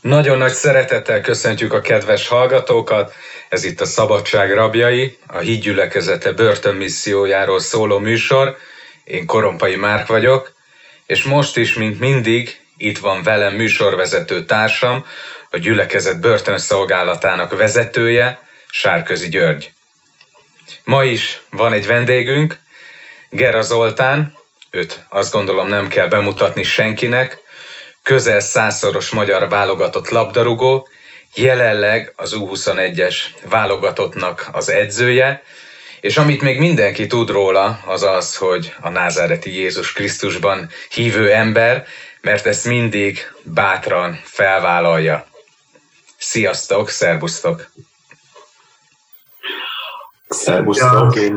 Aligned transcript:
Nagyon 0.00 0.38
nagy 0.38 0.52
szeretettel 0.52 1.20
köszöntjük 1.20 1.72
a 1.72 1.80
kedves 1.80 2.28
hallgatókat. 2.28 3.14
Ez 3.48 3.64
itt 3.64 3.80
a 3.80 3.84
Szabadság 3.84 4.54
rabjai, 4.54 5.18
a 5.26 5.38
hídgyülekezete 5.38 6.32
börtönmissziójáról 6.32 7.60
szóló 7.60 7.98
műsor. 7.98 8.56
Én 9.04 9.26
Korompai 9.26 9.76
Márk 9.76 10.06
vagyok, 10.06 10.52
és 11.06 11.22
most 11.22 11.56
is, 11.56 11.74
mint 11.74 12.00
mindig, 12.00 12.60
itt 12.76 12.98
van 12.98 13.22
velem 13.22 13.54
műsorvezető 13.54 14.44
társam, 14.44 15.06
a 15.50 15.56
gyülekezet 15.56 16.20
börtönszolgálatának 16.20 17.56
vezetője, 17.56 18.48
Sárközi 18.70 19.28
György. 19.28 19.72
Ma 20.84 21.04
is 21.04 21.40
van 21.50 21.72
egy 21.72 21.86
vendégünk, 21.86 22.58
Gera 23.30 23.62
Zoltán, 23.62 24.36
őt 24.70 25.04
azt 25.08 25.32
gondolom 25.32 25.68
nem 25.68 25.88
kell 25.88 26.08
bemutatni 26.08 26.62
senkinek, 26.62 27.39
közel 28.10 28.40
százszoros 28.40 29.10
magyar 29.10 29.48
válogatott 29.48 30.08
labdarúgó, 30.08 30.88
jelenleg 31.34 32.12
az 32.16 32.36
U21-es 32.38 33.16
válogatottnak 33.48 34.48
az 34.52 34.68
edzője, 34.68 35.42
és 36.00 36.16
amit 36.16 36.42
még 36.42 36.58
mindenki 36.58 37.06
tud 37.06 37.30
róla, 37.30 37.80
az 37.86 38.02
az, 38.02 38.36
hogy 38.36 38.74
a 38.80 38.88
názáreti 38.88 39.54
Jézus 39.54 39.92
Krisztusban 39.92 40.68
hívő 40.94 41.32
ember, 41.32 41.86
mert 42.20 42.46
ezt 42.46 42.66
mindig 42.66 43.32
bátran 43.42 44.20
felvállalja. 44.22 45.26
Sziasztok, 46.16 46.88
szervusztok! 46.88 47.70
Szervusztok, 50.28 51.16
én 51.16 51.36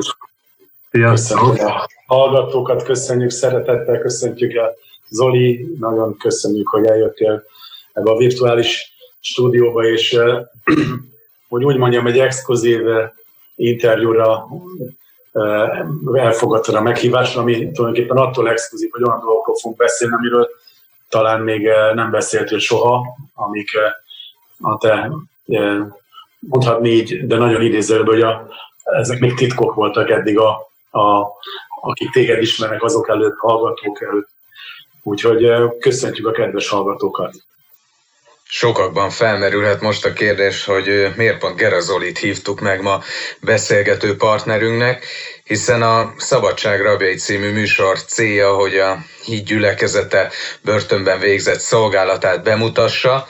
Sziasztok! 0.91 1.57
A 1.57 1.87
hallgatókat 2.05 2.83
köszönjük, 2.83 3.31
szeretettel 3.31 3.99
köszöntjük 3.99 4.57
a 4.57 4.73
Zoli, 5.13 5.75
nagyon 5.79 6.17
köszönjük, 6.17 6.67
hogy 6.67 6.85
eljöttél 6.85 7.43
ebbe 7.93 8.11
a 8.11 8.17
virtuális 8.17 8.93
stúdióba, 9.19 9.83
és 9.83 10.17
hogy 11.49 11.63
úgy 11.63 11.77
mondjam, 11.77 12.07
egy 12.07 12.19
exkluzív 12.19 12.81
interjúra 13.55 14.47
elfogadtad 16.13 16.75
a 16.75 16.81
meghívást, 16.81 17.37
ami 17.37 17.71
tulajdonképpen 17.71 18.17
attól 18.17 18.49
exkluzív, 18.49 18.89
hogy 18.91 19.03
olyan 19.03 19.19
dolgokról 19.19 19.55
fogunk 19.55 19.77
beszélni, 19.77 20.13
amiről 20.13 20.49
talán 21.09 21.41
még 21.41 21.69
nem 21.93 22.11
beszéltél 22.11 22.59
soha, 22.59 23.05
amik 23.33 23.69
a 24.59 24.77
te 24.77 25.11
mondhatni 26.39 26.89
így, 26.89 27.27
de 27.27 27.37
nagyon 27.37 27.61
idézőbb, 27.61 28.05
hogy 28.05 28.21
a, 28.21 28.47
ezek 28.83 29.19
még 29.19 29.33
titkok 29.33 29.73
voltak 29.73 30.09
eddig, 30.09 30.37
a, 30.39 30.49
a, 30.91 31.27
akik 31.81 32.11
téged 32.11 32.41
ismernek 32.41 32.83
azok 32.83 33.09
előtt, 33.09 33.37
hallgatók 33.37 34.01
előtt. 34.01 34.29
Úgyhogy 35.03 35.45
köszöntjük 35.79 36.27
a 36.27 36.31
kedves 36.31 36.69
hallgatókat! 36.69 37.33
Sokakban 38.55 39.09
felmerülhet 39.09 39.81
most 39.81 40.05
a 40.05 40.13
kérdés, 40.13 40.65
hogy 40.65 41.13
miért 41.15 41.37
pont 41.37 41.55
Gerazolit 41.55 42.17
hívtuk 42.17 42.59
meg 42.59 42.81
ma 42.81 43.01
beszélgető 43.41 44.15
partnerünknek, 44.15 45.05
hiszen 45.43 45.81
a 45.81 46.13
Szabadság 46.17 46.81
Rabjai 46.81 47.15
című 47.15 47.51
műsor 47.51 48.03
célja, 48.03 48.53
hogy 48.53 48.77
a 48.77 48.97
híd 49.25 49.45
gyülekezete 49.45 50.31
börtönben 50.61 51.19
végzett 51.19 51.59
szolgálatát 51.59 52.43
bemutassa, 52.43 53.27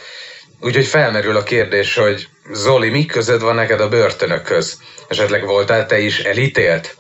úgyhogy 0.60 0.86
felmerül 0.86 1.36
a 1.36 1.44
kérdés, 1.44 1.96
hogy 1.96 2.28
Zoli, 2.52 2.90
mi 2.90 3.06
közöd 3.06 3.42
van 3.42 3.56
neked 3.56 3.80
a 3.80 3.90
börtönökhöz? 3.90 4.82
Esetleg 5.08 5.46
voltál 5.46 5.86
te 5.86 6.00
is 6.00 6.20
elítélt? 6.20 6.98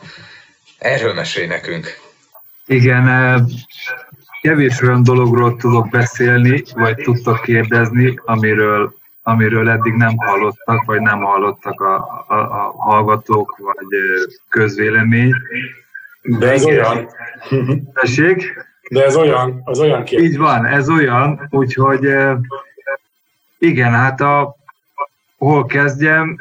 Erről 0.77 1.13
mesélj 1.13 1.47
nekünk. 1.47 1.99
Igen, 2.65 3.07
kevés 4.43 4.81
olyan 4.81 5.03
dologról 5.03 5.55
tudok 5.55 5.89
beszélni, 5.89 6.63
vagy 6.73 6.95
tudtok 6.95 7.41
kérdezni, 7.41 8.19
amiről, 8.25 8.93
amiről 9.23 9.69
eddig 9.69 9.93
nem 9.93 10.17
hallottak, 10.17 10.85
vagy 10.85 11.01
nem 11.01 11.21
hallottak 11.21 11.81
a, 11.81 11.95
a, 12.27 12.35
a 12.35 12.73
hallgatók, 12.77 13.57
vagy 13.57 13.87
közvélemény. 14.49 15.33
De 16.21 16.51
ez 16.51 16.65
olyan. 16.65 17.09
Tessék? 17.93 18.53
De 18.89 19.05
ez 19.05 19.15
olyan, 19.15 19.61
az 19.63 19.79
olyan 19.79 20.03
kérdés. 20.03 20.29
Így 20.29 20.37
van, 20.37 20.65
ez 20.65 20.89
olyan, 20.89 21.47
úgyhogy 21.49 22.07
igen, 23.57 23.91
hát 23.91 24.21
a, 24.21 24.55
hol 25.37 25.65
kezdjem? 25.65 26.37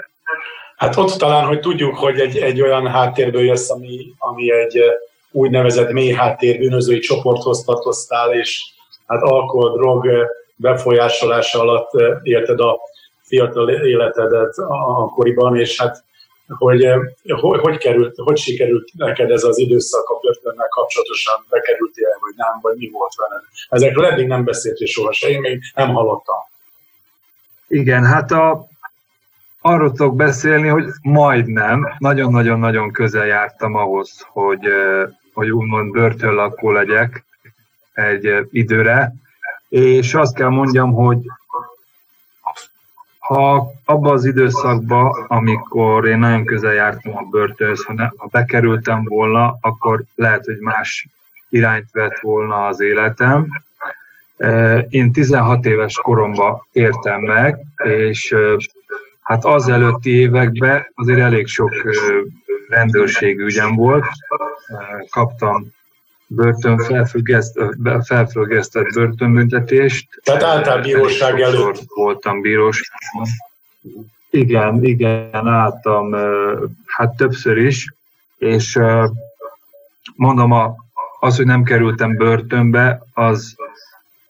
Hát 0.77 0.97
ott 0.97 1.19
talán, 1.19 1.47
hogy 1.47 1.61
tudjuk, 1.61 1.95
hogy 1.95 2.21
egy, 2.21 2.37
egy 2.37 2.61
olyan 2.61 2.87
háttérből 2.87 3.43
jössz, 3.43 3.71
ami, 3.71 4.15
ami 4.19 4.53
egy 4.53 4.83
úgynevezett 5.33 5.91
mély 5.91 6.13
háttér 6.13 6.59
bűnözői 6.59 6.99
csoporthoz 6.99 7.65
tartoztál, 7.65 8.35
és 8.35 8.63
hát 9.07 9.23
alkohol, 9.23 9.77
drog 9.77 10.07
befolyásolása 10.57 11.61
alatt 11.61 11.91
érted 12.23 12.61
a 12.61 12.79
fiatal 13.23 13.71
életedet 13.71 14.55
akkoriban, 14.59 15.57
és 15.57 15.81
hát 15.81 16.05
hogy, 16.47 16.87
hogy, 17.29 17.61
hogy, 17.61 17.79
került, 17.79 18.15
hogy 18.17 18.39
sikerült 18.39 18.91
neked 18.95 19.31
ez 19.31 19.45
az 19.45 19.59
időszak 19.59 20.09
a 20.09 20.19
börtönnel 20.21 20.69
kapcsolatosan, 20.69 21.45
bekerültél, 21.49 22.09
vagy 22.21 22.35
nem, 22.37 22.59
vagy 22.63 22.77
mi 22.77 22.91
volt 22.91 23.13
veled? 23.15 23.43
Ezekről 23.69 24.07
eddig 24.07 24.27
nem 24.27 24.45
beszéltél 24.45 24.87
sohasem, 24.87 25.31
én 25.31 25.41
még 25.41 25.61
nem 25.75 25.89
hallottam. 25.89 26.37
Igen, 27.69 28.05
hát 28.05 28.31
a, 28.31 28.67
arról 29.61 29.93
tudok 29.93 30.17
beszélni, 30.17 30.69
hogy 30.69 30.85
majdnem, 31.03 31.95
nagyon-nagyon-nagyon 31.99 32.93
közel 32.93 33.27
jártam 33.27 33.75
ahhoz, 33.75 34.27
hogy, 34.29 34.69
hogy 35.33 35.51
úgymond 35.51 35.93
börtönlakó 35.93 36.71
legyek 36.71 37.25
egy 37.93 38.49
időre, 38.51 39.15
és 39.69 40.15
azt 40.15 40.35
kell 40.35 40.49
mondjam, 40.49 40.93
hogy 40.93 41.19
ha 43.19 43.73
abban 43.85 44.13
az 44.13 44.25
időszakban, 44.25 45.25
amikor 45.29 46.09
én 46.09 46.19
nagyon 46.19 46.45
közel 46.45 46.73
jártam 46.73 47.17
a 47.17 47.23
börtönhöz, 47.31 47.85
ha 48.17 48.29
bekerültem 48.31 49.05
volna, 49.05 49.59
akkor 49.61 50.03
lehet, 50.15 50.45
hogy 50.45 50.59
más 50.59 51.07
irányt 51.49 51.91
vett 51.93 52.19
volna 52.21 52.67
az 52.67 52.81
életem. 52.81 53.63
Én 54.89 55.13
16 55.13 55.67
éves 55.67 55.95
koromban 55.95 56.67
értem 56.73 57.21
meg, 57.21 57.59
és 57.85 58.35
hát 59.23 59.45
az 59.45 59.69
előtti 59.69 60.11
években 60.11 60.87
azért 60.95 61.21
elég 61.21 61.47
sok 61.47 61.73
rendőrségi 62.73 63.43
ügyem 63.43 63.75
volt. 63.75 64.05
Kaptam 65.11 65.73
börtön 66.27 66.79
felfüggesztett 68.03 68.93
börtönbüntetést. 68.95 70.09
Tehát 70.23 70.43
álltál 70.43 70.81
bíróság 70.81 71.41
előtt? 71.41 71.83
Voltam 71.95 72.41
bírós. 72.41 72.91
Igen, 74.31 74.85
igen, 74.85 75.47
álltam 75.47 76.15
hát 76.87 77.17
többször 77.17 77.57
is, 77.57 77.95
és 78.39 78.79
mondom, 80.17 80.53
az, 81.21 81.37
hogy 81.37 81.47
nem 81.47 81.63
kerültem 81.63 82.17
börtönbe, 82.17 83.03
az 83.13 83.55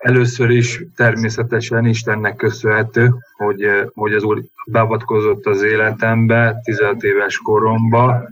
Először 0.03 0.51
is 0.51 0.81
természetesen 0.97 1.87
Istennek 1.87 2.37
köszönhető, 2.37 3.15
hogy, 3.37 3.63
eh, 3.63 3.85
hogy 3.95 4.13
az 4.13 4.23
Úr 4.23 4.43
beavatkozott 4.67 5.47
az 5.47 5.63
életembe 5.63 6.61
15 6.65 7.03
éves 7.03 7.39
koromba, 7.39 8.29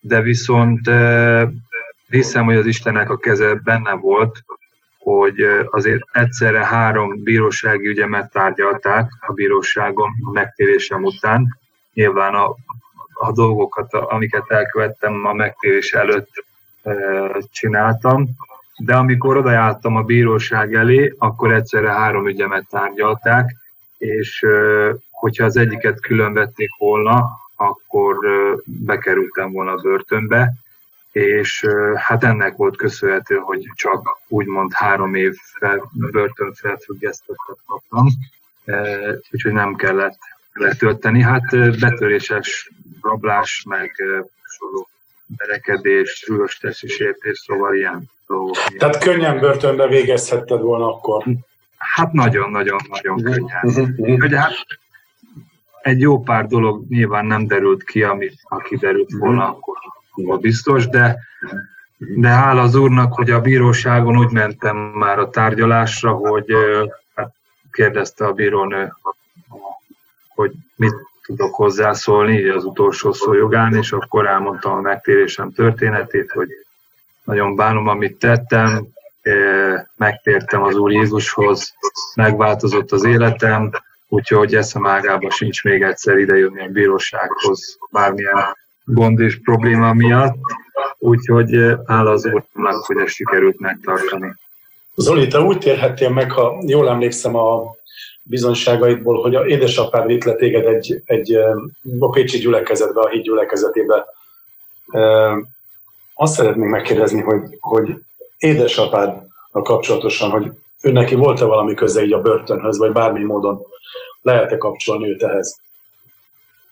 de 0.00 0.20
viszont 0.20 0.88
eh, 0.88 1.48
hiszem, 2.08 2.44
hogy 2.44 2.56
az 2.56 2.66
Istennek 2.66 3.10
a 3.10 3.16
keze 3.16 3.54
benne 3.54 3.92
volt, 3.92 4.44
hogy 4.98 5.40
eh, 5.40 5.64
azért 5.70 6.02
egyszerre 6.12 6.64
három 6.64 7.22
bírósági 7.22 7.86
ügyemet 7.86 8.32
tárgyalták 8.32 9.10
a 9.20 9.32
bíróságon 9.32 10.10
a 10.24 10.30
megtérésem 10.30 11.04
után. 11.04 11.58
Nyilván 11.92 12.34
a, 12.34 12.54
a 13.12 13.32
dolgokat, 13.32 13.94
amiket 13.94 14.50
elkövettem 14.50 15.26
a 15.26 15.32
megtérés 15.32 15.92
előtt 15.92 16.44
csináltam, 17.50 18.28
de 18.78 18.94
amikor 18.96 19.36
odajártam 19.36 19.96
a 19.96 20.02
bíróság 20.02 20.74
elé, 20.74 21.14
akkor 21.18 21.52
egyszerre 21.52 21.92
három 21.92 22.28
ügyemet 22.28 22.68
tárgyalták, 22.68 23.56
és 23.98 24.46
hogyha 25.10 25.44
az 25.44 25.56
egyiket 25.56 26.00
külön 26.00 26.32
vették 26.32 26.70
volna, 26.78 27.30
akkor 27.56 28.16
bekerültem 28.64 29.52
volna 29.52 29.72
a 29.72 29.80
börtönbe, 29.80 30.52
és 31.12 31.66
hát 31.96 32.24
ennek 32.24 32.56
volt 32.56 32.76
köszönhető, 32.76 33.36
hogy 33.36 33.70
csak 33.74 34.20
úgymond 34.28 34.72
három 34.72 35.14
év 35.14 35.34
fel, 35.58 35.90
börtön 35.92 36.52
felfüggesztettet 36.52 37.58
kaptam, 37.66 38.06
úgyhogy 39.30 39.52
nem 39.52 39.74
kellett 39.74 40.18
letölteni. 40.52 41.22
Hát 41.22 41.50
betöréses 41.80 42.70
rablás, 43.02 43.64
meg 43.68 43.94
sorok 44.42 44.88
berekedés, 45.36 46.10
súlyos 46.10 46.56
testi 46.56 46.88
sértés, 46.88 47.38
szóval 47.38 47.74
ilyen 47.74 48.10
dolgok. 48.26 48.56
Tehát 48.78 48.98
könnyen 48.98 49.38
börtönbe 49.38 49.86
végezhetted 49.86 50.60
volna 50.60 50.94
akkor? 50.94 51.24
Hát 51.76 52.12
nagyon-nagyon-nagyon 52.12 53.22
könnyen. 53.22 54.20
Hogy 54.20 54.34
hát 54.34 54.54
egy 55.82 56.00
jó 56.00 56.22
pár 56.22 56.46
dolog 56.46 56.84
nyilván 56.88 57.26
nem 57.26 57.46
derült 57.46 57.84
ki, 57.84 58.02
amit 58.02 58.40
aki 58.42 58.76
derült 58.76 59.12
volna, 59.12 59.48
akkor 59.48 59.76
volt 60.14 60.40
biztos, 60.40 60.88
de, 60.88 61.18
de 61.98 62.28
hála 62.28 62.62
az 62.62 62.74
úrnak, 62.74 63.12
hogy 63.12 63.30
a 63.30 63.40
bíróságon 63.40 64.18
úgy 64.18 64.30
mentem 64.30 64.76
már 64.76 65.18
a 65.18 65.30
tárgyalásra, 65.30 66.12
hogy 66.12 66.52
hát 67.14 67.34
kérdezte 67.72 68.26
a 68.26 68.32
bírónő, 68.32 68.92
hogy 70.34 70.52
mit 70.76 70.94
tudok 71.28 71.54
hozzászólni 71.54 72.48
az 72.48 72.64
utolsó 72.64 73.12
szó 73.12 73.34
jogán, 73.34 73.74
és 73.74 73.92
akkor 73.92 74.26
elmondtam 74.26 74.72
a 74.72 74.80
megtérésem 74.80 75.52
történetét, 75.52 76.30
hogy 76.30 76.48
nagyon 77.24 77.56
bánom, 77.56 77.88
amit 77.88 78.18
tettem, 78.18 78.86
megtértem 79.96 80.62
az 80.62 80.76
Úr 80.76 80.92
Jézushoz, 80.92 81.74
megváltozott 82.14 82.92
az 82.92 83.04
életem, 83.04 83.70
úgyhogy 84.08 84.54
eszem 84.54 84.86
ágába 84.86 85.30
sincs 85.30 85.64
még 85.64 85.82
egyszer 85.82 86.18
idejönni 86.18 86.60
a 86.60 86.68
bírósághoz 86.68 87.78
bármilyen 87.90 88.56
gond 88.84 89.20
és 89.20 89.40
probléma 89.40 89.92
miatt, 89.92 90.38
úgyhogy 90.98 91.76
hála 91.86 92.10
az 92.10 92.26
Úrnak, 92.26 92.84
hogy 92.84 92.96
ezt 92.96 93.14
sikerült 93.14 93.60
megtartani. 93.60 94.34
Zoli, 94.94 95.26
te 95.26 95.40
úgy 95.40 95.58
térhettél 95.58 96.10
meg, 96.10 96.30
ha 96.30 96.62
jól 96.66 96.88
emlékszem 96.88 97.36
a 97.36 97.76
bizonyságaidból, 98.28 99.22
hogy 99.22 99.34
a 99.34 99.46
édesapád 99.46 100.06
vitt 100.06 100.24
le 100.24 100.34
téged 100.34 100.66
egy, 100.66 101.02
egy 101.04 101.34
a 101.98 102.08
Pécsi 102.10 102.38
gyülekezetbe, 102.38 103.00
a 103.00 103.08
híd 103.08 103.22
gyülekezetébe. 103.22 104.06
Azt 106.14 106.34
szeretnék 106.34 106.68
megkérdezni, 106.68 107.20
hogy, 107.20 107.42
hogy 107.60 107.94
édesapád 108.38 109.22
a 109.50 109.62
kapcsolatosan, 109.62 110.30
hogy 110.30 110.50
ő 110.82 110.92
neki 110.92 111.14
volt-e 111.14 111.44
valami 111.44 111.74
köze 111.74 112.02
így 112.02 112.12
a 112.12 112.20
börtönhöz, 112.20 112.78
vagy 112.78 112.92
bármi 112.92 113.24
módon 113.24 113.62
lehet-e 114.22 114.56
kapcsolni 114.56 115.08
őt 115.08 115.22
ehhez? 115.22 115.60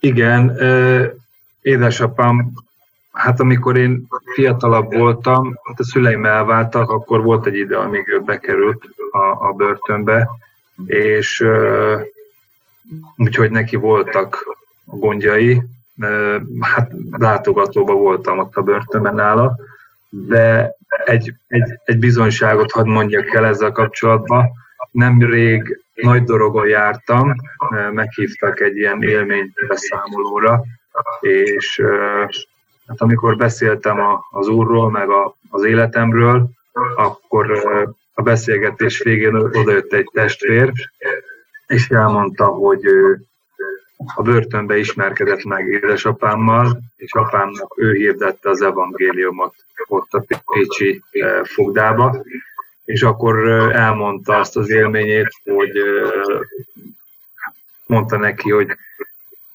Igen, 0.00 0.59
édesapám, 1.62 2.52
hát 3.12 3.41
amikor 3.41 3.76
én 3.76 4.06
fiatalabb 4.35 4.94
voltam, 4.94 5.59
hát 5.62 5.81
a 5.81 5.85
szüleim 5.85 6.25
elváltak, 6.25 6.91
akkor 6.91 7.23
volt 7.23 7.47
egy 7.47 7.56
ide, 7.56 7.76
amíg 7.76 8.09
ő 8.09 8.20
bekerült 8.20 8.85
a, 9.11 9.47
a 9.49 9.52
börtönbe, 9.52 10.29
és 10.87 11.44
úgyhogy 13.17 13.50
neki 13.50 13.76
voltak 13.76 14.56
gondjai, 14.84 15.62
hát 16.61 16.93
látogatóban 17.11 17.96
voltam 17.96 18.38
ott 18.38 18.56
a 18.56 18.62
börtönben 18.62 19.14
nála, 19.14 19.56
de 20.08 20.75
egy, 21.05 21.34
egy, 21.46 21.81
egy 21.84 21.99
bizonyságot 21.99 22.70
hadd 22.70 22.87
mondjak 22.87 23.34
el 23.34 23.46
ezzel 23.46 23.73
kapcsolatban. 23.73 24.50
Nemrég 24.90 25.81
nagy 25.94 26.25
dorogon 26.25 26.69
jártam, 26.69 27.34
meghívtak 27.93 28.61
egy 28.61 28.76
ilyen 28.76 29.02
élménybeszámolóra, 29.02 30.64
és 31.20 31.82
hát 32.87 33.00
amikor 33.00 33.37
beszéltem 33.37 33.99
az 34.31 34.49
úrról, 34.49 34.90
meg 34.90 35.11
a, 35.11 35.37
az 35.50 35.64
életemről, 35.64 36.49
akkor 36.96 37.46
a 38.19 38.23
beszélgetés 38.23 39.03
végén 39.03 39.35
odajött 39.35 39.93
egy 39.93 40.11
testvér, 40.13 40.73
és 41.67 41.89
elmondta, 41.89 42.45
hogy 42.45 42.87
a 44.15 44.23
börtönbe 44.23 44.79
ismerkedett 44.79 45.45
meg 45.45 45.69
édesapámmal, 45.69 46.79
és 46.97 47.13
apámnak 47.13 47.75
ő 47.77 47.93
hirdette 47.93 48.51
az 48.51 48.63
evangéliumot 48.63 49.55
ott 49.89 50.13
a 50.13 50.25
Pécsi 50.53 51.03
fogdába, 51.43 52.25
és 52.85 53.03
akkor 53.03 53.49
elmondta 53.73 54.39
azt 54.39 54.57
az 54.57 54.71
élményét, 54.71 55.29
hogy 55.45 55.83
mondta 57.87 58.17
neki, 58.17 58.51
hogy 58.51 58.69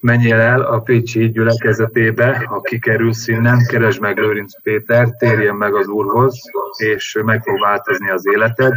menjél 0.02 0.40
el 0.40 0.60
a 0.60 0.80
Pécsi 0.80 1.30
gyülekezetébe, 1.30 2.44
ha 2.46 2.60
kikerülsz 2.60 3.28
innen, 3.28 3.66
keresd 3.66 4.00
meg 4.00 4.18
Lőrinc 4.18 4.62
Péter, 4.62 5.08
térjen 5.18 5.54
meg 5.54 5.74
az 5.74 5.86
Úrhoz, 5.86 6.40
és 6.76 7.18
meg 7.24 7.42
fog 7.42 7.60
változni 7.60 8.10
az 8.10 8.26
életed. 8.26 8.72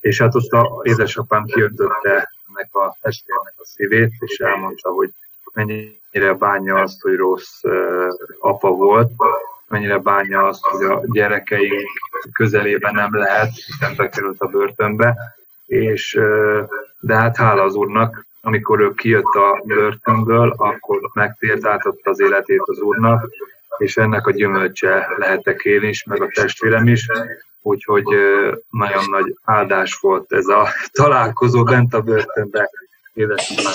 És 0.00 0.20
hát 0.20 0.34
ott 0.34 0.52
a 0.52 0.80
édesapám 0.82 1.44
kiöntötte 1.44 2.32
ennek 2.48 2.74
a 2.74 2.96
testvérnek 3.00 3.54
a 3.56 3.64
szívét, 3.64 4.12
és 4.18 4.38
elmondta, 4.38 4.90
hogy 4.90 5.10
mennyire 5.52 6.32
bánja 6.38 6.74
azt, 6.74 7.00
hogy 7.00 7.16
rossz 7.16 7.62
apa 8.40 8.70
volt, 8.70 9.10
mennyire 9.68 9.98
bánja 9.98 10.46
azt, 10.46 10.64
hogy 10.66 10.84
a 10.84 11.02
gyerekeink 11.12 11.88
közelében 12.32 12.94
nem 12.94 13.16
lehet, 13.16 13.50
hiszen 13.54 13.94
bekerült 13.96 14.40
a 14.40 14.46
börtönbe, 14.46 15.16
és 15.66 16.20
de 17.00 17.14
hát 17.14 17.36
hála 17.36 17.62
az 17.62 17.74
úrnak, 17.74 18.26
amikor 18.48 18.80
ő 18.80 18.94
kijött 18.94 19.34
a 19.34 19.62
börtönből, 19.64 20.54
akkor 20.56 21.00
megtért, 21.12 21.66
átadta 21.66 22.10
az 22.10 22.20
életét 22.20 22.62
az 22.64 22.78
úrnak, 22.78 23.28
és 23.78 23.96
ennek 23.96 24.26
a 24.26 24.30
gyümölcse 24.30 25.08
lehetek 25.16 25.62
én 25.62 25.82
is, 25.82 26.04
meg 26.04 26.22
a 26.22 26.28
testvérem 26.34 26.86
is, 26.86 27.06
úgyhogy 27.62 28.04
nagyon 28.70 29.04
nagy 29.10 29.34
áldás 29.44 29.98
volt 30.00 30.32
ez 30.32 30.46
a 30.46 30.68
találkozó 30.92 31.62
bent 31.62 31.94
a 31.94 32.00
börtönbe 32.00 32.70
édesapám. 33.14 33.72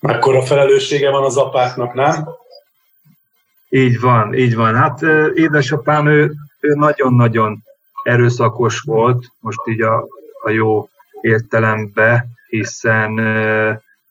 Mekkora 0.00 0.42
felelőssége 0.42 1.10
van 1.10 1.24
az 1.24 1.36
apáknak, 1.36 1.94
nem? 1.94 2.28
Így 3.68 4.00
van, 4.00 4.34
így 4.34 4.54
van. 4.54 4.74
Hát 4.74 5.02
édesapám, 5.34 6.06
ő, 6.06 6.32
ő 6.60 6.74
nagyon-nagyon 6.74 7.62
erőszakos 8.02 8.80
volt, 8.80 9.24
most 9.40 9.60
így 9.64 9.80
a, 9.80 10.06
a 10.42 10.50
jó 10.50 10.88
értelembe, 11.20 12.26
hiszen 12.52 13.10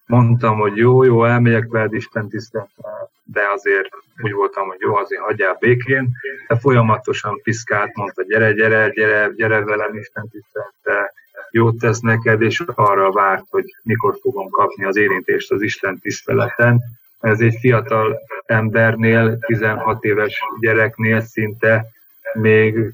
mondtam, 0.05 0.57
hogy 0.59 0.77
jó, 0.77 1.03
jó, 1.03 1.25
elmegyek 1.25 1.67
veled 1.69 1.93
Isten 1.93 2.29
tiszteletre, 2.29 2.89
de 3.23 3.41
azért 3.53 3.89
úgy 4.23 4.31
voltam, 4.31 4.67
hogy 4.67 4.79
jó, 4.79 4.95
azért 4.95 5.21
hagyjál 5.21 5.57
békén, 5.59 6.09
de 6.47 6.57
folyamatosan 6.57 7.39
piszkált, 7.43 7.95
mondta, 7.95 8.23
gyere, 8.23 8.53
gyere, 8.53 8.89
gyere, 8.89 9.31
gyere 9.35 9.63
velem 9.63 9.95
Isten 9.95 10.29
tiszteletre, 10.29 11.13
jót 11.51 11.79
tesz 11.79 11.99
neked, 11.99 12.41
és 12.41 12.63
arra 12.75 13.11
várt, 13.11 13.45
hogy 13.49 13.65
mikor 13.83 14.17
fogom 14.21 14.49
kapni 14.49 14.85
az 14.85 14.95
érintést 14.95 15.51
az 15.51 15.61
Isten 15.61 15.99
tiszteleten. 15.99 16.81
Ez 17.19 17.39
egy 17.39 17.57
fiatal 17.59 18.19
embernél, 18.45 19.37
16 19.39 20.03
éves 20.03 20.43
gyereknél 20.59 21.21
szinte 21.21 21.85
még 22.33 22.93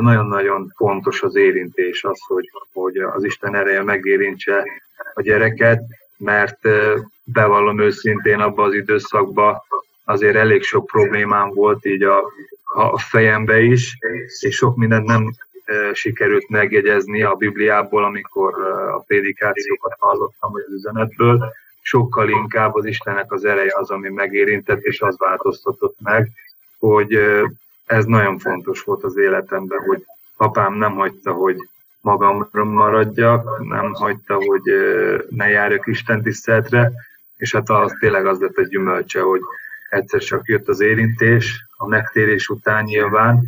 nagyon-nagyon 0.00 0.72
fontos 0.76 1.22
az 1.22 1.36
érintés, 1.36 2.04
az, 2.04 2.20
hogy, 2.26 2.50
hogy 2.72 2.96
az 2.96 3.24
Isten 3.24 3.54
ereje 3.54 3.82
megérintse 3.82 4.64
a 5.14 5.22
gyereket, 5.22 5.82
mert 6.16 6.58
bevallom 7.24 7.80
őszintén 7.80 8.40
abban 8.40 8.66
az 8.66 8.74
időszakban 8.74 9.62
azért 10.04 10.36
elég 10.36 10.62
sok 10.62 10.86
problémám 10.86 11.50
volt 11.50 11.84
így 11.84 12.02
a, 12.02 12.22
a 12.64 12.98
fejembe 12.98 13.60
is, 13.60 13.98
és 14.40 14.54
sok 14.54 14.76
mindent 14.76 15.06
nem 15.06 15.32
sikerült 15.92 16.48
megjegyezni 16.48 17.22
a 17.22 17.34
Bibliából, 17.34 18.04
amikor 18.04 18.54
a 18.94 18.98
prédikációkat 19.06 19.94
hallottam, 19.98 20.52
vagy 20.52 20.62
az 20.66 20.72
üzenetből, 20.72 21.52
sokkal 21.82 22.28
inkább 22.28 22.74
az 22.74 22.84
Istennek 22.84 23.32
az 23.32 23.44
ereje 23.44 23.72
az, 23.76 23.90
ami 23.90 24.08
megérintett, 24.08 24.82
és 24.82 25.00
az 25.00 25.18
változtatott 25.18 25.96
meg, 26.00 26.30
hogy 26.78 27.18
ez 27.88 28.04
nagyon 28.04 28.38
fontos 28.38 28.82
volt 28.82 29.04
az 29.04 29.16
életemben, 29.16 29.78
hogy 29.78 30.04
apám 30.36 30.74
nem 30.74 30.94
hagyta, 30.94 31.32
hogy 31.32 31.56
magamra 32.00 32.64
maradjak, 32.64 33.64
nem 33.68 33.92
hagyta, 33.92 34.34
hogy 34.34 34.62
ne 35.28 35.48
járjak 35.48 35.86
Isten 35.86 36.22
tiszteletre, 36.22 36.92
és 37.36 37.52
hát 37.52 37.70
az 37.70 37.92
tényleg 38.00 38.26
az 38.26 38.40
lett 38.40 38.58
egy 38.58 38.68
gyümölcse, 38.68 39.20
hogy 39.20 39.40
egyszer 39.90 40.20
csak 40.20 40.48
jött 40.48 40.68
az 40.68 40.80
érintés, 40.80 41.66
a 41.76 41.86
megtérés 41.86 42.48
után 42.48 42.84
nyilván, 42.84 43.42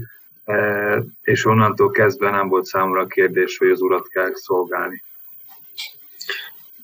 és 1.23 1.45
onnantól 1.45 1.91
kezdve 1.91 2.31
nem 2.31 2.49
volt 2.49 2.65
számomra 2.65 3.07
kérdés, 3.07 3.59
hogy 3.59 3.71
az 3.71 3.81
urat 3.81 4.09
kell 4.09 4.31
szolgálni. 4.35 5.03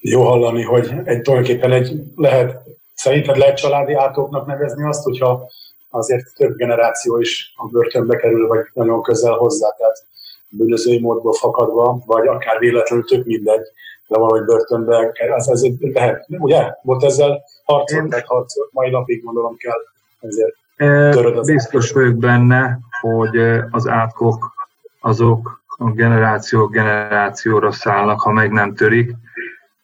Jó 0.01 0.23
hallani, 0.23 0.63
hogy 0.63 0.93
egy 1.05 1.23
tulajdonképpen 1.23 1.73
egy 1.73 2.03
lehet, 2.17 2.59
szerinted 2.95 3.37
lehet 3.37 3.57
családi 3.57 3.95
átoknak 3.95 4.47
nevezni 4.47 4.85
azt, 4.85 5.05
hogyha 5.05 5.49
azért 5.91 6.35
több 6.35 6.57
generáció 6.57 7.21
is 7.21 7.53
a 7.57 7.67
börtönbe 7.67 8.17
kerül, 8.17 8.47
vagy 8.47 8.67
nagyon 8.73 9.03
közel 9.03 9.33
hozzá, 9.33 9.69
tehát 9.79 10.05
bűnözői 10.49 11.01
módból 11.01 11.33
fakadva, 11.33 12.03
vagy 12.07 12.27
akár 12.27 12.59
véletlenül 12.59 13.05
tök 13.05 13.25
mindegy, 13.25 13.67
de 14.09 14.19
valahogy 14.19 14.45
börtönbe, 14.45 15.13
az, 15.37 15.49
ez 15.49 15.63
lehet, 15.79 16.27
ugye? 16.29 16.73
Volt 16.83 17.05
ezzel 17.05 17.43
harcol, 17.65 18.09
tehát 18.09 18.27
harcol, 18.27 18.69
mai 18.73 18.91
napig 18.91 19.25
gondolom 19.25 19.57
kell 19.57 19.79
ezért 20.21 20.55
töröd 20.87 21.37
az 21.37 21.47
Biztos 21.47 21.93
vagyok 21.93 22.15
benne, 22.15 22.79
hogy 23.01 23.37
az 23.71 23.89
átkok 23.89 24.55
azok 25.01 25.65
a 25.77 25.91
generáció 25.91 26.67
generációra 26.67 27.73
szállnak, 27.73 28.21
ha 28.21 28.31
meg 28.31 28.51
nem 28.51 28.75
törik, 28.75 29.15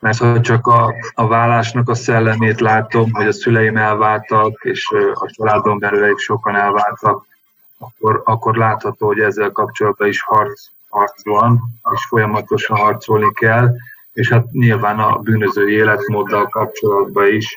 mert 0.03 0.19
ha 0.19 0.41
csak 0.41 0.67
a, 0.67 0.95
a 1.15 1.27
vállásnak 1.27 1.89
a 1.89 1.95
szellemét 1.95 2.61
látom, 2.61 3.13
hogy 3.13 3.27
a 3.27 3.33
szüleim 3.33 3.77
elváltak, 3.77 4.65
és 4.65 4.89
a 5.13 5.27
családon 5.27 5.79
belül 5.79 6.05
egy 6.05 6.19
sokan 6.19 6.57
elváltak, 6.57 7.27
akkor, 7.79 8.23
akkor 8.25 8.57
látható, 8.57 9.07
hogy 9.07 9.21
ezzel 9.21 9.51
kapcsolatban 9.51 10.09
is 10.09 10.23
harc, 10.23 10.67
harc 10.89 11.25
van, 11.25 11.61
és 11.95 12.05
folyamatosan 12.05 12.77
harcolni 12.77 13.33
kell, 13.33 13.71
és 14.13 14.29
hát 14.29 14.53
nyilván 14.53 14.99
a 14.99 15.19
bűnöző 15.19 15.71
életmóddal 15.71 16.49
kapcsolatban 16.49 17.27
is 17.27 17.55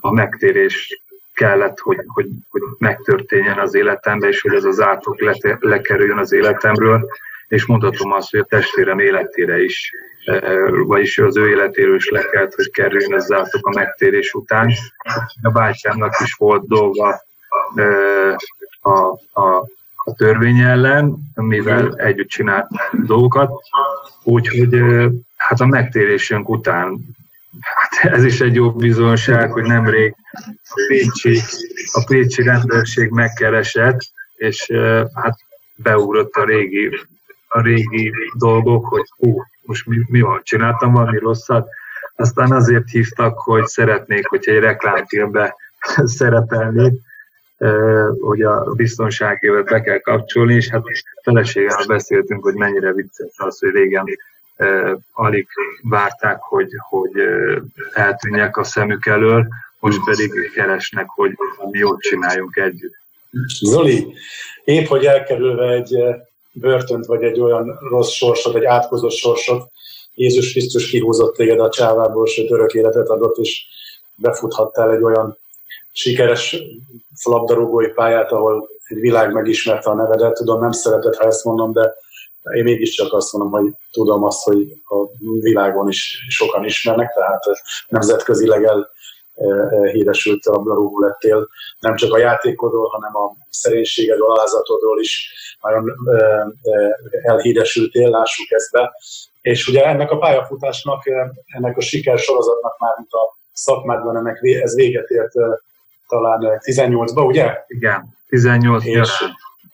a 0.00 0.12
megtérés 0.12 1.02
kellett, 1.34 1.78
hogy, 1.78 1.98
hogy, 2.06 2.28
hogy 2.50 2.62
megtörténjen 2.78 3.58
az 3.58 3.74
életembe, 3.74 4.28
és 4.28 4.40
hogy 4.40 4.54
ez 4.54 4.64
az 4.64 4.80
átok 4.80 5.20
lekerüljön 5.60 6.18
az 6.18 6.32
életemről, 6.32 7.08
és 7.50 7.66
mondhatom 7.66 8.12
azt, 8.12 8.30
hogy 8.30 8.40
a 8.40 8.44
testvérem 8.44 8.98
életére 8.98 9.62
is 9.62 9.92
vagyis 10.86 11.18
az 11.18 11.36
ő 11.36 11.48
életéről 11.48 11.94
is 11.94 12.08
le 12.08 12.20
kellett, 12.20 12.54
hogy 12.54 12.70
kerüljön 12.70 13.20
átok 13.28 13.66
a 13.66 13.78
megtérés 13.78 14.32
után. 14.32 14.72
A 15.42 15.50
bátyámnak 15.50 16.14
is 16.24 16.34
volt 16.34 16.66
dolga 16.66 17.22
a, 18.80 18.90
a, 19.40 19.56
a 19.96 20.14
törvény 20.16 20.58
ellen, 20.60 21.18
mivel 21.34 21.94
együtt 21.96 22.28
csinált 22.28 22.68
dolgokat, 22.92 23.50
úgyhogy 24.22 24.82
hát 25.36 25.60
a 25.60 25.66
megtérésünk 25.66 26.48
után 26.48 26.98
Hát 27.60 28.12
ez 28.12 28.24
is 28.24 28.40
egy 28.40 28.54
jó 28.54 28.72
bizonyság, 28.72 29.52
hogy 29.52 29.62
nemrég 29.62 30.14
a 30.68 30.84
Pécsi, 30.88 31.40
a 31.92 32.04
Pécsi 32.06 32.42
rendőrség 32.42 33.10
megkeresett, 33.10 33.98
és 34.34 34.70
hát 35.14 35.38
beugrott 35.74 36.34
a 36.34 36.44
régi, 36.44 36.90
a 37.52 37.60
régi 37.60 38.12
dolgok, 38.38 38.86
hogy 38.86 39.06
hú, 39.16 39.42
most 39.62 39.86
mi, 39.86 39.96
mi 40.08 40.20
van, 40.20 40.40
csináltam 40.42 40.92
valami 40.92 41.18
rosszat. 41.18 41.68
Aztán 42.16 42.52
azért 42.52 42.90
hívtak, 42.90 43.38
hogy 43.38 43.66
szeretnék, 43.66 44.26
hogyha 44.26 44.52
egy 44.52 44.58
reklámfilmbe 44.58 45.56
szerepelnék, 46.18 46.92
hogy 48.20 48.42
a 48.42 48.72
biztonságével 48.76 49.62
be 49.62 49.80
kell 49.80 49.98
kapcsolni, 49.98 50.54
és 50.54 50.68
hát 50.68 50.82
feleségemmel 51.22 51.86
beszéltünk, 51.86 52.42
hogy 52.42 52.54
mennyire 52.54 52.92
vicces 52.92 53.34
az, 53.36 53.58
hogy 53.58 53.70
régen 53.70 54.04
alig 55.12 55.48
várták, 55.82 56.40
hogy, 56.40 56.70
hogy 56.88 57.10
eltűnjek 57.92 58.56
a 58.56 58.64
szemük 58.64 59.06
elől, 59.06 59.48
most 59.78 60.04
pedig 60.04 60.50
keresnek, 60.54 61.06
hogy 61.08 61.32
mi 61.70 61.78
jót 61.78 62.00
csináljunk 62.00 62.56
együtt. 62.56 62.94
Zoli, 63.60 64.14
épp 64.64 64.86
hogy 64.86 65.04
elkerülve 65.04 65.68
egy 65.68 65.96
börtönt, 66.60 67.06
vagy 67.06 67.22
egy 67.22 67.40
olyan 67.40 67.78
rossz 67.90 68.10
sorsot, 68.10 68.54
egy 68.54 68.64
átkozott 68.64 69.10
sorsot, 69.10 69.70
Jézus 70.14 70.52
Krisztus 70.52 70.90
kihúzott 70.90 71.34
téged 71.34 71.60
a 71.60 71.68
csávából, 71.68 72.26
sőt 72.26 72.50
örök 72.50 72.74
életet 72.74 73.08
adott, 73.08 73.36
és 73.36 73.64
befuthattál 74.14 74.90
egy 74.90 75.02
olyan 75.02 75.38
sikeres 75.92 76.56
labdarúgói 77.24 77.88
pályát, 77.88 78.32
ahol 78.32 78.68
egy 78.86 79.00
világ 79.00 79.32
megismerte 79.32 79.90
a 79.90 79.94
nevedet. 79.94 80.34
Tudom, 80.34 80.60
nem 80.60 80.72
szereted, 80.72 81.14
ha 81.14 81.26
ezt 81.26 81.44
mondom, 81.44 81.72
de 81.72 81.94
én 82.54 82.62
mégiscsak 82.62 83.12
azt 83.12 83.32
mondom, 83.32 83.62
hogy 83.62 83.72
tudom 83.90 84.24
azt, 84.24 84.42
hogy 84.42 84.72
a 84.84 84.96
világon 85.40 85.88
is 85.88 86.26
sokan 86.28 86.64
ismernek, 86.64 87.12
tehát 87.14 87.44
nemzetközileg 87.88 88.64
el 88.64 88.90
híresült 89.92 90.44
labdarúgó 90.44 90.98
lettél, 91.00 91.48
nem 91.78 91.96
csak 91.96 92.12
a 92.12 92.18
játékodról, 92.18 92.88
hanem 92.88 93.16
a 93.16 93.36
szerénységed, 93.50 94.20
alázatodról 94.20 95.00
is 95.00 95.32
nagyon 95.60 95.84
elhíresültél, 97.22 98.10
lássuk 98.10 98.50
ezt 98.50 98.72
be. 98.72 98.92
És 99.40 99.68
ugye 99.68 99.84
ennek 99.84 100.10
a 100.10 100.18
pályafutásnak, 100.18 101.02
ennek 101.46 101.76
a 101.76 101.80
siker 101.80 102.18
sorozatnak 102.18 102.78
már, 102.78 102.94
mint 102.96 103.12
a 103.12 103.36
szakmádban, 103.52 104.16
ennek 104.16 104.38
ez 104.42 104.74
véget 104.74 105.08
ért 105.08 105.32
talán 106.08 106.60
18-ba, 106.64 107.26
ugye? 107.26 107.64
Igen, 107.66 108.18
18 108.28 108.84
és, 108.84 109.24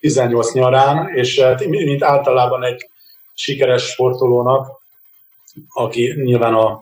18 0.00 0.52
nyarán, 0.52 1.08
és 1.08 1.42
mint 1.68 2.02
általában 2.02 2.64
egy 2.64 2.90
sikeres 3.34 3.82
sportolónak, 3.82 4.84
aki 5.74 6.14
nyilván 6.22 6.54
a, 6.54 6.80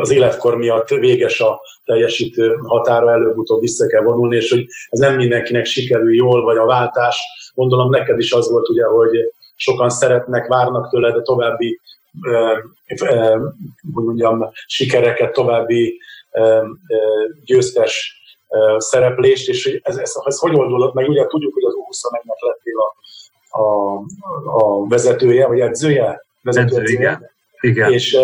az 0.00 0.10
életkor 0.10 0.56
miatt 0.56 0.88
véges 0.88 1.40
a 1.40 1.60
teljesítő 1.84 2.54
határa, 2.54 3.10
előbb-utóbb 3.10 3.60
vissza 3.60 3.86
kell 3.86 4.02
vonulni, 4.02 4.36
és 4.36 4.50
hogy 4.50 4.66
ez 4.88 4.98
nem 4.98 5.16
mindenkinek 5.16 5.64
sikerül 5.64 6.14
jól, 6.14 6.42
vagy 6.42 6.56
a 6.56 6.66
váltás. 6.66 7.20
Gondolom 7.54 7.90
neked 7.90 8.18
is 8.18 8.32
az 8.32 8.50
volt 8.50 8.68
ugye, 8.68 8.84
hogy 8.84 9.10
sokan 9.56 9.90
szeretnek, 9.90 10.46
várnak 10.46 10.90
tőled 10.90 11.16
a 11.16 11.22
további 11.22 11.80
hogy 13.92 14.04
mondjam, 14.04 14.50
sikereket, 14.66 15.32
további 15.32 15.98
győztes 17.44 18.20
szereplést, 18.76 19.48
és 19.48 19.80
ez, 19.82 19.96
ez, 19.96 20.12
ez 20.24 20.38
hogy 20.38 20.54
oldódott 20.54 20.94
meg? 20.94 21.08
Ugye 21.08 21.26
tudjuk, 21.26 21.54
hogy 21.54 21.64
az 21.64 21.74
U21-nek 21.74 22.46
lettél 22.46 22.74
a, 22.78 22.94
a, 23.62 23.94
a 24.44 24.86
vezetője, 24.86 25.46
vagy 25.46 25.60
edzője? 25.60 26.24
Vezető, 26.42 26.82
igen. 26.82 27.30
Igen. 27.62 27.92
És 27.92 28.18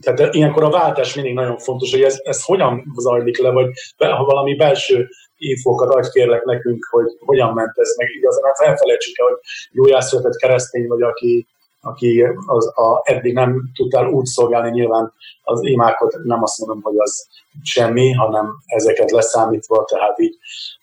tehát 0.00 0.34
ilyenkor 0.34 0.64
a 0.64 0.70
váltás 0.70 1.14
mindig 1.14 1.34
nagyon 1.34 1.58
fontos, 1.58 1.90
hogy 1.90 2.02
ez, 2.02 2.20
ez 2.22 2.44
hogyan 2.44 2.84
zajlik 2.96 3.38
le, 3.38 3.50
vagy 3.50 3.66
ha 3.96 4.24
valami 4.24 4.54
belső 4.54 5.08
infókat 5.36 5.94
adj 5.94 6.08
kérlek 6.12 6.44
nekünk, 6.44 6.86
hogy 6.90 7.06
hogyan 7.18 7.52
ment 7.52 7.78
ez 7.78 7.94
meg 7.96 8.08
igazán. 8.10 8.44
Hát 8.44 8.68
elfelejtsük 8.68 9.18
el, 9.18 9.26
hogy 9.26 9.38
jó 9.70 10.00
született 10.00 10.36
keresztény 10.36 10.86
vagy, 10.86 11.02
aki 11.02 11.46
aki 11.84 12.24
az, 12.46 12.66
a, 12.66 13.00
eddig 13.02 13.34
nem 13.34 13.70
tudtál 13.74 14.06
úgy 14.06 14.24
szolgálni, 14.24 14.70
nyilván 14.70 15.12
az 15.42 15.62
imákat 15.62 16.16
nem 16.22 16.42
azt 16.42 16.58
mondom, 16.58 16.82
hogy 16.82 16.94
az 16.96 17.26
semmi, 17.62 18.12
hanem 18.12 18.46
ezeket 18.66 19.10
leszámítva, 19.10 19.84
tehát 19.84 20.18
így 20.18 20.36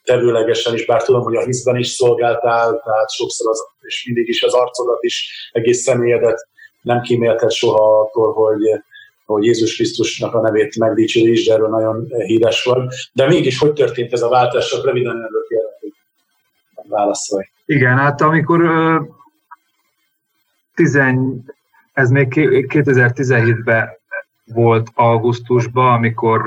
tevőlegesen 0.04 0.74
is, 0.74 0.86
bár 0.86 1.04
tudom, 1.04 1.22
hogy 1.22 1.36
a 1.36 1.44
hiszben 1.44 1.76
is 1.76 1.88
szolgáltál, 1.88 2.82
tehát 2.84 3.12
sokszor 3.12 3.50
az, 3.50 3.60
és 3.80 4.06
mindig 4.06 4.28
is 4.28 4.44
az 4.44 4.54
arcodat 4.54 5.04
is, 5.04 5.50
egész 5.52 5.82
személyedet 5.82 6.50
nem 6.82 7.02
kímélted 7.02 7.52
soha 7.52 8.00
attól, 8.00 8.34
hogy, 8.34 8.82
hogy 9.26 9.44
Jézus 9.44 9.76
Krisztusnak 9.76 10.34
a 10.34 10.42
nevét 10.42 10.78
megdicsérés, 10.78 11.46
de 11.46 11.54
erről 11.54 11.70
nagyon 11.70 12.08
híres 12.26 12.64
volt. 12.64 12.94
De 13.14 13.28
mégis 13.28 13.60
hogy 13.60 13.74
történt 13.74 14.14
ez 14.14 14.22
a 14.22 14.30
váltás? 14.30 14.70
Csak 14.70 14.86
röviden 14.86 15.16
előtt 15.16 15.48
kérlek, 15.48 15.78
hogy 15.80 15.94
válaszolj. 16.90 17.46
Igen, 17.66 17.98
hát 17.98 18.22
amikor 18.22 18.62
tizen, 20.76 21.44
ez 21.94 22.10
még 22.10 22.28
2017-ben 22.34 23.90
volt 24.46 24.88
augusztusban, 24.94 25.94
amikor 25.94 26.42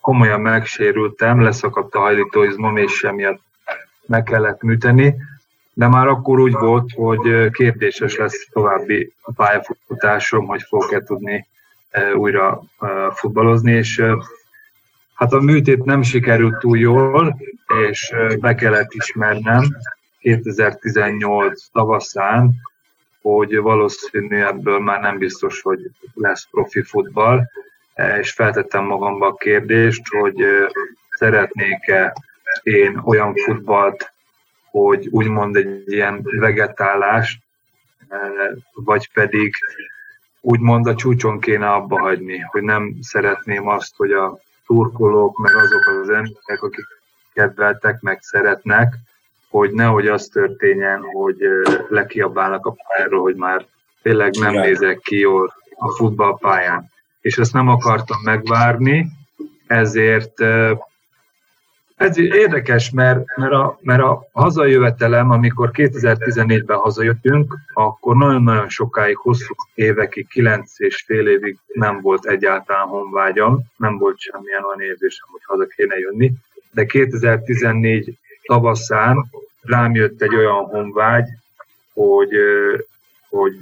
komolyan 0.00 0.40
megsérültem, 0.40 1.42
leszakadt 1.42 1.94
a 1.94 1.98
hajlítóizmom, 1.98 2.76
és 2.76 3.02
emiatt 3.02 3.40
meg 4.06 4.22
kellett 4.22 4.62
műteni, 4.62 5.14
de 5.74 5.88
már 5.88 6.06
akkor 6.06 6.40
úgy 6.40 6.52
volt, 6.52 6.90
hogy 6.94 7.50
kérdéses 7.50 8.16
lesz 8.16 8.48
további 8.50 9.12
pályafutásom, 9.36 10.46
hogy 10.46 10.62
fogok-e 10.62 11.00
tudni 11.00 11.46
újra 12.14 12.62
futballozni, 13.10 13.72
és 13.72 14.02
hát 15.14 15.32
a 15.32 15.40
műtét 15.40 15.84
nem 15.84 16.02
sikerült 16.02 16.58
túl 16.58 16.78
jól, 16.78 17.36
és 17.90 18.14
be 18.40 18.54
kellett 18.54 18.92
ismernem 18.92 19.62
2018 20.18 21.64
tavaszán, 21.72 22.50
hogy 23.22 23.56
valószínű 23.56 24.36
ebből 24.36 24.78
már 24.78 25.00
nem 25.00 25.18
biztos, 25.18 25.60
hogy 25.60 25.90
lesz 26.14 26.48
profi 26.50 26.82
futball, 26.82 27.42
e, 27.94 28.18
és 28.18 28.32
feltettem 28.32 28.84
magamba 28.84 29.26
a 29.26 29.34
kérdést, 29.34 30.02
hogy 30.08 30.44
szeretnék-e 31.10 32.14
én 32.62 33.00
olyan 33.04 33.34
futballt, 33.34 34.11
hogy 34.72 35.08
úgymond 35.10 35.56
egy 35.56 35.82
ilyen 35.86 36.20
vegetálást, 36.22 37.42
e, 38.08 38.18
vagy 38.74 39.12
pedig 39.12 39.54
úgymond 40.40 40.86
a 40.86 40.94
csúcson 40.94 41.40
kéne 41.40 41.72
abba 41.72 42.00
hagyni, 42.00 42.38
hogy 42.38 42.62
nem 42.62 42.94
szeretném 43.00 43.68
azt, 43.68 43.96
hogy 43.96 44.12
a 44.12 44.38
turkolók, 44.66 45.38
meg 45.38 45.56
azok 45.56 45.86
az 46.02 46.08
emberek, 46.08 46.62
akik 46.62 46.86
kedveltek, 47.32 48.00
meg 48.00 48.18
szeretnek, 48.20 48.94
hogy 49.48 49.72
nehogy 49.72 50.06
az 50.06 50.26
történjen, 50.26 51.02
hogy 51.02 51.36
lekiabálnak 51.88 52.66
a 52.66 52.76
pályáról, 52.86 53.20
hogy 53.20 53.36
már 53.36 53.66
tényleg 54.02 54.34
nem 54.40 54.52
Igen. 54.52 54.64
nézek 54.64 54.98
ki 54.98 55.18
jól 55.18 55.54
a 55.76 55.90
futballpályán. 55.90 56.90
És 57.20 57.38
ezt 57.38 57.52
nem 57.52 57.68
akartam 57.68 58.18
megvárni, 58.24 59.06
ezért 59.66 60.40
ez 62.02 62.18
érdekes, 62.18 62.90
mert, 62.90 63.36
mert, 63.36 63.52
a, 63.52 63.78
mert 63.80 64.02
a 64.02 64.28
hazajövetelem, 64.32 65.30
amikor 65.30 65.70
2014-ben 65.72 66.76
hazajöttünk, 66.76 67.56
akkor 67.74 68.16
nagyon-nagyon 68.16 68.68
sokáig, 68.68 69.16
hosszú 69.16 69.54
évekig, 69.74 70.28
kilenc 70.28 70.80
és 70.80 71.02
fél 71.06 71.28
évig 71.28 71.58
nem 71.66 72.00
volt 72.00 72.26
egyáltalán 72.26 72.86
honvágyam, 72.86 73.60
nem 73.76 73.98
volt 73.98 74.18
semmilyen 74.18 74.64
olyan 74.64 74.80
érzésem, 74.80 75.28
hogy 75.30 75.40
haza 75.44 75.66
kéne 75.66 75.98
jönni, 75.98 76.32
de 76.70 76.84
2014 76.84 78.18
tavaszán 78.42 79.30
rám 79.62 79.94
jött 79.94 80.22
egy 80.22 80.34
olyan 80.34 80.64
honvágy, 80.64 81.28
hogy, 81.92 82.30
hogy 83.28 83.52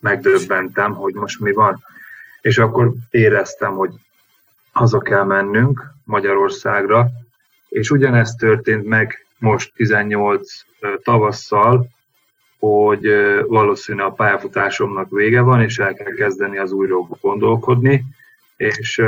megdöbbentem, 0.00 0.94
hogy 0.94 1.14
most 1.14 1.40
mi 1.40 1.52
van. 1.52 1.84
És 2.40 2.58
akkor 2.58 2.92
éreztem, 3.10 3.74
hogy 3.74 3.90
haza 4.72 4.98
kell 4.98 5.24
mennünk 5.24 5.84
Magyarországra, 6.04 7.08
és 7.70 7.90
ugyanezt 7.90 8.38
történt 8.38 8.86
meg 8.86 9.26
most 9.38 9.72
18 9.74 10.50
tavasszal, 11.02 11.88
hogy 12.58 13.06
valószínűleg 13.46 14.06
a 14.06 14.12
pályafutásomnak 14.12 15.10
vége 15.10 15.40
van, 15.40 15.62
és 15.62 15.78
el 15.78 15.94
kell 15.94 16.12
kezdeni 16.12 16.58
az 16.58 16.72
újra 16.72 16.96
gondolkodni, 17.20 18.04
és 18.56 19.02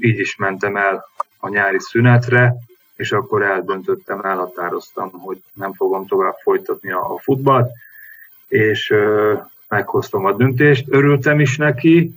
így 0.00 0.18
is 0.18 0.36
mentem 0.36 0.76
el 0.76 1.04
a 1.38 1.48
nyári 1.48 1.80
szünetre, 1.80 2.54
és 2.96 3.12
akkor 3.12 3.42
eldöntöttem, 3.42 4.20
elhatároztam, 4.20 5.10
hogy 5.10 5.42
nem 5.54 5.72
fogom 5.72 6.06
tovább 6.06 6.36
folytatni 6.42 6.90
a 6.90 7.18
futballt, 7.22 7.70
és 8.48 8.94
meghoztam 9.68 10.24
a 10.24 10.32
döntést. 10.32 10.84
Örültem 10.88 11.40
is 11.40 11.56
neki, 11.56 12.14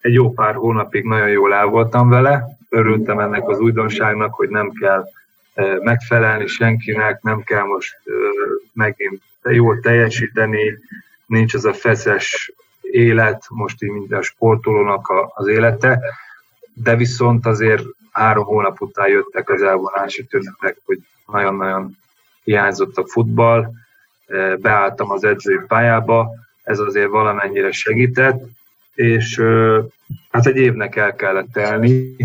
egy 0.00 0.12
jó 0.12 0.32
pár 0.32 0.54
hónapig 0.54 1.04
nagyon 1.04 1.28
jól 1.28 1.54
el 1.54 1.66
voltam 1.66 2.08
vele, 2.08 2.57
örültem 2.68 3.18
ennek 3.18 3.48
az 3.48 3.58
újdonságnak, 3.58 4.34
hogy 4.34 4.48
nem 4.48 4.72
kell 4.72 5.04
megfelelni 5.80 6.46
senkinek, 6.46 7.22
nem 7.22 7.42
kell 7.42 7.62
most 7.62 7.96
megint 8.72 9.22
jól 9.42 9.80
teljesíteni, 9.80 10.78
nincs 11.26 11.54
az 11.54 11.64
a 11.64 11.72
feszes 11.72 12.52
élet, 12.80 13.44
most 13.48 13.82
így 13.82 13.90
mint 13.90 14.12
a 14.12 14.22
sportolónak 14.22 15.12
az 15.34 15.46
élete, 15.46 16.00
de 16.72 16.96
viszont 16.96 17.46
azért 17.46 17.84
három 18.10 18.44
hónap 18.44 18.80
után 18.80 19.08
jöttek 19.08 19.50
az 19.50 19.62
elvonási 19.62 20.24
tünetek, 20.24 20.76
hogy 20.84 20.98
nagyon-nagyon 21.26 21.96
hiányzott 22.44 22.96
a 22.96 23.06
futball, 23.06 23.70
beálltam 24.56 25.10
az 25.10 25.24
edzői 25.24 25.60
pályába, 25.66 26.30
ez 26.62 26.78
azért 26.78 27.08
valamennyire 27.08 27.72
segített, 27.72 28.44
és 28.94 29.42
hát 30.30 30.46
egy 30.46 30.56
évnek 30.56 30.96
el 30.96 31.14
kellett 31.14 31.52
telni, 31.52 32.16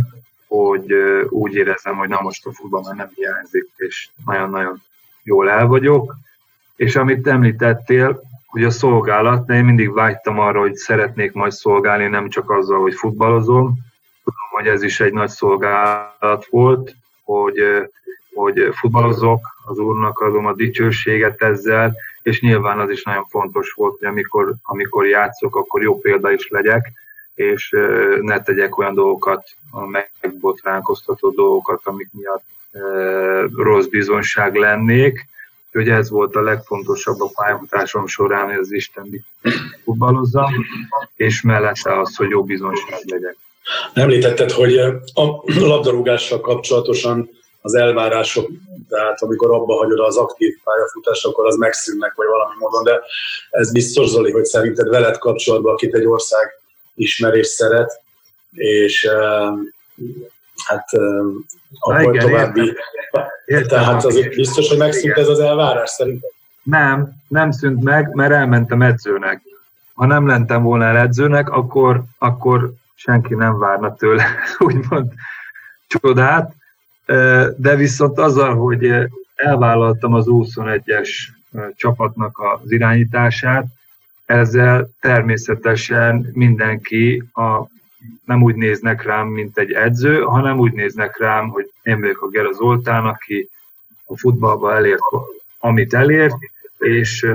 hogy 0.58 0.94
úgy 1.30 1.56
érezem, 1.56 1.96
hogy 1.96 2.10
na 2.10 2.22
most 2.22 2.46
a 2.46 2.54
futball 2.54 2.82
már 2.86 2.96
nem 2.96 3.10
hiányzik, 3.16 3.70
és 3.76 4.10
nagyon-nagyon 4.26 4.82
jól 5.24 5.50
el 5.50 5.68
vagyok. 5.68 6.16
És 6.76 6.96
amit 6.96 7.28
említettél, 7.28 8.22
hogy 8.46 8.64
a 8.64 8.70
szolgálat, 8.70 9.46
de 9.46 9.56
én 9.56 9.64
mindig 9.64 9.94
vágytam 9.94 10.40
arra, 10.40 10.60
hogy 10.60 10.76
szeretnék 10.76 11.32
majd 11.32 11.52
szolgálni, 11.52 12.08
nem 12.08 12.30
csak 12.30 12.52
azzal, 12.52 12.82
hogy 12.82 12.94
futballozom. 12.94 13.78
Tudom, 14.24 14.50
hogy 14.52 14.68
ez 14.68 14.84
is 14.84 15.00
egy 15.00 15.14
nagy 15.14 15.30
szolgálat 15.30 16.46
volt, 16.50 16.96
hogy, 17.24 17.64
hogy 18.34 18.70
futballozok, 18.72 19.40
az 19.66 19.78
úrnak 19.78 20.20
adom 20.20 20.46
a 20.46 20.54
dicsőséget 20.54 21.42
ezzel, 21.42 21.96
és 22.22 22.42
nyilván 22.42 22.80
az 22.80 22.90
is 22.90 23.04
nagyon 23.04 23.26
fontos 23.26 23.72
volt, 23.72 23.98
hogy 24.00 24.08
amikor, 24.08 24.54
amikor 24.64 25.06
játszok, 25.06 25.56
akkor 25.56 25.82
jó 25.82 26.00
példa 26.00 26.32
is 26.32 26.48
legyek, 26.50 26.92
és 27.36 27.70
ne 28.22 28.42
tegyek 28.42 28.78
olyan 28.78 28.94
dolgokat, 28.94 29.50
megbotránkoztató 30.22 31.30
dolgokat, 31.30 31.82
amik 31.84 32.10
miatt 32.12 32.44
rossz 33.56 33.86
bizonság 33.86 34.56
lennék. 34.56 35.32
Úgyhogy 35.68 35.90
ez 35.90 36.10
volt 36.10 36.36
a 36.36 36.42
legfontosabb 36.42 37.22
a 37.22 37.32
pályafutásom 37.36 38.08
során, 38.08 38.46
hogy 38.46 38.58
az 38.60 38.72
Isten 38.72 39.26
futballozzam, 39.84 40.52
és 41.16 41.42
mellette 41.42 42.00
az, 42.00 42.16
hogy 42.16 42.30
jó 42.30 42.44
bizonság 42.44 43.00
legyek. 43.06 43.36
Említetted, 43.94 44.52
hogy 44.52 44.78
a 44.78 45.44
labdarúgással 45.46 46.40
kapcsolatosan 46.42 47.30
az 47.62 47.74
elvárások, 47.74 48.50
tehát 48.90 49.22
amikor 49.22 49.52
abba 49.52 49.76
hagyod 49.76 50.00
az 50.00 50.18
aktív 50.18 50.58
pályafutást, 50.64 51.26
akkor 51.26 51.46
az 51.46 51.56
megszűnnek, 51.56 52.14
vagy 52.16 52.28
valami 52.28 52.54
módon, 52.58 52.84
de 52.84 53.02
ez 53.50 53.72
biztos, 53.72 54.08
Zoli, 54.08 54.32
hogy 54.32 54.46
szerinted 54.46 54.90
veled 54.90 55.18
kapcsolatban, 55.18 55.74
akit 55.74 55.94
egy 55.94 56.06
ország 56.06 56.63
ismerés 56.96 57.48
szeret, 57.48 58.02
és 58.52 59.08
hát 60.66 60.90
akkor 61.80 62.14
igen, 62.14 62.26
további. 62.26 62.62
Értem. 62.62 62.76
Értem. 63.46 63.68
Tehát 63.68 64.04
az 64.04 64.28
biztos, 64.28 64.70
hogy 64.70 64.78
megszűnt 64.78 65.18
ez 65.18 65.28
az 65.28 65.40
elvárás 65.40 65.90
szerintem? 65.90 66.30
Nem, 66.64 67.14
nem 67.28 67.52
szűnt 67.52 67.84
meg, 67.84 68.14
mert 68.14 68.32
elmentem 68.32 68.82
edzőnek. 68.82 69.42
Ha 69.94 70.06
nem 70.06 70.28
lentem 70.28 70.64
volna 70.64 70.86
el 70.86 70.98
edzőnek, 70.98 71.50
akkor, 71.50 72.04
akkor 72.18 72.74
senki 72.96 73.34
nem 73.34 73.60
várna 73.60 73.96
tőle, 73.96 74.26
úgymond 74.60 75.12
csodát. 75.88 76.54
De 77.58 77.76
viszont 77.76 78.20
azzal, 78.20 78.56
hogy 78.56 78.94
elvállaltam 79.36 80.14
az 80.14 80.26
21-es 80.28 81.10
csapatnak 81.76 82.40
az 82.40 82.72
irányítását, 82.72 83.66
ezzel 84.26 84.90
természetesen 85.00 86.30
mindenki 86.34 87.24
a, 87.34 87.68
nem 88.26 88.44
úgy 88.44 88.56
néznek 88.56 89.04
rám, 89.04 89.28
mint 89.28 89.58
egy 89.58 89.72
edző, 89.72 90.22
hanem 90.22 90.60
úgy 90.60 90.74
néznek 90.74 91.18
rám, 91.18 91.50
hogy 91.50 91.72
én 91.84 92.00
vagyok 92.00 92.22
a 92.22 92.28
Gera 92.28 92.52
Zoltán, 92.52 93.06
aki 93.06 93.50
a 94.06 94.18
futballba 94.18 94.76
elért, 94.76 95.02
amit 95.60 95.94
elért, 95.94 96.36
és 96.78 97.28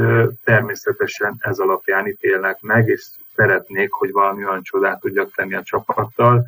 természetesen 0.44 1.37
ez 1.38 1.59
alapján 1.59 2.07
ítélnek 2.07 2.61
meg, 2.61 2.88
és 2.88 3.07
szeretnék, 3.37 3.92
hogy 3.92 4.12
valami 4.12 4.44
olyan 4.44 4.62
csodát 4.62 5.01
tudjak 5.01 5.35
tenni 5.35 5.55
a 5.55 5.62
csapattal, 5.62 6.44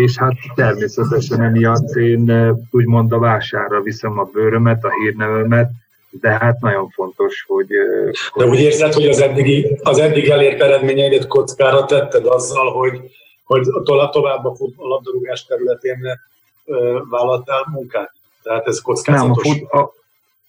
és 0.00 0.18
hát 0.18 0.34
természetesen 0.54 1.42
emiatt 1.42 1.94
én 1.94 2.52
úgymond 2.70 3.12
a 3.12 3.18
vásárra 3.18 3.80
viszem 3.80 4.18
a 4.18 4.24
bőrömet, 4.24 4.84
a 4.84 4.90
hírnevemet, 4.90 5.70
de 6.20 6.30
hát 6.30 6.60
nagyon 6.60 6.88
fontos, 6.88 7.44
hogy... 7.48 7.66
De 8.34 8.46
úgy 8.46 8.60
érzed, 8.60 8.92
hogy 8.92 9.06
az 9.06 9.20
eddigi, 9.20 9.78
az 9.82 9.98
eddig 9.98 10.28
elért 10.28 10.60
eredményeidet 10.60 11.26
kockára 11.26 11.84
tetted 11.84 12.26
azzal, 12.26 12.72
hogy, 12.72 13.00
hogy 13.44 13.66
tovább 14.10 14.44
a, 14.44 14.54
fut, 14.54 14.74
a 14.76 14.86
labdarúgás 14.86 15.44
területén 15.44 15.98
vállaltál 17.10 17.66
munkát? 17.72 18.12
Tehát 18.42 18.66
ez 18.66 18.80
kockázatos? 18.80 19.46
Nem, 19.46 19.52
a, 19.52 19.58
fut, 19.58 19.70
a, 19.70 19.92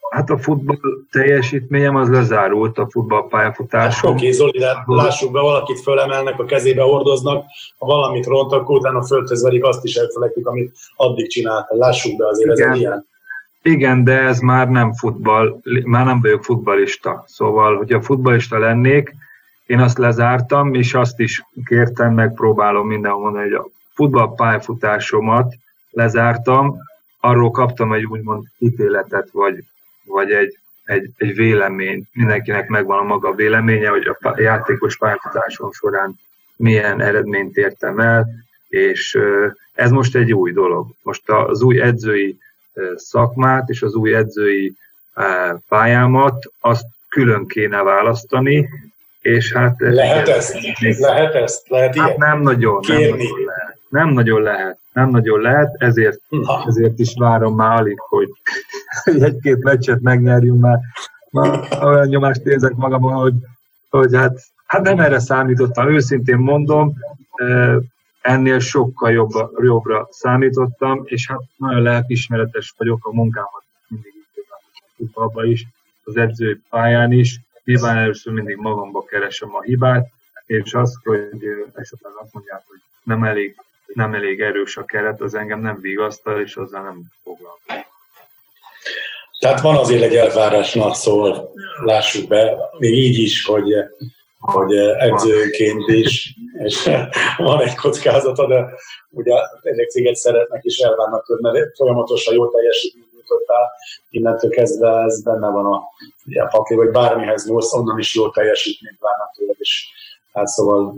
hát 0.10 0.30
a 0.30 0.38
futball 0.38 0.78
teljesítményem 1.12 1.96
az 1.96 2.10
lezárult, 2.10 2.78
a 2.78 2.88
futballpályafutásom. 2.90 4.12
Hát, 4.12 4.20
Oké, 4.20 4.32
Zoli, 4.32 4.60
de 4.60 4.84
lássuk 4.86 5.32
be, 5.32 5.40
valakit 5.40 5.82
fölemelnek, 5.82 6.40
a 6.40 6.46
kezébe 6.46 6.82
hordoznak, 6.82 7.46
ha 7.78 7.86
valamit 7.86 8.26
ront, 8.26 8.52
akkor 8.52 8.78
utána 8.78 9.04
földhöz 9.04 9.44
verik, 9.44 9.64
azt 9.64 9.84
is 9.84 9.96
elfelejtik, 9.96 10.48
amit 10.48 10.76
addig 10.96 11.30
csináltál. 11.30 11.78
Lássuk 11.78 12.18
be, 12.18 12.28
azért 12.28 12.58
Igen. 12.58 12.72
ez 12.72 12.78
ilyen. 12.78 13.12
Igen, 13.64 14.04
de 14.04 14.20
ez 14.20 14.40
már 14.40 14.70
nem 14.70 14.94
futball, 14.94 15.62
már 15.84 16.06
nem 16.06 16.22
vagyok 16.22 16.44
futballista. 16.44 17.24
Szóval, 17.28 17.78
hogyha 17.78 18.02
futballista 18.02 18.58
lennék, 18.58 19.16
én 19.66 19.80
azt 19.80 19.98
lezártam, 19.98 20.74
és 20.74 20.94
azt 20.94 21.20
is 21.20 21.44
kértem, 21.66 22.14
megpróbálom 22.14 22.88
mindenhol 22.88 23.22
mondani, 23.22 23.44
hogy 23.44 23.54
a 23.54 23.68
futball 23.94 24.34
pályafutásomat 24.36 25.54
lezártam, 25.90 26.78
arról 27.20 27.52
kaptam 27.52 27.94
egy 27.94 28.06
úgymond 28.06 28.44
ítéletet, 28.58 29.30
vagy, 29.32 29.64
vagy 30.06 30.32
egy, 30.32 30.60
egy, 30.84 31.10
egy 31.18 31.36
vélemény. 31.36 32.04
Mindenkinek 32.14 32.68
megvan 32.68 33.00
a 33.00 33.04
maga 33.04 33.34
véleménye, 33.34 33.90
hogy 33.90 34.08
a 34.20 34.42
játékos 34.42 34.98
pályafutásom 34.98 35.72
során 35.72 36.16
milyen 36.56 37.02
eredményt 37.02 37.58
értem 37.58 38.00
el, 38.00 38.28
és 38.68 39.18
ez 39.74 39.92
most 39.92 40.16
egy 40.16 40.34
új 40.34 40.52
dolog. 40.52 40.88
Most 41.02 41.30
az 41.30 41.62
új 41.62 41.82
edzői 41.82 42.38
szakmát 42.96 43.70
és 43.70 43.82
az 43.82 43.94
új 43.94 44.16
edzői 44.16 44.76
pályámat, 45.68 46.52
azt 46.60 46.86
külön 47.10 47.48
kéne 47.48 47.84
választani, 47.84 48.70
és 49.22 49.54
hát... 49.54 49.76
Lehet 49.78 50.28
ezt? 50.28 50.54
Még, 50.80 50.98
lehet 51.00 51.34
ezt? 51.34 51.70
Lehet 51.70 51.98
hát 51.98 52.18
nem 52.18 52.42
nagyon, 52.42 52.80
nem 52.88 52.98
nagyon 52.98 53.44
lehet. 53.46 53.78
Nem 53.90 54.10
nagyon 54.10 54.42
lehet, 54.42 54.78
nem 54.94 55.10
nagyon 55.10 55.42
lehet, 55.42 55.76
ezért, 55.78 56.20
Na. 56.30 56.64
ezért 56.68 57.00
is 57.00 57.14
várom 57.18 57.56
már 57.56 57.80
alig, 57.80 58.00
hogy 58.00 58.30
egy-két 59.24 59.64
meccset 59.64 60.02
megnyerjünk 60.02 60.62
már. 60.62 60.80
már 61.30 61.68
olyan 61.82 62.08
nyomást 62.08 62.46
érzek 62.46 62.76
magamon, 62.76 63.14
hogy, 63.14 63.34
hogy 63.90 64.16
hát, 64.16 64.40
hát 64.66 64.82
nem 64.82 65.00
erre 65.00 65.20
számítottam, 65.20 65.90
őszintén 65.90 66.38
mondom, 66.38 66.94
ennél 68.24 68.60
sokkal 68.60 69.12
jobbra, 69.12 69.52
jobbra 69.62 70.08
számítottam, 70.12 71.02
és 71.06 71.28
hát 71.28 71.42
nagyon 71.56 71.82
lelkismeretes 71.82 72.74
vagyok 72.78 73.06
a 73.06 73.14
munkámat 73.14 73.64
mindig 73.88 74.14
futballban 74.98 75.48
is, 75.48 75.66
az 76.04 76.18
edző 76.18 76.62
pályán 76.70 77.12
is. 77.12 77.40
Nyilván 77.64 77.98
először 77.98 78.34
mindig 78.34 78.56
magamba 78.56 79.04
keresem 79.04 79.56
a 79.56 79.62
hibát, 79.62 80.08
és 80.46 80.74
azt, 80.74 80.96
hogy 81.04 81.28
esetleg 81.74 82.14
azt 82.22 82.34
mondják, 82.34 82.64
hogy 82.68 82.80
nem 83.04 83.24
elég, 83.24 83.56
nem 83.94 84.14
elég 84.14 84.42
erős 84.42 84.78
a 84.78 84.86
keret, 84.86 85.22
az 85.22 85.36
engem 85.36 85.60
nem 85.60 85.80
vigasztal, 85.82 86.42
és 86.42 86.56
azzal 86.56 86.84
nem 86.84 87.02
foglalkozom. 87.24 87.84
Tehát 89.40 89.62
van 89.62 89.76
azért 89.76 90.04
egy 90.04 90.16
elvárás, 90.16 90.74
na, 90.74 90.94
szóval 90.94 91.52
lássuk 91.84 92.28
be, 92.28 92.56
még 92.78 92.94
így 92.94 93.18
is, 93.18 93.46
hogy 93.46 93.74
hogy 94.52 94.76
edzőként 94.98 95.88
is, 95.88 96.36
és 96.64 96.90
van 97.38 97.62
egy 97.62 97.76
kockázata, 97.76 98.48
de 98.48 98.70
ugye 99.10 99.34
egyek 99.62 99.90
céget 99.90 100.16
szeretnek 100.16 100.64
és 100.64 100.78
elvárnak 100.78 101.26
tőle, 101.26 101.52
mert 101.52 101.76
folyamatosan 101.76 102.34
jó 102.34 102.50
teljesítményt 102.52 103.12
nyújtottál, 103.12 103.72
innentől 104.10 104.50
kezdve 104.50 105.04
ez 105.04 105.24
benne 105.24 105.50
van 105.50 105.66
a, 105.66 105.76
a 106.42 106.48
pakli, 106.52 106.76
vagy 106.76 106.90
bármihez 106.90 107.46
nyúlsz, 107.48 107.74
onnan 107.74 108.00
is 108.00 108.16
jó 108.16 108.30
teljesítményt 108.30 109.00
várnak 109.00 109.32
tőle, 109.36 109.54
és 109.58 109.88
hát 110.34 110.48
szóval 110.48 110.96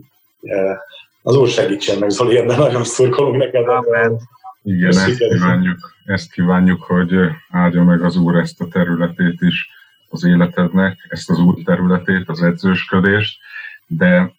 az 1.23 1.35
úr 1.35 1.47
segítsen 1.47 1.99
meg, 1.99 2.09
Zoli, 2.09 2.37
ebben 2.37 2.59
nagyon 2.59 2.83
szurkolunk 2.83 3.37
neked. 3.37 3.67
Amen. 3.67 4.19
Igen, 4.63 4.89
ezt 4.89 5.17
kívánjuk, 5.17 5.77
ezt 6.05 6.31
kívánjuk, 6.31 6.83
hogy 6.83 7.11
áldja 7.49 7.83
meg 7.83 8.03
az 8.03 8.15
Úr 8.15 8.35
ezt 8.35 8.61
a 8.61 8.67
területét 8.67 9.41
is 9.41 9.69
az 10.15 10.23
életednek, 10.23 11.05
ezt 11.09 11.29
az 11.29 11.39
új 11.39 11.63
területét, 11.63 12.29
az 12.29 12.43
edzősködést, 12.43 13.39
de 13.87 14.31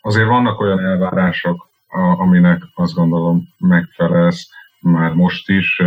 azért 0.00 0.26
vannak 0.26 0.60
olyan 0.60 0.80
elvárások, 0.80 1.68
aminek 2.16 2.62
azt 2.74 2.94
gondolom 2.94 3.48
megfelelsz 3.58 4.48
már 4.80 5.12
most 5.12 5.48
is, 5.48 5.82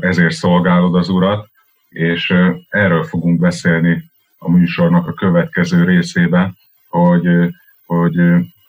ezért 0.00 0.34
szolgálod 0.34 0.94
az 0.94 1.08
Urat, 1.08 1.48
és 1.88 2.34
erről 2.68 3.04
fogunk 3.04 3.40
beszélni 3.40 4.04
a 4.38 4.50
műsornak 4.50 5.06
a 5.06 5.14
következő 5.14 5.84
részében, 5.84 6.56
hogy, 6.88 7.54
hogy 7.86 8.14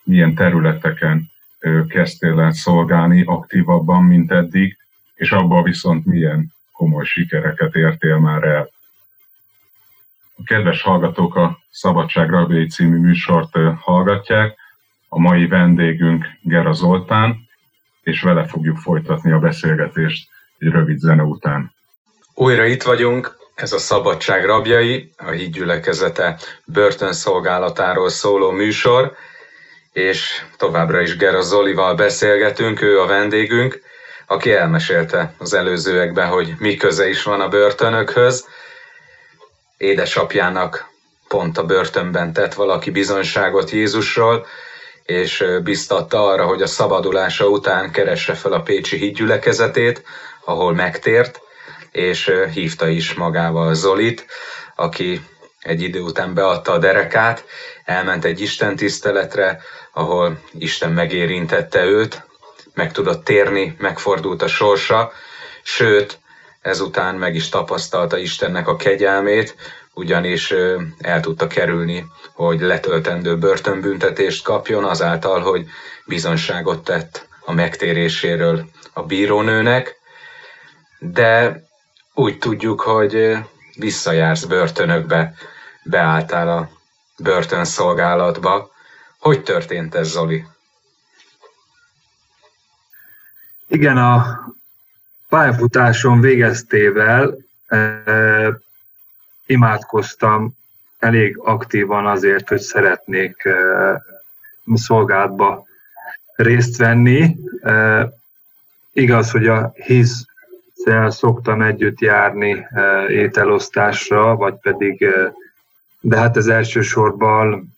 milyen 0.04 0.36
területeken 0.36 1.32
kezdtél 1.88 2.40
el 2.40 2.52
szolgálni 2.52 3.24
aktívabban, 3.24 4.04
mint 4.04 4.32
eddig, 4.32 4.78
és 5.16 5.32
abban 5.32 5.64
viszont 5.64 6.06
milyen 6.06 6.54
komoly 6.72 7.06
sikereket 7.06 7.76
értél 7.76 8.18
már 8.18 8.44
el. 8.44 8.70
A 10.38 10.44
kedves 10.46 10.82
hallgatók 10.82 11.36
a 11.36 11.58
Szabadság 11.70 12.30
Rabjai 12.30 12.68
című 12.68 12.98
műsort 12.98 13.58
hallgatják. 13.80 14.58
A 15.10 15.20
mai 15.20 15.48
vendégünk 15.48 16.26
Gera 16.42 16.74
Zoltán, 16.74 17.48
és 18.02 18.22
vele 18.22 18.48
fogjuk 18.48 18.78
folytatni 18.78 19.32
a 19.32 19.40
beszélgetést 19.40 20.30
egy 20.58 20.68
rövid 20.68 20.98
zene 20.98 21.24
után. 21.24 21.74
Újra 22.34 22.66
itt 22.66 22.84
vagyunk, 22.84 23.38
ez 23.56 23.74
a 23.74 23.78
Szabadság 23.78 24.46
rabjai, 24.46 25.12
a 25.18 25.30
hídgyülekezete 25.30 26.38
börtönszolgálatáról 26.66 28.10
szóló 28.10 28.52
műsor, 28.52 29.14
és 29.92 30.46
továbbra 30.58 31.02
is 31.02 31.18
Gera 31.18 31.42
Zolival 31.42 31.96
beszélgetünk, 31.96 32.82
ő 32.82 33.00
a 33.00 33.06
vendégünk, 33.06 33.82
aki 34.28 34.52
elmesélte 34.54 35.34
az 35.38 35.54
előzőekben, 35.54 36.28
hogy 36.28 36.54
mi 36.60 36.76
köze 36.76 37.10
is 37.10 37.24
van 37.24 37.42
a 37.42 37.48
börtönökhöz. 37.48 38.48
Édesapjának 39.78 40.90
pont 41.28 41.58
a 41.58 41.66
börtönben 41.66 42.34
tett 42.34 42.54
valaki 42.54 42.92
bizonyságot 42.92 43.70
Jézusról, 43.70 44.46
és 45.04 45.46
biztatta 45.64 46.28
arra, 46.28 46.46
hogy 46.46 46.62
a 46.62 46.68
szabadulása 46.68 47.48
után 47.48 47.92
keresse 47.92 48.34
fel 48.34 48.54
a 48.54 48.62
Pécsi 48.62 48.98
hídgyülekezetét, 48.98 50.04
ahol 50.46 50.74
megtért, 50.74 51.42
és 51.92 52.32
hívta 52.54 52.88
is 52.88 53.14
magával 53.14 53.74
Zolit, 53.74 54.26
aki 54.76 55.22
egy 55.60 55.82
idő 55.82 56.02
után 56.02 56.34
beadta 56.34 56.72
a 56.72 56.78
derekát, 56.78 57.46
elment 57.86 58.26
egy 58.26 58.42
Isten 58.42 58.76
tiszteletre, 58.76 59.62
ahol 59.92 60.40
Isten 60.60 60.92
megérintette 60.92 61.84
őt, 61.84 62.26
meg 62.74 62.92
tudott 62.92 63.24
térni, 63.24 63.76
megfordult 63.80 64.42
a 64.42 64.48
sorsa, 64.48 65.12
sőt, 65.64 66.20
ezután 66.68 67.16
meg 67.16 67.36
is 67.36 67.50
tapasztalta 67.50 68.18
Istennek 68.18 68.68
a 68.68 68.76
kegyelmét, 68.76 69.56
ugyanis 69.94 70.54
el 70.98 71.20
tudta 71.20 71.48
kerülni, 71.48 72.06
hogy 72.34 72.62
letöltendő 72.62 73.38
börtönbüntetést 73.38 74.44
kapjon 74.44 74.84
azáltal, 74.84 75.42
hogy 75.42 75.68
bizonságot 76.06 76.84
tett 76.84 77.28
a 77.46 77.52
megtéréséről 77.52 78.66
a 78.94 79.04
bírónőnek, 79.04 79.96
de 81.00 81.64
úgy 82.14 82.38
tudjuk, 82.38 82.82
hogy 82.82 83.38
visszajársz 83.76 84.44
börtönökbe, 84.44 85.34
beálltál 85.84 86.50
a 86.50 86.70
börtönszolgálatba. 87.18 88.72
Hogy 89.20 89.44
történt 89.44 89.96
ez, 89.96 90.08
Zoli? 90.08 90.46
Igen, 93.68 93.98
a 93.98 94.40
pályafutásom 95.30 96.22
végeztével 96.22 97.38
e, 97.68 98.04
imádkoztam 99.46 100.52
elég 101.00 101.38
aktívan 101.38 102.06
azért, 102.06 102.50
hogy 102.50 102.60
szeretnék 102.60 103.46
e, 103.46 103.56
szolgálatba 104.74 105.66
részt 106.36 106.78
venni. 106.78 107.38
E, 107.62 108.10
igaz, 108.94 109.32
hogy 109.32 109.48
a 109.48 109.72
hisz 109.74 110.26
szoktam 111.08 111.62
együtt 111.62 112.00
járni 112.00 112.68
e, 112.70 113.06
ételosztásra, 113.10 114.36
vagy 114.36 114.54
pedig, 114.54 115.02
e, 115.02 115.34
de 116.00 116.18
hát 116.18 116.38
ez 116.38 116.48
elsősorban, 116.48 117.76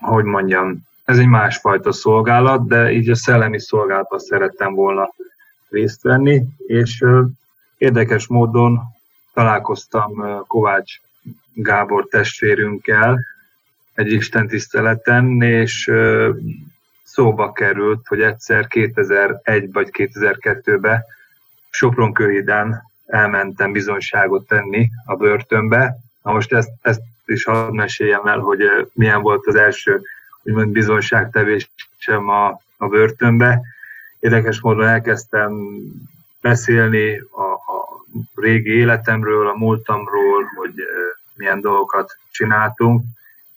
hogy 0.00 0.24
mondjam, 0.24 0.78
ez 1.04 1.18
egy 1.18 1.26
másfajta 1.26 1.92
szolgálat, 1.92 2.66
de 2.66 2.90
így 2.90 3.10
a 3.10 3.14
szellemi 3.14 3.60
szolgálatban 3.60 4.18
szerettem 4.18 4.74
volna 4.74 5.10
részt 5.74 6.02
venni, 6.02 6.42
és 6.66 7.04
érdekes 7.78 8.26
módon 8.26 8.80
találkoztam 9.32 10.42
Kovács 10.46 11.00
Gábor 11.52 12.06
testvérünkkel 12.10 13.20
egy 13.94 14.12
Isten 14.12 14.46
tiszteleten, 14.46 15.42
és 15.42 15.90
szóba 17.02 17.52
került, 17.52 18.06
hogy 18.06 18.20
egyszer 18.20 18.66
2001 18.66 19.72
vagy 19.72 19.88
2002-ben 19.92 21.04
Sopronkőhiden 21.70 22.82
elmentem 23.06 23.72
bizonyságot 23.72 24.46
tenni 24.46 24.90
a 25.04 25.16
börtönbe. 25.16 25.96
Na 26.22 26.32
most 26.32 26.52
ezt, 26.52 26.70
ezt 26.82 27.02
is 27.26 27.44
hadd 27.44 27.72
meséljem 27.72 28.26
el, 28.26 28.38
hogy 28.38 28.88
milyen 28.92 29.22
volt 29.22 29.46
az 29.46 29.54
első 29.54 30.02
úgymond 30.42 30.68
bizonyságtevésem 30.68 32.28
a, 32.28 32.60
a 32.76 32.86
börtönbe. 32.86 33.60
Érdekes 34.24 34.60
módon 34.60 34.86
elkezdtem 34.86 35.52
beszélni 36.40 37.18
a, 37.18 37.42
a 37.42 38.04
régi 38.34 38.70
életemről, 38.70 39.48
a 39.48 39.56
múltamról, 39.56 40.44
hogy 40.56 40.72
milyen 41.34 41.60
dolgokat 41.60 42.18
csináltunk, 42.30 43.04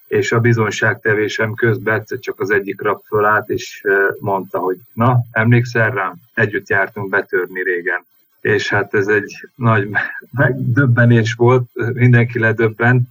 és 0.08 0.32
a 0.32 0.40
bizonyságtevésem 0.40 1.54
közben 1.54 2.00
egyszer 2.00 2.20
csak 2.20 2.40
az 2.40 2.50
egyik 2.50 2.82
rab 2.82 3.02
fölállt, 3.06 3.50
és 3.50 3.84
mondta, 4.20 4.60
hogy 4.60 4.78
na, 4.94 5.20
emlékszel 5.32 5.92
rám? 5.92 6.16
Együtt 6.34 6.70
jártunk 6.70 7.10
betörni 7.10 7.64
régen. 7.64 8.06
És 8.42 8.70
hát 8.70 8.94
ez 8.94 9.08
egy 9.08 9.50
nagy 9.56 9.90
megdöbbenés 10.32 11.34
volt, 11.34 11.70
mindenki 11.94 12.40
ledöbbent, 12.40 13.08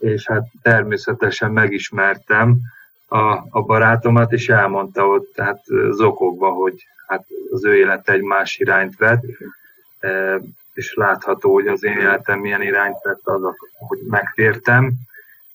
és 0.00 0.26
hát 0.26 0.46
természetesen 0.62 1.52
megismertem 1.52 2.58
a, 3.14 3.46
a 3.50 3.62
barátomat, 3.62 4.32
és 4.32 4.48
elmondta 4.48 5.06
ott 5.06 5.32
tehát 5.34 5.64
zokogva, 5.90 6.50
hogy 6.50 6.86
hát 7.06 7.26
az 7.50 7.64
ő 7.64 7.76
élete 7.76 8.12
egy 8.12 8.22
más 8.22 8.58
irányt 8.58 8.96
vett, 8.96 9.22
és 10.72 10.94
látható, 10.94 11.52
hogy 11.52 11.66
az 11.66 11.84
én 11.84 11.98
életem 11.98 12.38
milyen 12.38 12.62
irányt 12.62 13.02
vett 13.02 13.20
az, 13.22 13.42
hogy 13.78 13.98
megtértem, 14.08 14.92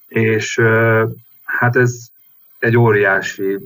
és 0.08 0.62
hát 1.44 1.76
ez 1.76 2.08
egy 2.60 2.78
óriási 2.78 3.58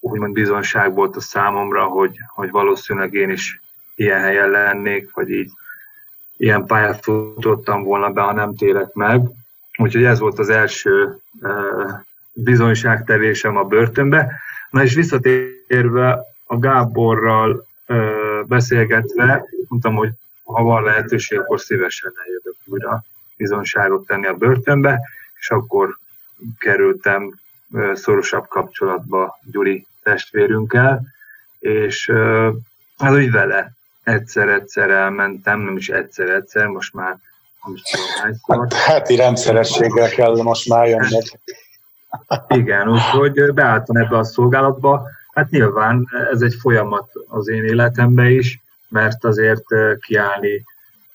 úgymond 0.00 0.32
bizonság 0.32 0.94
volt 0.94 1.16
a 1.16 1.20
számomra, 1.20 1.84
hogy, 1.84 2.16
hogy 2.34 2.50
valószínűleg 2.50 3.14
én 3.14 3.30
is 3.30 3.60
ilyen 3.94 4.20
helyen 4.20 4.50
lennék, 4.50 5.14
vagy 5.14 5.30
így 5.30 5.50
ilyen 6.36 6.66
pályát 6.66 7.02
futottam 7.02 7.82
volna 7.82 8.10
be, 8.10 8.20
ha 8.20 8.32
nem 8.32 8.54
térek 8.54 8.92
meg. 8.92 9.20
Úgyhogy 9.78 10.04
ez 10.04 10.18
volt 10.18 10.38
az 10.38 10.48
első 10.48 11.18
bizonyságtevésem 12.38 13.56
a 13.56 13.64
börtönbe. 13.64 14.32
Na 14.70 14.82
és 14.82 14.94
visszatérve 14.94 16.20
a 16.44 16.58
Gáborral 16.58 17.66
beszélgetve, 18.46 19.44
mondtam, 19.68 19.94
hogy 19.94 20.10
ha 20.44 20.62
van 20.62 20.82
lehetőség, 20.82 21.38
akkor 21.38 21.60
szívesen 21.60 22.12
eljövök 22.24 22.56
újra 22.64 23.04
bizonyságot 23.36 24.06
tenni 24.06 24.26
a 24.26 24.34
börtönbe, 24.34 25.00
és 25.38 25.50
akkor 25.50 25.98
kerültem 26.58 27.40
szorosabb 27.94 28.48
kapcsolatba 28.48 29.38
Gyuri 29.50 29.86
testvérünkkel, 30.02 31.06
és 31.58 32.12
az 32.96 33.14
úgy 33.14 33.30
vele 33.30 33.72
egyszer-egyszer 34.02 34.90
elmentem, 34.90 35.60
nem 35.60 35.76
is 35.76 35.88
egyszer-egyszer, 35.88 36.66
most 36.66 36.94
már 36.94 37.16
Hát, 38.46 38.72
heti 38.72 39.16
rendszerességgel 39.16 40.08
kell 40.08 40.42
most 40.42 40.68
már 40.68 40.86
jönni. 40.86 41.18
Igen, 42.48 42.88
úgyhogy 42.88 43.52
beálltam 43.52 43.96
ebbe 43.96 44.16
a 44.16 44.24
szolgálatba. 44.24 45.08
Hát 45.32 45.50
nyilván 45.50 46.08
ez 46.30 46.40
egy 46.40 46.54
folyamat 46.54 47.10
az 47.28 47.48
én 47.48 47.64
életemben 47.64 48.30
is, 48.30 48.60
mert 48.88 49.24
azért 49.24 49.64
kiállni 50.00 50.64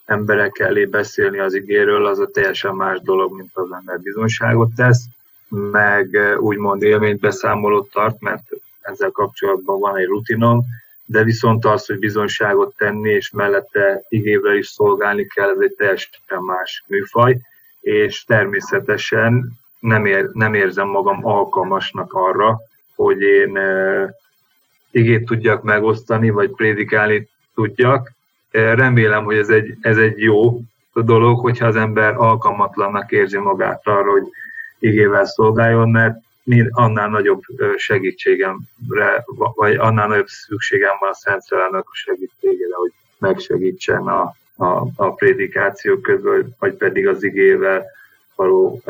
emberek 0.06 0.60
elé 0.60 0.86
beszélni 0.86 1.40
az 1.40 1.54
igéről, 1.54 2.06
az 2.06 2.20
a 2.20 2.28
teljesen 2.28 2.76
más 2.76 3.00
dolog, 3.02 3.36
mint 3.36 3.50
az 3.54 3.72
ember 3.72 4.00
bizonyságot 4.00 4.70
tesz, 4.76 5.04
meg 5.50 6.18
úgymond 6.40 6.82
élménybeszámolót 6.82 7.92
tart, 7.92 8.20
mert 8.20 8.44
ezzel 8.82 9.10
kapcsolatban 9.10 9.80
van 9.80 9.98
egy 9.98 10.06
rutinom, 10.06 10.64
de 11.06 11.24
viszont 11.24 11.66
az, 11.66 11.86
hogy 11.86 12.00
bizonyságot 12.00 12.76
tenni, 12.78 13.10
és 13.10 13.32
mellette 13.32 14.04
igével 14.10 14.56
is 14.56 14.68
szolgálni 14.68 15.28
kell, 15.28 15.50
ez 15.50 15.60
egy 15.60 15.76
teljesen 15.78 16.44
más 16.46 16.84
műfaj, 16.88 17.38
és 17.82 18.24
természetesen 18.24 19.60
nem, 19.82 20.06
ér, 20.06 20.30
nem 20.34 20.54
érzem 20.54 20.88
magam 20.88 21.26
alkalmasnak 21.26 22.14
arra, 22.14 22.58
hogy 22.96 23.22
én 23.22 23.60
igét 24.92 25.26
tudjak 25.26 25.64
megosztani, 25.64 26.30
vagy 26.30 26.50
prédikálni 26.50 27.30
tudjak. 27.56 28.12
Remélem, 28.52 29.24
hogy 29.24 29.38
ez 29.38 29.50
egy, 29.50 29.76
ez 29.82 29.98
egy 29.98 30.20
jó 30.20 30.62
dolog, 30.94 31.40
hogyha 31.40 31.68
az 31.68 31.76
ember 31.76 32.14
alkalmatlannak 32.18 33.12
érzi 33.12 33.38
magát 33.38 33.88
arra, 33.88 34.12
hogy 34.12 34.28
igével 34.80 35.26
szolgáljon, 35.26 35.90
mert 35.90 36.16
annál 36.70 37.10
nagyobb 37.10 37.42
segítségemre, 37.76 39.24
vagy 39.56 39.76
annál 39.76 40.08
nagyobb 40.08 40.28
szükségem 40.28 40.96
van 41.00 41.10
a 41.10 41.14
Szent 41.14 41.42
Szellemnek 41.42 41.84
a 41.86 41.96
segítségére, 41.96 42.76
hogy 42.76 42.92
megsegítsen 43.18 44.08
a, 44.08 44.36
a, 44.56 44.88
a 44.96 45.14
prédikáció 45.14 45.98
közben, 45.98 46.56
vagy 46.60 46.74
pedig 46.74 47.08
az 47.08 47.24
igével 47.24 47.86
való 48.42 48.82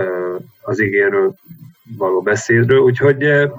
az 0.61 0.79
igéről 0.79 1.33
való 1.97 2.21
beszédről, 2.21 2.79
úgyhogy 2.79 3.49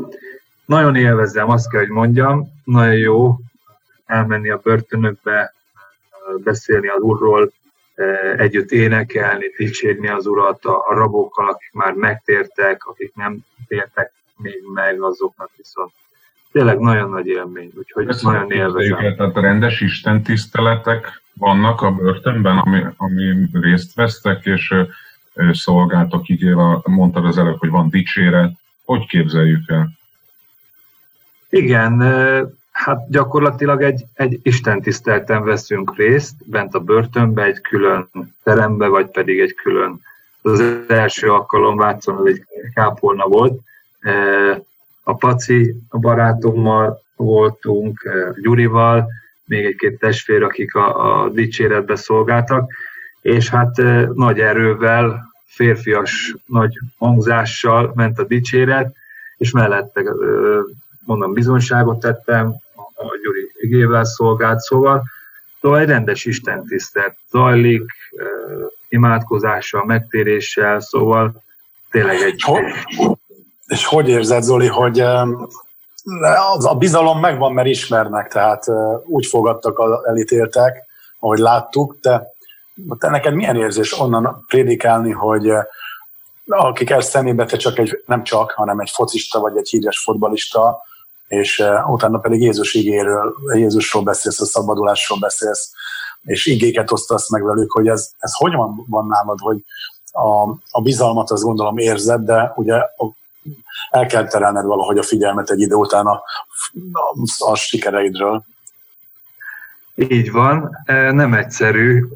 nagyon 0.64 0.96
élvezem, 0.96 1.50
azt 1.50 1.70
kell, 1.70 1.81
hogy 1.81 1.88
mondjam, 1.88 2.48
nagyon 2.64 2.96
jó 2.96 3.37
elmenni 4.07 4.50
a 4.50 4.61
börtönökbe, 4.62 5.55
beszélni 6.44 6.88
az 6.88 7.00
Úrról, 7.00 7.52
együtt 8.37 8.70
énekelni, 8.70 9.46
dicsérni 9.57 10.09
az 10.09 10.26
Urat 10.26 10.64
a 10.64 10.94
rabokkal, 10.94 11.48
akik 11.48 11.72
már 11.72 11.92
megtértek, 11.92 12.85
akik 12.85 13.14
nem 13.14 13.38
tértek 13.68 14.12
még 14.37 14.62
meg, 14.74 15.02
azoknak 15.02 15.50
viszont 15.57 15.92
tényleg 16.52 16.78
nagyon 16.78 17.11
nagy 17.11 17.26
élmény, 17.26 17.72
úgyhogy 17.78 18.09
Ezt 18.09 18.22
nagyon 18.22 18.50
élvezem. 18.50 19.16
Tehát 19.16 19.37
rendes 19.37 19.81
Isten 19.81 20.22
tiszteletek 20.22 21.22
vannak 21.35 21.81
a 21.83 21.90
börtönben, 21.90 22.59
ami, 22.59 22.83
ami 22.96 23.48
részt 23.52 23.94
vesztek, 23.94 24.44
és 24.44 24.74
szolgáltak 25.53 26.29
ígér, 26.29 26.55
mondtad 26.85 27.27
az 27.27 27.38
előbb, 27.38 27.59
hogy 27.59 27.71
van 27.71 27.88
dicséret. 27.88 28.53
Hogy 28.85 29.07
képzeljük 29.07 29.71
el? 29.71 29.90
Igen, 31.49 32.03
hát 32.73 33.11
gyakorlatilag 33.11 33.83
egy, 33.83 34.05
egy 34.14 34.40
istentisztelten 34.42 35.45
veszünk 35.45 35.97
részt, 35.97 36.35
bent 36.45 36.75
a 36.75 36.81
börtönbe, 36.81 37.45
egy 37.45 37.61
külön 37.61 38.09
terembe, 38.42 38.87
vagy 38.87 39.07
pedig 39.07 39.40
egy 39.40 39.55
külön, 39.55 40.01
az 40.42 40.64
első 40.88 41.31
alkalom 41.31 41.77
Vácon, 41.77 42.27
egy 42.27 42.45
kápolna 42.75 43.27
volt, 43.27 43.61
a 45.03 45.14
Paci 45.14 45.75
a 45.88 45.99
barátommal 45.99 47.03
voltunk, 47.16 48.09
Gyurival, 48.42 49.09
még 49.45 49.64
egy-két 49.64 49.99
testvér, 49.99 50.42
akik 50.42 50.75
a, 50.75 51.23
a 51.23 51.29
dicséretbe 51.29 51.97
szolgáltak, 51.97 52.73
és 53.22 53.48
hát 53.48 53.76
nagy 54.14 54.38
erővel, 54.38 55.32
férfias 55.44 56.37
nagy 56.46 56.78
hangzással 56.98 57.92
ment 57.94 58.18
a 58.18 58.24
dicséret, 58.24 58.94
és 59.37 59.50
mellette 59.50 60.02
mondom, 61.04 61.32
bizonyságot 61.32 62.00
tettem, 62.00 62.54
a 62.94 63.18
Gyuri 63.22 63.50
igével 63.61 64.04
szolgált, 64.04 64.58
szóval, 64.58 65.02
szóval 65.61 65.78
egy 65.78 65.88
rendes 65.88 66.24
Isten 66.24 66.64
tisztelt 66.64 67.16
zajlik, 67.30 67.85
imádkozással, 68.88 69.85
megtéréssel, 69.85 70.80
szóval 70.80 71.42
tényleg 71.90 72.16
egy... 72.16 72.44
És 73.66 73.87
hogy 73.87 74.08
érzed, 74.08 74.42
Zoli, 74.42 74.66
hogy 74.66 75.00
a 76.61 76.76
bizalom 76.78 77.20
megvan, 77.20 77.52
mert 77.52 77.68
ismernek, 77.68 78.32
tehát 78.32 78.64
úgy 79.04 79.26
fogadtak 79.26 79.78
az 79.78 80.06
elítéltek, 80.06 80.87
ahogy 81.18 81.38
láttuk, 81.38 81.96
de 82.00 82.32
te 82.98 83.11
neked 83.11 83.35
milyen 83.35 83.56
érzés 83.56 84.00
onnan 84.00 84.44
prédikálni, 84.46 85.11
hogy 85.11 85.52
akik 86.46 86.90
ezt 86.90 87.11
szemébe 87.11 87.44
te 87.44 87.56
csak 87.56 87.78
egy, 87.78 88.02
nem 88.06 88.22
csak, 88.22 88.50
hanem 88.50 88.78
egy 88.78 88.90
focista 88.90 89.40
vagy 89.40 89.56
egy 89.56 89.68
híres 89.68 89.98
fotbalista, 89.98 90.82
és 91.28 91.64
utána 91.87 92.18
pedig 92.18 92.42
Jézus 92.42 92.74
igéről, 92.74 93.35
Jézusról 93.54 94.02
beszélsz, 94.02 94.40
a 94.40 94.44
szabadulásról 94.44 95.18
beszélsz, 95.18 95.72
és 96.22 96.46
igéket 96.46 96.90
osztasz 96.92 97.30
meg 97.30 97.42
velük, 97.42 97.72
hogy 97.72 97.88
ez, 97.88 98.11
ez 98.18 98.35
hogy 98.35 98.52
van, 98.54 98.85
van 98.88 99.06
nálad, 99.06 99.38
hogy 99.40 99.64
a, 100.12 100.50
a 100.70 100.80
bizalmat 100.82 101.30
azt 101.30 101.42
gondolom 101.42 101.78
érzed, 101.78 102.20
de 102.20 102.52
ugye 102.54 102.74
el 103.90 104.06
kell 104.06 104.26
terelned 104.26 104.64
valahogy 104.64 104.98
a 104.98 105.02
figyelmet 105.02 105.50
egy 105.50 105.61
idő 105.61 105.74
után 105.74 106.06
a, 106.06 106.22
a, 106.92 107.50
a 107.50 107.54
sikereidről. 107.54 108.44
Így 109.94 110.30
van, 110.30 110.70
e, 110.85 111.12
nem 111.12 111.35
egyszerű. 111.35 112.06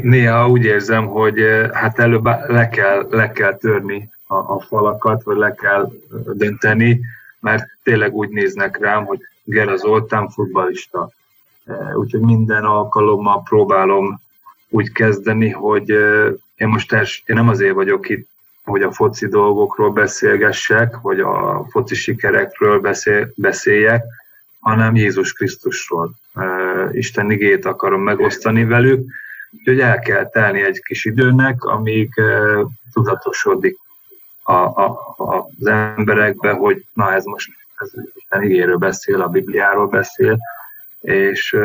Néha 0.00 0.48
úgy 0.48 0.64
érzem, 0.64 1.06
hogy 1.06 1.38
e, 1.40 1.70
hát 1.72 1.98
előbb 1.98 2.24
le 2.24 2.68
kell, 2.68 3.06
le 3.10 3.32
kell 3.32 3.56
törni 3.56 4.10
a, 4.26 4.34
a 4.34 4.60
falakat, 4.60 5.22
vagy 5.22 5.36
le 5.36 5.54
kell 5.54 5.92
dönteni, 6.32 7.00
mert 7.40 7.64
tényleg 7.82 8.14
úgy 8.14 8.28
néznek 8.28 8.78
rám, 8.78 9.04
hogy 9.04 9.18
Gera 9.44 9.76
Zoltán 9.76 10.28
futbalista. 10.28 11.10
E, 11.66 11.96
úgyhogy 11.96 12.20
minden 12.20 12.64
alkalommal 12.64 13.42
próbálom 13.42 14.20
úgy 14.68 14.92
kezdeni, 14.92 15.50
hogy 15.50 15.90
én 16.56 16.68
most 16.68 16.92
els, 16.92 17.22
én 17.26 17.36
nem 17.36 17.48
azért 17.48 17.74
vagyok 17.74 18.08
itt 18.08 18.28
hogy 18.66 18.82
a 18.82 18.92
foci 18.92 19.26
dolgokról 19.26 19.90
beszélgessek, 19.90 21.00
vagy 21.00 21.20
a 21.20 21.66
foci 21.70 21.94
sikerekről 21.94 22.80
beszél, 22.80 23.32
beszéljek, 23.34 24.04
hanem 24.60 24.94
Jézus 24.94 25.32
Krisztusról. 25.32 26.14
Isten 26.92 27.30
igét 27.30 27.64
akarom 27.64 28.00
megosztani 28.00 28.64
velük, 28.64 29.10
úgyhogy 29.58 29.80
el 29.80 29.98
kell 29.98 30.28
telni 30.28 30.62
egy 30.62 30.82
kis 30.82 31.04
időnek, 31.04 31.64
amíg 31.64 32.14
tudatosodik 32.92 33.78
a, 34.42 34.52
a, 34.52 35.14
az 35.16 35.66
emberekbe, 35.66 36.52
hogy 36.52 36.84
na 36.92 37.12
ez 37.12 37.24
most 37.24 37.50
ez 37.78 37.90
Isten 38.14 38.42
igéről 38.42 38.76
beszél, 38.76 39.22
a 39.22 39.28
Bibliáról 39.28 39.86
beszél, 39.86 40.38
és 41.00 41.56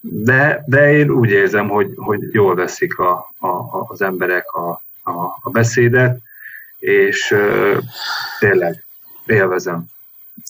de, 0.00 0.64
de 0.66 0.92
én 0.92 1.10
úgy 1.10 1.30
érzem, 1.30 1.68
hogy, 1.68 1.92
hogy 1.96 2.20
jól 2.32 2.54
veszik 2.54 2.98
a, 2.98 3.32
a, 3.38 3.48
az 3.88 4.02
emberek 4.02 4.52
a, 4.52 4.82
a, 5.02 5.12
a 5.42 5.50
beszédet, 5.50 6.18
és 6.78 7.36
tényleg 8.38 8.84
élvezem. 9.26 9.84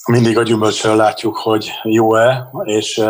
Mindig 0.06 0.38
a 0.38 0.42
gyümölcsről 0.42 0.96
látjuk, 0.96 1.37
hogy 1.37 1.70
jó-e, 1.82 2.50
és, 2.64 3.00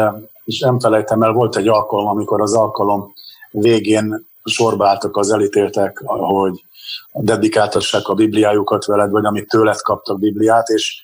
és 0.44 0.58
nem 0.58 0.80
felejtem 0.80 1.22
el, 1.22 1.32
volt 1.32 1.56
egy 1.56 1.68
alkalom, 1.68 2.06
amikor 2.06 2.40
az 2.40 2.54
alkalom 2.54 3.12
végén 3.50 4.26
sorba 4.44 4.88
álltak 4.88 5.16
az 5.16 5.30
elítéltek, 5.30 6.02
hogy 6.06 6.64
dedikáltassák 7.12 8.08
a 8.08 8.14
Bibliájukat 8.14 8.84
veled, 8.84 9.10
vagy 9.10 9.24
amit 9.24 9.48
tőled 9.48 9.80
kaptak 9.80 10.18
Bibliát, 10.18 10.68
és 10.68 11.02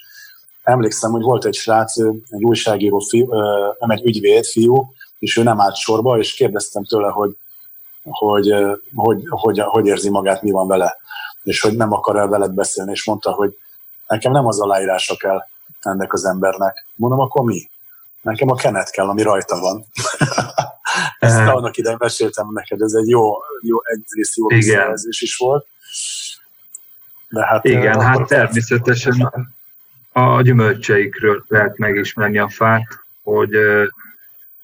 emlékszem, 0.62 1.10
hogy 1.10 1.22
volt 1.22 1.44
egy 1.44 1.54
srác, 1.54 1.98
egy 2.28 2.44
újságíró 2.44 2.98
fiú, 2.98 3.34
nem 3.78 3.90
egy 3.90 4.04
ügyvéd 4.04 4.44
fiú, 4.44 4.92
és 5.18 5.36
ő 5.36 5.42
nem 5.42 5.60
állt 5.60 5.76
sorba, 5.76 6.18
és 6.18 6.34
kérdeztem 6.34 6.84
tőle, 6.84 7.08
hogy 7.08 7.36
hogy, 8.02 8.54
hogy, 8.94 9.22
hogy, 9.28 9.60
hogy 9.60 9.86
érzi 9.86 10.10
magát, 10.10 10.42
mi 10.42 10.50
van 10.50 10.66
vele, 10.66 10.96
és 11.42 11.60
hogy 11.60 11.76
nem 11.76 11.92
akar 11.92 12.16
el 12.16 12.28
veled 12.28 12.52
beszélni, 12.52 12.90
és 12.90 13.04
mondta, 13.04 13.32
hogy 13.32 13.56
nekem 14.06 14.32
nem 14.32 14.46
az 14.46 14.60
aláírása 14.60 15.16
kell 15.16 15.42
ennek 15.80 16.12
az 16.12 16.24
embernek. 16.24 16.86
Mondom, 16.96 17.20
akkor 17.20 17.44
mi? 17.44 17.68
Nekem 18.20 18.50
a 18.50 18.54
kenet 18.54 18.90
kell, 18.90 19.08
ami 19.08 19.22
rajta 19.22 19.60
van. 19.60 19.84
Ezt 21.18 21.38
annak 21.38 21.76
idején 21.76 21.98
meséltem 22.00 22.46
neked, 22.52 22.80
ez 22.80 22.92
egy 22.92 23.08
jó, 23.08 23.32
jó 23.60 23.76
egyrészt 23.84 24.36
jó 24.36 24.46
visszajelzés 24.46 25.20
is 25.20 25.36
volt. 25.36 25.66
De 27.28 27.46
hát, 27.46 27.64
Igen, 27.64 28.00
hát 28.00 28.26
természetesen 28.26 29.32
a 30.12 30.42
gyümölcseikről 30.42 31.44
lehet 31.48 31.78
megismerni 31.78 32.38
a 32.38 32.48
fát, 32.48 32.86
hogy 33.22 33.56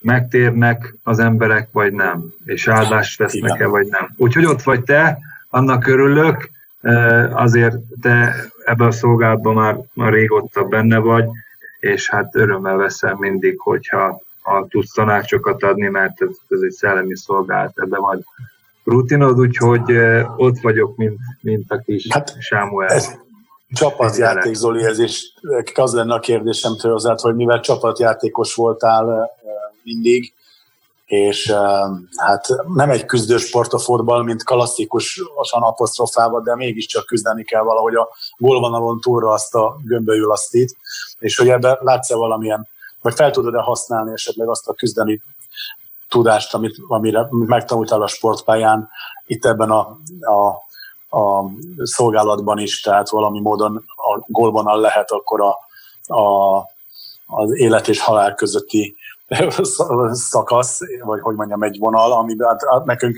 megtérnek 0.01 0.95
az 1.03 1.19
emberek, 1.19 1.69
vagy 1.73 1.93
nem, 1.93 2.35
és 2.45 2.69
áldást 2.69 3.19
vesznek-e, 3.19 3.67
vagy 3.67 3.87
nem. 3.87 4.15
Úgyhogy 4.17 4.45
ott 4.45 4.63
vagy 4.63 4.83
te, 4.83 5.19
annak 5.49 5.87
örülök, 5.87 6.51
azért 7.31 7.77
te 8.01 8.35
ebben 8.65 8.87
a 8.87 8.93
szolgálatban 8.93 9.55
már, 9.55 9.77
már 9.93 10.13
régóta 10.13 10.65
benne 10.65 10.99
vagy, 10.99 11.25
és 11.81 12.11
hát 12.11 12.37
örömmel 12.37 12.77
veszem 12.77 13.17
mindig, 13.19 13.61
hogyha 13.61 14.21
ha 14.47 14.67
tudsz 14.69 14.93
tanácsokat 14.93 15.63
adni, 15.63 15.89
mert 15.89 16.23
ez, 16.23 16.37
ez 16.49 16.61
egy 16.61 16.71
szellemi 16.71 17.17
szolgálat, 17.17 17.79
ebben 17.79 18.01
vagy 18.01 18.25
rutinod, 18.85 19.39
úgyhogy 19.39 19.97
ott 20.37 20.59
vagyok, 20.61 20.97
mint, 20.97 21.19
mint 21.41 21.71
a 21.71 21.79
kis 21.79 22.07
hát 22.11 22.37
Sámuel. 22.41 22.89
Ez 22.89 23.15
csapatjáték, 23.73 24.55
Zoli, 24.55 24.85
ez 24.85 24.99
is 24.99 25.33
az 25.75 25.95
lenne 25.95 26.15
a 26.15 26.21
kérdésem 26.21 26.77
tőle, 26.77 27.15
hogy 27.17 27.35
mivel 27.35 27.61
csapatjátékos 27.61 28.55
voltál 28.55 29.31
mindig, 29.83 30.33
és 31.07 31.53
hát 32.17 32.47
nem 32.75 32.91
egy 32.91 33.05
küzdősport 33.05 33.73
a 33.73 33.79
fotball, 33.79 34.23
mint 34.23 34.45
klasszikusan 34.45 35.63
apostrofálva, 35.63 36.41
de 36.41 36.57
mégiscsak 36.57 37.07
küzdeni 37.07 37.45
kell 37.45 37.63
valahogy 37.63 37.95
a 37.95 38.09
gólvonalon 38.37 39.01
túlra 39.01 39.31
azt 39.31 39.55
a 39.55 39.77
gömbölyül 39.85 40.31
asztit, 40.31 40.77
és 41.19 41.37
hogy 41.37 41.49
ebben 41.49 41.79
látsz-e 41.81 42.17
valamilyen, 42.17 42.69
vagy 43.03 43.15
fel 43.15 43.31
tudod-e 43.31 43.61
használni 43.61 44.13
esetleg 44.13 44.49
azt 44.49 44.69
a 44.69 44.75
küzdeni 44.75 45.23
tudást, 46.09 46.55
amit, 46.55 46.77
amire 46.89 47.29
megtanultál 47.31 48.03
a 48.03 48.07
sportpályán, 48.07 48.89
itt 49.27 49.45
ebben 49.45 49.71
a, 49.71 49.99
a, 50.21 50.49
a 51.19 51.51
szolgálatban 51.83 52.59
is, 52.59 52.81
tehát 52.81 53.09
valami 53.09 53.41
módon 53.41 53.85
a 53.87 54.25
gólvonal 54.27 54.81
lehet 54.81 55.11
akkor 55.11 55.41
a, 55.41 55.59
a, 56.15 56.57
az 57.27 57.59
élet 57.59 57.89
és 57.89 58.01
halál 58.01 58.35
közötti 58.35 58.97
szakasz, 60.13 60.79
vagy 61.05 61.21
hogy 61.21 61.35
mondjam, 61.35 61.63
egy 61.63 61.79
vonal, 61.79 62.13
amiben 62.13 62.49
hát, 62.49 62.61
hát 62.71 62.85
nekünk 62.85 63.17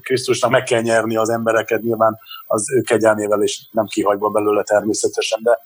Krisztusnak 0.00 0.50
meg 0.50 0.62
kell 0.62 0.80
nyerni 0.80 1.16
az 1.16 1.28
embereket, 1.28 1.82
nyilván 1.82 2.18
az 2.46 2.72
ő 2.72 2.80
kegyelmével 2.80 3.42
és 3.42 3.66
nem 3.70 3.84
kihagyva 3.84 4.28
belőle 4.28 4.62
természetesen, 4.62 5.40
de 5.42 5.58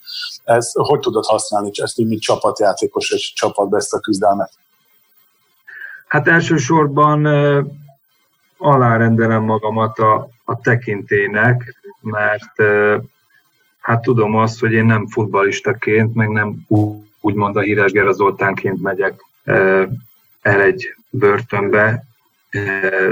ez 0.45 0.71
hogy 0.75 1.01
tudod 1.01 1.25
használni 1.25 1.71
ezt 1.73 1.99
így, 1.99 2.09
mint 2.09 2.21
csapatjátékos 2.21 3.11
és 3.11 3.33
csapatba 3.33 3.77
ezt 3.77 3.95
a 3.95 4.01
küzdelmet? 4.01 4.53
Hát 6.07 6.29
elsősorban 6.29 7.27
alárendelem 8.59 9.43
magamat 9.43 9.99
a, 9.99 10.29
a 10.45 10.61
tekintének, 10.61 11.81
mert 12.01 12.53
hát 13.81 14.03
tudom 14.03 14.37
azt, 14.37 14.61
hogy 14.61 14.73
én 14.73 14.85
nem 14.85 15.07
futbalistaként, 15.07 16.15
meg 16.15 16.29
nem 16.29 16.65
úgymond 17.21 17.57
a 17.57 17.61
híres 17.61 17.93
Gera 17.93 18.13
Zoltánként 18.13 18.83
megyek 18.83 19.25
el 20.43 20.61
egy 20.61 20.95
börtönbe 21.11 22.05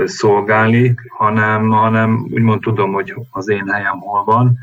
szolgálni, 0.05 0.95
hanem, 1.09 1.69
hanem 1.69 2.27
úgymond 2.31 2.61
tudom, 2.61 2.93
hogy 2.93 3.15
az 3.31 3.49
én 3.49 3.69
helyem 3.69 3.99
hol 3.99 4.25
van 4.25 4.59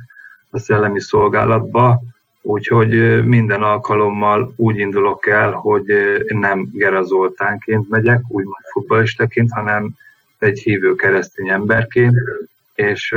a 0.50 0.60
szellemi 0.60 1.02
szolgálatba, 1.02 2.02
úgyhogy 2.42 3.26
minden 3.26 3.64
alkalommal 3.64 4.54
úgy 4.56 4.78
indulok 4.78 5.28
el, 5.28 5.52
hogy 5.52 5.94
nem 6.28 6.70
Gera 6.72 7.04
Zoltánként 7.04 7.90
megyek, 7.90 8.22
úgymond 8.28 8.64
futballistaként, 8.72 9.52
hanem 9.52 9.90
egy 10.40 10.60
hívő 10.60 10.96
keresztény 10.96 11.50
emberként, 11.50 12.18
és 12.76 13.16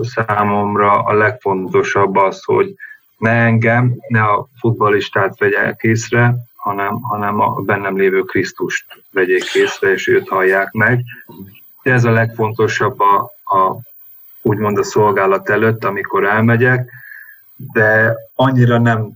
számomra 0.00 0.98
a 1.02 1.12
legfontosabb 1.12 2.16
az, 2.16 2.42
hogy 2.44 2.74
ne 3.16 3.30
engem, 3.30 3.94
ne 4.08 4.22
a 4.22 4.48
futbalistát 4.58 5.38
vegyek 5.38 5.82
észre, 5.82 6.34
hanem, 6.56 7.00
hanem 7.00 7.40
a 7.40 7.60
bennem 7.60 7.96
lévő 7.96 8.22
Krisztust 8.22 9.02
vegyék 9.12 9.54
észre, 9.54 9.92
és 9.92 10.06
őt 10.06 10.28
hallják 10.28 10.72
meg. 10.72 11.04
Ez 11.82 12.04
a 12.04 12.10
legfontosabb 12.10 13.00
a, 13.00 13.32
a 13.44 13.78
úgymond 14.42 14.78
a 14.78 14.82
szolgálat 14.82 15.50
előtt, 15.50 15.84
amikor 15.84 16.24
elmegyek, 16.24 16.90
de 17.72 18.14
annyira 18.34 18.78
nem 18.78 19.12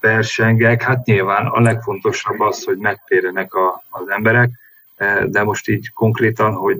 versengek, 0.00 0.82
hát 0.82 1.06
nyilván 1.06 1.46
a 1.46 1.60
legfontosabb 1.60 2.40
az, 2.40 2.64
hogy 2.64 2.76
megtérjenek 2.76 3.54
a, 3.54 3.82
az 3.90 4.08
emberek, 4.08 4.50
de 5.26 5.42
most 5.42 5.68
így 5.68 5.92
konkrétan, 5.92 6.54
hogy 6.54 6.78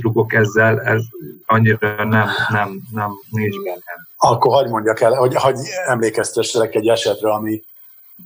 rugok 0.00 0.32
ezzel, 0.32 0.80
ez 0.80 1.02
annyira 1.46 2.04
nem, 2.04 2.28
nem, 2.48 2.80
nem 2.92 3.10
nincs 3.30 3.56
bennem. 3.62 4.06
Akkor 4.16 4.52
hagyd 4.52 4.70
mondjak 4.70 5.00
el, 5.00 5.12
hogy 5.12 5.34
hagyj 5.34 5.60
emlékeztesselek 5.86 6.74
egy 6.74 6.88
esetre, 6.88 7.32
ami 7.32 7.62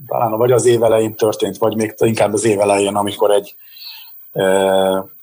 talán 0.07 0.31
vagy 0.31 0.53
az 0.53 0.67
év 0.67 0.83
elején 0.83 1.15
történt, 1.15 1.59
vagy 1.59 1.77
még 1.77 1.95
inkább 1.99 2.33
az 2.33 2.45
év 2.45 2.61
elején, 2.61 2.97
amikor 2.97 3.31
egy 3.31 3.55
e, 4.33 4.45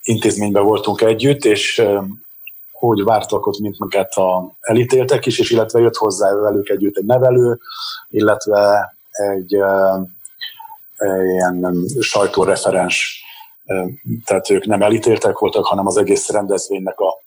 intézményben 0.02 0.64
voltunk 0.64 1.02
együtt, 1.02 1.46
és 1.46 1.80
e, 1.80 2.04
úgy 2.80 3.04
vártak 3.04 3.48
ott, 3.48 3.60
mint 3.60 3.80
minket 3.80 4.14
a 4.14 4.52
elítéltek 4.60 5.26
is, 5.26 5.40
és 5.40 5.50
illetve 5.50 5.80
jött 5.80 5.96
hozzá 5.96 6.34
velük 6.34 6.70
együtt 6.70 6.98
egy 6.98 7.06
nevelő, 7.06 7.60
illetve 8.10 8.96
egy 9.10 9.54
e, 9.54 10.08
ilyen 11.24 11.86
sajtóreferens, 12.00 13.26
tehát 14.26 14.50
ők 14.50 14.66
nem 14.66 14.82
elítéltek 14.82 15.38
voltak, 15.38 15.66
hanem 15.66 15.88
az 15.88 15.98
egész 15.98 16.30
rendezvénynek 16.30 17.00
a 17.00 17.26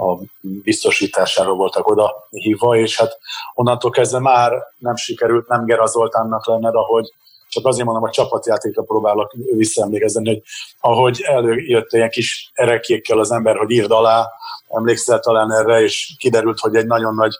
a 0.00 0.18
biztosítására 0.40 1.54
voltak 1.54 1.86
oda 1.86 2.28
hívva, 2.30 2.76
és 2.76 2.98
hát 2.98 3.18
onnantól 3.54 3.90
kezdve 3.90 4.18
már 4.18 4.52
nem 4.78 4.96
sikerült 4.96 5.48
nem 5.48 5.64
Gera 5.64 5.86
Zoltánnak 5.86 6.46
lenne, 6.46 6.68
ahogy 6.68 7.12
csak 7.48 7.66
azért 7.66 7.84
mondom, 7.84 8.04
a 8.04 8.10
csapatjátékra 8.10 8.82
próbálok 8.82 9.32
visszaemlékezni, 9.56 10.28
hogy 10.28 10.42
ahogy 10.80 11.20
előjött 11.22 11.92
ilyen 11.92 12.10
kis 12.10 12.50
erekékkel 12.54 13.18
az 13.18 13.30
ember, 13.30 13.56
hogy 13.56 13.70
írd 13.70 13.90
alá, 13.90 14.28
emlékszel 14.68 15.20
talán 15.20 15.52
erre, 15.52 15.82
és 15.82 16.14
kiderült, 16.18 16.58
hogy 16.58 16.74
egy 16.74 16.86
nagyon 16.86 17.14
nagy 17.14 17.38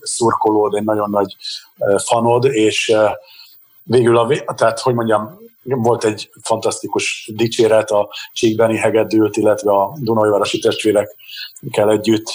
szurkolód, 0.00 0.74
egy 0.74 0.84
nagyon 0.84 1.10
nagy 1.10 1.36
fanod, 2.04 2.44
és 2.44 2.96
végül, 3.82 4.18
a, 4.18 4.54
tehát 4.54 4.80
hogy 4.80 4.94
mondjam, 4.94 5.39
volt 5.62 6.04
egy 6.04 6.30
fantasztikus 6.42 7.30
dicséret 7.34 7.90
a 7.90 8.08
Csíkbeni 8.32 8.76
hegedült, 8.76 9.36
illetve 9.36 9.72
a 9.72 9.92
Dunajvárosi 9.98 10.58
testvérekkel 10.58 11.90
együtt, 11.90 12.32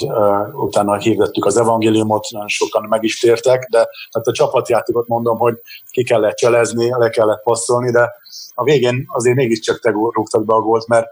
utána 0.53 0.97
hirdettük 0.97 1.45
az 1.45 1.57
evangéliumot, 1.57 2.27
nagyon 2.29 2.47
sokan 2.47 2.85
meg 2.89 3.03
is 3.03 3.19
tértek, 3.19 3.67
de 3.69 3.87
tehát 4.11 4.27
a 4.27 4.31
csapatjátékot 4.31 5.07
mondom, 5.07 5.37
hogy 5.37 5.55
ki 5.91 6.03
kellett 6.03 6.35
cselezni, 6.35 6.89
le 6.89 7.09
kellett 7.09 7.43
passzolni, 7.43 7.91
de 7.91 8.11
a 8.53 8.63
végén 8.63 9.05
azért 9.07 9.35
mégiscsak 9.35 9.79
te 9.79 9.89
rúgtad 9.89 10.45
be 10.45 10.53
a 10.53 10.61
gólt, 10.61 10.87
mert 10.87 11.07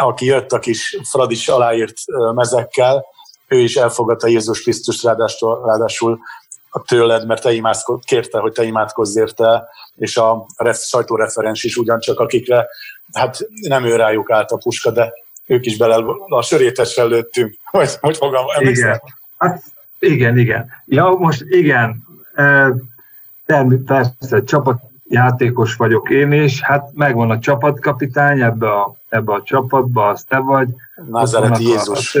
aki 0.00 0.26
jött 0.26 0.52
a 0.52 0.58
kis 0.58 0.96
Fradis 1.10 1.48
aláírt 1.48 1.96
mezekkel, 2.34 3.04
ő 3.48 3.58
is 3.58 3.76
elfogadta 3.76 4.26
Jézus 4.26 4.62
Krisztus, 4.62 5.02
ráadásul, 5.02 5.62
ráadásul 5.64 6.18
tőled, 6.80 7.26
mert 7.26 7.42
te 7.42 7.52
imádkozz, 7.52 8.04
kérte, 8.04 8.38
hogy 8.38 8.52
te 8.52 8.62
imádkozz 8.62 9.16
érte, 9.16 9.68
és 9.96 10.16
a 10.16 10.46
ref, 10.56 10.78
sajtóreferens 10.78 11.64
is 11.64 11.76
ugyancsak, 11.76 12.20
akikre, 12.20 12.68
hát 13.12 13.38
nem 13.68 13.84
ő 13.84 13.96
rájuk 13.96 14.30
állt 14.30 14.50
a 14.50 14.56
puska, 14.56 14.90
de 14.90 15.12
ők 15.46 15.66
is 15.66 15.76
bele 15.76 16.04
a 16.28 16.42
sörétesre 16.42 17.04
lőttünk, 17.04 17.54
hogy, 17.70 17.90
hogy 18.00 18.16
fogom, 18.16 18.44
igen. 18.58 19.02
Hát, 19.38 19.62
igen, 19.98 20.38
igen. 20.38 20.70
Ja, 20.84 21.10
most 21.10 21.42
igen, 21.48 22.06
természetesen 23.46 24.44
csapat 24.44 24.80
játékos 25.12 25.76
vagyok 25.76 26.10
én 26.10 26.32
is, 26.32 26.62
hát 26.62 26.90
megvan 26.94 27.30
a 27.30 27.38
csapatkapitány 27.38 28.40
ebbe 28.40 28.70
a, 28.70 28.94
ebbe 29.08 29.32
a 29.32 29.42
csapatba, 29.42 30.08
az 30.08 30.24
te 30.28 30.38
vagy. 30.38 30.68
Názáreti 31.10 31.64
Jézus. 31.64 32.14
A, 32.14 32.20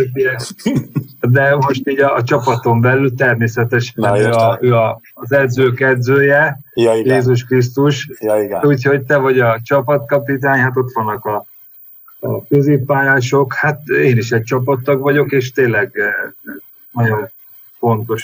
a 1.20 1.26
de 1.26 1.56
most 1.56 1.88
így 1.88 2.00
a, 2.00 2.14
a 2.14 2.22
csapaton 2.22 2.80
belül 2.80 3.14
természetesen 3.14 3.94
Na, 3.96 4.18
ő, 4.18 4.30
a, 4.30 4.58
ő 4.60 4.74
a, 4.74 5.00
az 5.14 5.32
edzők 5.32 5.80
edzője, 5.80 6.58
ja, 6.74 6.94
igen. 6.94 7.14
Jézus 7.14 7.44
Krisztus. 7.44 8.10
Ja, 8.20 8.42
igen. 8.42 8.66
Úgyhogy 8.66 9.02
te 9.02 9.16
vagy 9.16 9.40
a 9.40 9.60
csapatkapitány, 9.62 10.58
hát 10.58 10.76
ott 10.76 10.92
vannak 10.92 11.24
a, 11.24 11.46
a 12.20 12.46
középpályások, 12.46 13.54
hát 13.54 13.88
én 13.88 14.16
is 14.16 14.30
egy 14.30 14.42
csapattag 14.42 15.00
vagyok, 15.00 15.32
és 15.32 15.52
tényleg 15.52 15.90
eh, 15.94 16.12
nagyon 16.90 17.30
fontos 17.78 18.22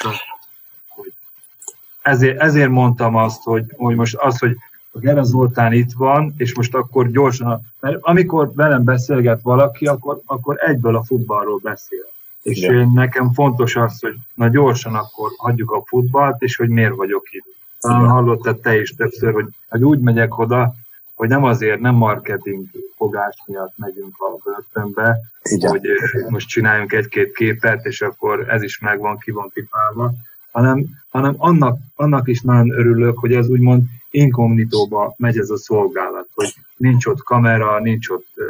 ezért, 2.09 2.39
ezért 2.39 2.71
mondtam 2.71 3.15
azt, 3.15 3.43
hogy, 3.43 3.65
hogy 3.77 3.97
most 3.97 4.17
az, 4.17 4.39
hogy 4.39 4.57
a 4.91 4.99
Gera 4.99 5.23
Zoltán 5.23 5.73
itt 5.73 5.93
van, 5.97 6.35
és 6.37 6.55
most 6.55 6.75
akkor 6.75 7.11
gyorsan, 7.11 7.61
mert 7.81 7.99
amikor 8.01 8.53
velem 8.55 8.85
beszélget 8.85 9.43
valaki, 9.43 9.87
akkor, 9.87 10.21
akkor 10.27 10.57
egyből 10.61 10.97
a 10.97 11.05
futballról 11.05 11.59
beszél. 11.63 12.07
És 12.43 12.61
én, 12.61 12.91
nekem 12.95 13.33
fontos 13.33 13.77
az, 13.77 14.01
hogy 14.01 14.15
na 14.35 14.49
gyorsan 14.49 14.95
akkor 14.95 15.31
hagyjuk 15.37 15.71
a 15.71 15.83
futballt, 15.87 16.43
és 16.43 16.57
hogy 16.57 16.69
miért 16.69 16.95
vagyok 16.95 17.27
itt. 17.31 17.57
Talán 17.81 18.09
hallottad 18.09 18.61
te 18.61 18.81
is 18.81 18.95
többször, 18.95 19.33
hogy, 19.33 19.47
hogy 19.69 19.85
úgy 19.85 20.01
megyek 20.01 20.39
oda, 20.39 20.75
hogy 21.15 21.29
nem 21.29 21.45
azért, 21.45 21.81
nem 21.81 21.95
marketing 21.95 22.65
fogás 22.97 23.43
miatt 23.47 23.73
megyünk 23.77 24.15
a 24.19 24.39
börtönbe, 24.45 25.19
Igen. 25.43 25.71
hogy 25.71 25.89
most 26.29 26.49
csináljunk 26.49 26.93
egy-két 26.93 27.33
képet, 27.33 27.85
és 27.85 28.01
akkor 28.01 28.49
ez 28.49 28.63
is 28.63 28.79
megvan, 28.79 29.19
ki 29.19 29.31
van 29.31 29.51
pipálva, 29.53 30.13
hanem, 30.51 30.87
hanem 31.11 31.35
annak, 31.39 31.79
annak 31.95 32.29
is 32.29 32.41
nagyon 32.41 32.71
örülök, 32.71 33.19
hogy 33.19 33.33
ez 33.33 33.49
úgymond 33.49 33.83
inkognitóba 34.11 35.15
megy 35.17 35.39
ez 35.39 35.51
a 35.51 35.57
szolgálat, 35.57 36.29
hogy 36.35 36.55
nincs 36.77 37.07
ott 37.07 37.23
kamera, 37.23 37.81
nincs 37.81 38.09
ott 38.09 38.27
uh, 38.37 38.45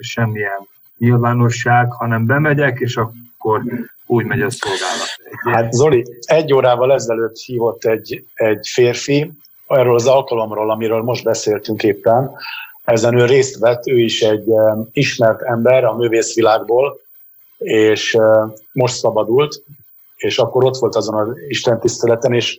semmilyen 0.00 0.68
nyilvánosság, 0.98 1.92
hanem 1.92 2.26
bemegyek, 2.26 2.78
és 2.80 2.96
akkor 2.96 3.62
úgy 4.06 4.24
megy 4.24 4.42
a 4.42 4.50
szolgálat. 4.50 5.18
Hát 5.42 5.72
Zoli, 5.72 6.04
egy 6.20 6.52
órával 6.52 6.92
ezelőtt 6.92 7.36
hívott 7.36 7.84
egy, 7.84 8.24
egy 8.34 8.68
férfi 8.68 9.32
erről 9.66 9.94
az 9.94 10.06
alkalomról, 10.06 10.70
amiről 10.70 11.02
most 11.02 11.24
beszéltünk 11.24 11.82
éppen, 11.82 12.30
ezen 12.84 13.18
ő 13.18 13.24
részt 13.24 13.58
vett, 13.58 13.86
ő 13.86 13.98
is 13.98 14.22
egy 14.22 14.46
um, 14.46 14.88
ismert 14.92 15.42
ember 15.42 15.84
a 15.84 15.96
művészvilágból, 15.96 17.00
és 17.58 18.18
most 18.72 18.94
szabadult, 18.94 19.62
és 20.18 20.38
akkor 20.38 20.64
ott 20.64 20.76
volt 20.76 20.94
azon 20.94 21.14
az 21.14 21.28
Isten 21.48 21.80
tiszteleten, 21.80 22.32
és 22.32 22.58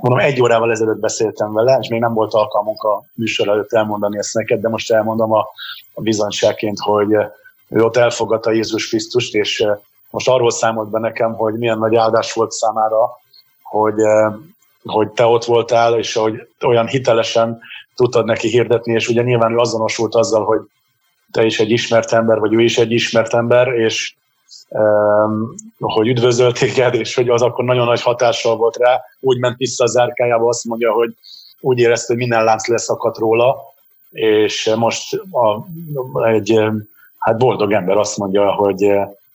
mondom, 0.00 0.20
egy 0.20 0.40
órával 0.40 0.70
ezelőtt 0.70 0.98
beszéltem 0.98 1.52
vele, 1.52 1.78
és 1.80 1.88
még 1.88 2.00
nem 2.00 2.14
volt 2.14 2.34
alkalmunk 2.34 2.82
a 2.82 3.02
műsor 3.14 3.48
előtt 3.48 3.72
elmondani 3.72 4.18
ezt 4.18 4.34
neked, 4.34 4.60
de 4.60 4.68
most 4.68 4.92
elmondom 4.92 5.32
a, 5.32 5.46
a 5.94 6.00
bizonyságként, 6.00 6.78
hogy 6.78 7.12
ő 7.68 7.82
ott 7.82 7.96
elfogadta 7.96 8.50
Jézus 8.50 8.88
Krisztust, 8.88 9.34
és 9.34 9.60
eh, 9.60 9.76
most 10.10 10.28
arról 10.28 10.50
számolt 10.50 10.90
be 10.90 10.98
nekem, 10.98 11.34
hogy 11.34 11.54
milyen 11.54 11.78
nagy 11.78 11.96
áldás 11.96 12.32
volt 12.32 12.50
számára, 12.50 13.10
hogy, 13.62 14.00
eh, 14.00 14.32
hogy 14.84 15.08
te 15.08 15.24
ott 15.26 15.44
voltál, 15.44 15.98
és 15.98 16.14
hogy 16.14 16.48
olyan 16.66 16.86
hitelesen 16.86 17.60
tudtad 17.94 18.24
neki 18.24 18.48
hirdetni, 18.48 18.92
és 18.92 19.08
ugye 19.08 19.22
nyilván 19.22 19.52
ő 19.52 19.56
azonosult 19.56 20.14
azzal, 20.14 20.44
hogy 20.44 20.60
te 21.30 21.44
is 21.44 21.60
egy 21.60 21.70
ismert 21.70 22.12
ember, 22.12 22.38
vagy 22.38 22.52
ő 22.52 22.60
is 22.60 22.78
egy 22.78 22.92
ismert 22.92 23.34
ember, 23.34 23.68
és 23.68 24.14
hogy 25.78 26.08
üdvözölt 26.08 26.58
téged, 26.58 26.94
és 26.94 27.14
hogy 27.14 27.28
az 27.28 27.42
akkor 27.42 27.64
nagyon 27.64 27.86
nagy 27.86 28.02
hatással 28.02 28.56
volt 28.56 28.76
rá. 28.76 29.00
Úgy 29.20 29.38
ment 29.38 29.56
vissza 29.56 29.84
a 29.84 29.86
zárkájába, 29.86 30.48
azt 30.48 30.64
mondja, 30.64 30.92
hogy 30.92 31.14
úgy 31.60 31.78
érezte, 31.78 32.06
hogy 32.06 32.16
minden 32.16 32.44
lánc 32.44 32.68
leszakadt 32.68 33.18
róla, 33.18 33.56
és 34.10 34.74
most 34.76 35.14
a, 35.14 35.66
egy 36.28 36.60
hát 37.18 37.38
boldog 37.38 37.72
ember 37.72 37.96
azt 37.96 38.16
mondja, 38.16 38.52
hogy 38.52 38.90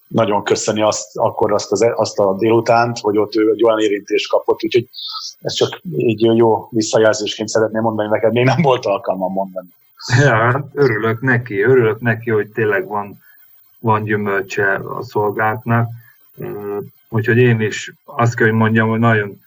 nagyon 0.07 0.43
köszöni 0.43 0.81
azt, 0.81 1.17
akkor 1.17 1.53
azt, 1.53 1.71
az, 1.71 1.85
azt 1.95 2.19
a 2.19 2.35
délutánt, 2.37 2.99
hogy 2.99 3.17
ott 3.17 3.35
ő 3.35 3.51
egy 3.51 3.63
olyan 3.63 3.79
érintést 3.79 4.29
kapott, 4.29 4.63
úgyhogy 4.63 4.89
ez 5.41 5.53
csak 5.53 5.81
így 5.95 6.21
jó 6.21 6.67
visszajelzésként 6.71 7.49
szeretném 7.49 7.81
mondani 7.81 8.09
neked, 8.09 8.31
még 8.31 8.45
nem 8.45 8.61
volt 8.61 8.85
alkalmam 8.85 9.31
mondani. 9.31 9.67
Ja, 10.19 10.35
hát 10.35 10.65
örülök 10.73 11.21
neki, 11.21 11.61
örülök 11.61 11.99
neki, 11.99 12.29
hogy 12.29 12.47
tényleg 12.47 12.87
van 12.87 13.19
van 13.81 14.03
gyümölcse 14.03 14.73
a 14.73 15.03
szolgálatnak, 15.03 15.89
Úgyhogy 17.09 17.37
én 17.37 17.61
is 17.61 17.93
azt 18.03 18.35
kell, 18.35 18.47
hogy 18.47 18.55
mondjam, 18.55 18.89
hogy 18.89 18.99
nagyon 18.99 19.41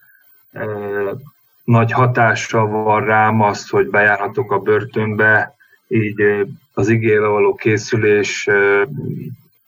nagy 1.64 1.92
hatással 1.92 2.66
van 2.66 3.04
rám 3.04 3.40
az, 3.40 3.68
hogy 3.68 3.88
bejárhatok 3.88 4.52
a 4.52 4.58
börtönbe, 4.58 5.56
így 5.88 6.46
az 6.74 6.88
igével 6.88 7.28
való 7.28 7.54
készülés, 7.54 8.48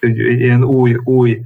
ilyen 0.00 0.64
új, 0.64 0.96
új, 1.04 1.40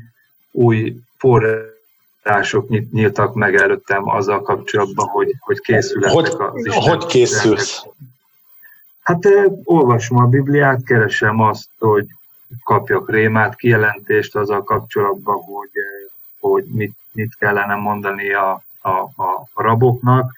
új 0.51 0.97
források 1.17 2.69
nyíltak 2.91 3.35
meg 3.35 3.55
előttem 3.55 4.09
azzal 4.09 4.43
kapcsolatban, 4.43 5.07
hogy, 5.07 5.35
hogy 5.39 5.61
készületek 5.61 6.33
hogy, 6.33 6.49
az 6.53 6.67
Isten. 6.67 6.83
Hogy 6.83 7.07
készülsz? 7.07 7.87
Hát 9.03 9.29
olvasom 9.65 10.19
a 10.19 10.27
Bibliát, 10.27 10.85
keresem 10.85 11.41
azt, 11.41 11.69
hogy 11.79 12.07
kapjak 12.65 13.11
rémát, 13.11 13.57
kijelentést 13.57 14.37
azzal 14.37 14.63
kapcsolatban, 14.63 15.37
hogy, 15.37 15.71
hogy 16.41 16.65
mit, 16.65 16.97
mit 17.13 17.35
kellene 17.39 17.75
mondani 17.75 18.33
a, 18.33 18.63
a, 18.81 19.23
a, 19.23 19.49
raboknak, 19.55 20.33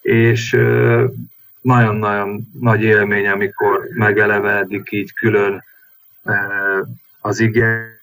és 0.00 0.50
nagyon-nagyon 1.60 2.48
nagy 2.60 2.82
élmény, 2.82 3.28
amikor 3.28 3.88
megelevenedik 3.92 4.92
így 4.92 5.12
külön 5.12 5.64
az 7.20 7.40
ige 7.40 7.94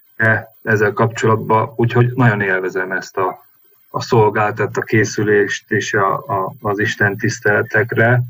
ezzel 0.64 0.94
kapcsolatban, 0.94 1.74
úgyhogy 1.76 2.12
nagyon 2.16 2.42
élvezem 2.42 2.92
ezt 2.92 3.18
a, 3.18 3.46
a 3.90 4.02
szolgáltat, 4.02 4.78
a 4.78 4.82
készülést 4.82 5.72
és 5.72 5.94
a, 5.94 6.14
a, 6.14 6.54
az 6.62 6.80
Isten 6.80 7.18
tiszteletekre, 7.18 8.22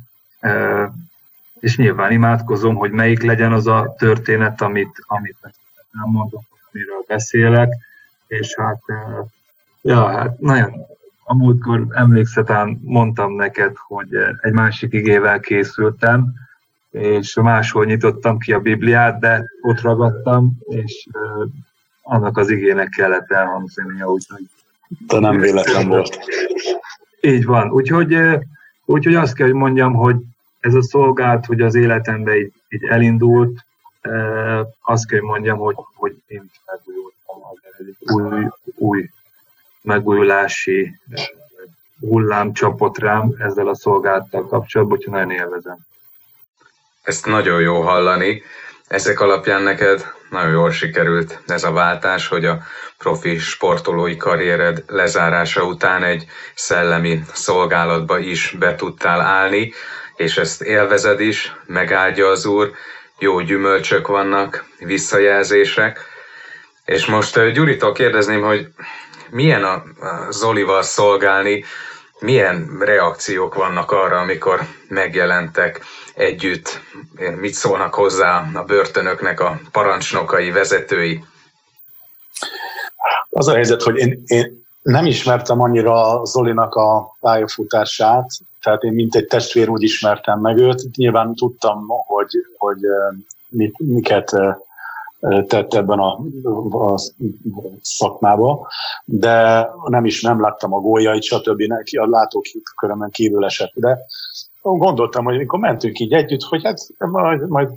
és 1.62 1.78
nyilván 1.78 2.12
imádkozom, 2.12 2.76
hogy 2.76 2.91
melyik 2.91 3.24
legyen 3.24 3.53
az 3.53 3.68
a 3.68 3.95
történet, 3.97 4.62
amit, 4.62 5.03
amit 5.07 5.38
nem 5.91 6.09
mondok, 6.12 6.43
amiről 6.72 7.03
beszélek, 7.07 7.70
és 8.28 8.55
hát, 8.55 8.82
ja, 9.82 10.07
hát 10.07 10.39
nagyon, 10.39 10.74
a 11.24 11.36
múltkor 11.36 11.86
emlékszetán 11.89 12.80
mondtam 12.84 13.34
neked, 13.34 13.76
hogy 13.88 14.07
egy 14.41 14.51
másik 14.51 14.93
igével 14.93 15.39
készültem, 15.39 16.34
és 16.91 17.36
máshol 17.36 17.86
nyitottam 17.86 18.38
ki 18.38 18.53
a 18.53 18.59
Bibliát, 18.59 19.20
de 19.20 19.43
ott 19.62 19.82
ragadtam, 19.82 20.57
és 20.68 21.07
annak 22.01 22.38
az 22.38 22.49
igének 22.49 22.89
kellett 22.89 23.32
elhangzania, 23.32 24.12
úgyhogy... 24.12 24.43
De 25.07 25.20
nem 25.20 25.39
véletlen 25.39 25.88
volt. 25.88 26.20
Így 27.22 27.45
van. 27.45 27.72
Úgyhogy, 27.72 28.18
úgyhogy 28.86 29.16
azt 29.16 29.34
kell, 29.34 29.47
hogy 29.47 29.55
mondjam, 29.55 29.93
hogy 29.93 30.16
ez 30.62 30.74
a 30.74 30.82
szolgált, 30.82 31.45
hogy 31.45 31.62
az 31.62 31.76
életembe 31.76 32.38
így, 32.38 32.53
így 32.70 32.84
elindult, 32.84 33.66
azt 34.82 35.07
kell, 35.07 35.20
hogy 35.20 35.30
mondjam, 35.30 35.57
hogy, 35.57 35.76
hogy 35.95 36.16
én 36.28 36.49
is 36.51 36.62
megújultam, 36.66 37.59
egy 37.78 37.95
új, 37.99 38.47
új 38.76 39.09
megújulási 39.82 40.99
hullám 41.99 42.53
csapott 42.53 42.97
rám 42.97 43.36
ezzel 43.39 43.68
a 43.68 43.76
szolgáltal 43.76 44.47
kapcsolatban, 44.47 44.97
úgyhogy 44.97 45.14
nagyon 45.14 45.32
élvezem. 45.32 45.78
Ezt 47.01 47.26
nagyon 47.26 47.62
jó 47.62 47.82
hallani. 47.82 48.41
Ezek 48.88 49.20
alapján 49.20 49.62
neked 49.62 50.05
nagyon 50.30 50.51
jól 50.51 50.72
sikerült 50.72 51.41
ez 51.47 51.64
a 51.64 51.72
váltás, 51.72 52.28
hogy 52.28 52.45
a 52.45 52.62
profi 52.97 53.38
sportolói 53.38 54.18
karriered 54.18 54.84
lezárása 54.88 55.64
után 55.64 56.03
egy 56.03 56.26
szellemi 56.55 57.24
szolgálatba 57.34 58.20
is 58.20 58.55
be 58.59 58.76
tudtál 58.76 59.22
állni, 59.22 59.74
és 60.16 60.38
ezt 60.38 60.62
élvezed 60.62 61.20
is, 61.20 61.55
megáldja 61.66 62.28
az 62.28 62.45
Úr, 62.45 62.72
jó 63.20 63.39
gyümölcsök 63.39 64.07
vannak, 64.07 64.66
visszajelzések. 64.80 65.99
És 66.86 67.05
most 67.05 67.51
Gyuritól 67.51 67.91
kérdezném, 67.91 68.41
hogy 68.41 68.68
milyen 69.30 69.64
a 69.64 69.84
Zolival 70.30 70.82
szolgálni, 70.82 71.64
milyen 72.20 72.78
reakciók 72.80 73.55
vannak 73.55 73.91
arra, 73.91 74.20
amikor 74.20 74.59
megjelentek 74.88 75.82
együtt, 76.16 76.82
mit 77.39 77.53
szólnak 77.53 77.93
hozzá 77.93 78.49
a 78.53 78.64
börtönöknek 78.64 79.39
a 79.39 79.59
parancsnokai, 79.72 80.51
vezetői? 80.51 81.24
Az 83.30 83.47
a 83.47 83.53
helyzet, 83.53 83.82
hogy 83.82 83.97
én, 83.97 84.24
én 84.26 84.66
nem 84.82 85.05
ismertem 85.05 85.62
annyira 85.62 86.26
Zolinak 86.26 86.76
a 86.76 87.18
pályafutását, 87.20 88.26
tehát 88.62 88.84
én 88.84 88.93
mint 88.93 89.16
egy 89.16 89.26
testvér 89.26 89.70
úgy 89.70 89.84
ismertem 89.84 90.39
meg 90.39 90.57
őt. 90.57 90.95
Nyilván 90.95 91.36
tudtam, 91.36 91.86
hogy, 91.88 92.32
hogy 92.57 92.80
mit, 93.49 93.80
miket 93.80 94.36
tett 95.47 95.74
ebben 95.74 95.99
a, 95.99 96.20
a 96.93 96.99
szakmába, 97.82 98.68
de 99.05 99.68
nem 99.86 100.05
is 100.05 100.22
nem 100.22 100.41
láttam 100.41 100.74
a 100.74 100.80
góljait, 100.80 101.24
stb. 101.24 101.62
Neki 101.62 101.97
a 101.97 102.07
látókörömön 102.09 103.09
kívül 103.09 103.45
esett. 103.45 103.72
De 103.74 103.99
gondoltam, 104.62 105.24
hogy 105.24 105.36
amikor 105.36 105.59
mentünk 105.59 105.99
így 105.99 106.14
együtt, 106.14 106.41
hogy 106.41 106.64
hát 106.64 106.78
majd, 106.97 107.47
majd 107.47 107.70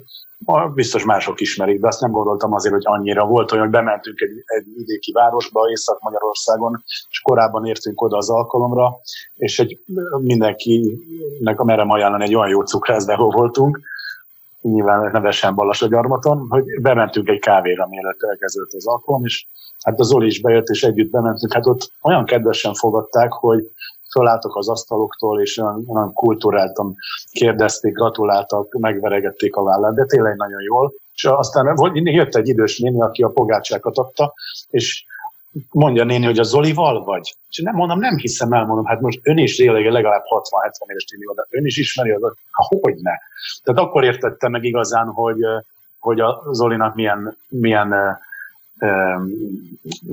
biztos 0.75 1.05
mások 1.05 1.41
ismerik, 1.41 1.81
de 1.81 1.87
azt 1.87 2.01
nem 2.01 2.11
gondoltam 2.11 2.53
azért, 2.53 2.75
hogy 2.75 2.87
annyira 2.87 3.27
volt 3.27 3.53
olyan, 3.53 3.65
hogy 3.65 3.73
bementünk 3.73 4.21
egy, 4.21 4.43
egy 4.45 4.65
vidéki 4.77 5.13
városba, 5.13 5.71
Észak-Magyarországon, 5.71 6.85
és 7.11 7.21
korábban 7.21 7.67
értünk 7.67 8.03
oda 8.03 8.17
az 8.17 8.31
alkalomra, 8.31 8.97
és 9.35 9.59
egy 9.59 9.81
mindenkinek 10.19 11.57
merem 11.57 11.91
ajánlani 11.91 12.25
egy 12.25 12.35
olyan 12.35 12.49
jó 12.49 12.63
cukrászdáhol 12.63 13.31
voltunk, 13.31 13.81
nyilván 14.61 15.11
nevesen 15.13 15.55
Balassagyarmaton, 15.55 16.47
hogy 16.49 16.65
bementünk 16.81 17.29
egy 17.29 17.39
kávéra, 17.39 17.87
mielőtt 17.89 18.23
elkezdődött 18.23 18.73
az 18.73 18.87
alkalom, 18.87 19.25
és 19.25 19.47
hát 19.85 20.01
az 20.01 20.07
Zoli 20.07 20.27
is 20.27 20.41
bejött, 20.41 20.69
és 20.69 20.83
együtt 20.83 21.11
bementünk. 21.11 21.53
Hát 21.53 21.67
ott 21.67 21.93
olyan 22.03 22.25
kedvesen 22.25 22.75
fogadták, 22.75 23.33
hogy 23.33 23.71
fölálltak 24.15 24.57
az 24.57 24.69
asztaloktól, 24.69 25.41
és 25.41 25.59
olyan, 25.59 25.85
olyan 25.89 26.13
kultúráltan 26.13 26.97
kérdezték, 27.31 27.95
gratuláltak, 27.95 28.73
megveregették 28.79 29.57
a 29.57 29.63
vállát, 29.63 29.95
de 29.95 30.05
tényleg 30.05 30.37
nagyon 30.37 30.63
jól. 30.63 30.93
És 31.15 31.25
aztán 31.25 31.77
jött 31.93 32.35
egy 32.35 32.49
idős 32.49 32.79
néni, 32.79 33.03
aki 33.03 33.23
a 33.23 33.29
pogácsákat 33.29 33.99
adta, 33.99 34.33
és 34.71 35.05
mondja 35.71 36.05
néni, 36.05 36.25
hogy 36.25 36.39
a 36.39 36.43
Zolival 36.43 37.05
vagy? 37.05 37.35
És 37.51 37.61
nem 37.61 37.75
mondom, 37.75 37.99
nem 37.99 38.17
hiszem, 38.17 38.53
elmondom, 38.53 38.85
hát 38.85 39.01
most 39.01 39.21
ön 39.23 39.39
is 39.39 39.57
tényleg 39.57 39.85
legalább 39.85 40.23
60-70 40.25 40.91
éves 40.91 41.05
néni, 41.11 41.25
de 41.35 41.47
ön 41.51 41.67
is 41.67 41.77
ismeri 41.77 42.11
az, 42.11 42.33
hogy 42.81 42.95
ne. 42.95 43.13
Tehát 43.63 43.81
akkor 43.81 44.05
értettem 44.05 44.51
meg 44.51 44.65
igazán, 44.65 45.07
hogy, 45.07 45.39
hogy 45.99 46.21
a 46.21 46.43
Zolinak 46.51 46.95
milyen, 46.95 47.37
milyen 47.49 48.19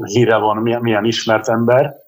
híre 0.03 0.37
van, 0.37 0.57
milyen, 0.57 0.81
milyen 0.81 1.05
ismert 1.05 1.47
ember, 1.47 2.00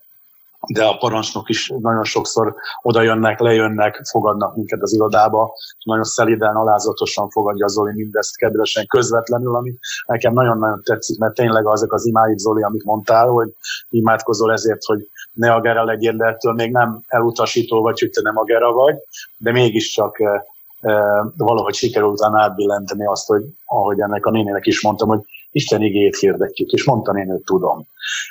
de 0.67 0.85
a 0.85 0.97
parancsnok 0.97 1.49
is 1.49 1.73
nagyon 1.79 2.03
sokszor 2.03 2.55
oda 2.81 3.01
jönnek, 3.01 3.39
lejönnek, 3.39 4.01
fogadnak 4.11 4.55
minket 4.55 4.81
az 4.81 4.93
irodába, 4.93 5.53
nagyon 5.83 6.03
szeliden, 6.03 6.55
alázatosan 6.55 7.29
fogadja 7.29 7.67
Zoli 7.67 7.93
mindezt 7.93 8.37
kedvesen, 8.37 8.87
közvetlenül, 8.87 9.55
ami 9.55 9.73
nekem 10.05 10.33
nagyon-nagyon 10.33 10.81
tetszik, 10.83 11.19
mert 11.19 11.33
tényleg 11.33 11.67
azok 11.67 11.93
az 11.93 12.05
imáid, 12.05 12.37
Zoli, 12.37 12.61
amit 12.61 12.83
mondtál, 12.83 13.27
hogy 13.27 13.53
imádkozol 13.89 14.51
ezért, 14.51 14.83
hogy 14.83 15.09
ne 15.33 15.51
a 15.51 15.61
gera 15.61 15.83
legyél, 15.83 16.15
de 16.15 16.25
ettől 16.25 16.53
még 16.53 16.71
nem 16.71 17.03
elutasító 17.07 17.81
vagy, 17.81 17.99
hogy 17.99 18.09
te 18.09 18.21
nem 18.21 18.37
a 18.37 18.43
gera 18.43 18.71
vagy, 18.71 18.95
de 19.37 19.51
mégiscsak 19.51 20.19
eh, 20.19 20.41
eh, 20.79 21.25
valahogy 21.37 21.73
sikerült 21.73 22.23
átbillenteni 22.33 23.05
azt, 23.05 23.27
hogy 23.27 23.43
ahogy 23.65 23.99
ennek 23.99 24.25
a 24.25 24.31
nénének 24.31 24.65
is 24.65 24.83
mondtam, 24.83 25.07
hogy 25.07 25.21
Isten 25.53 25.81
igét 25.81 26.15
hirdetjük, 26.15 26.69
és 26.69 26.83
mondtam 26.83 27.15
én, 27.15 27.27
hogy 27.27 27.41
tudom. 27.43 27.87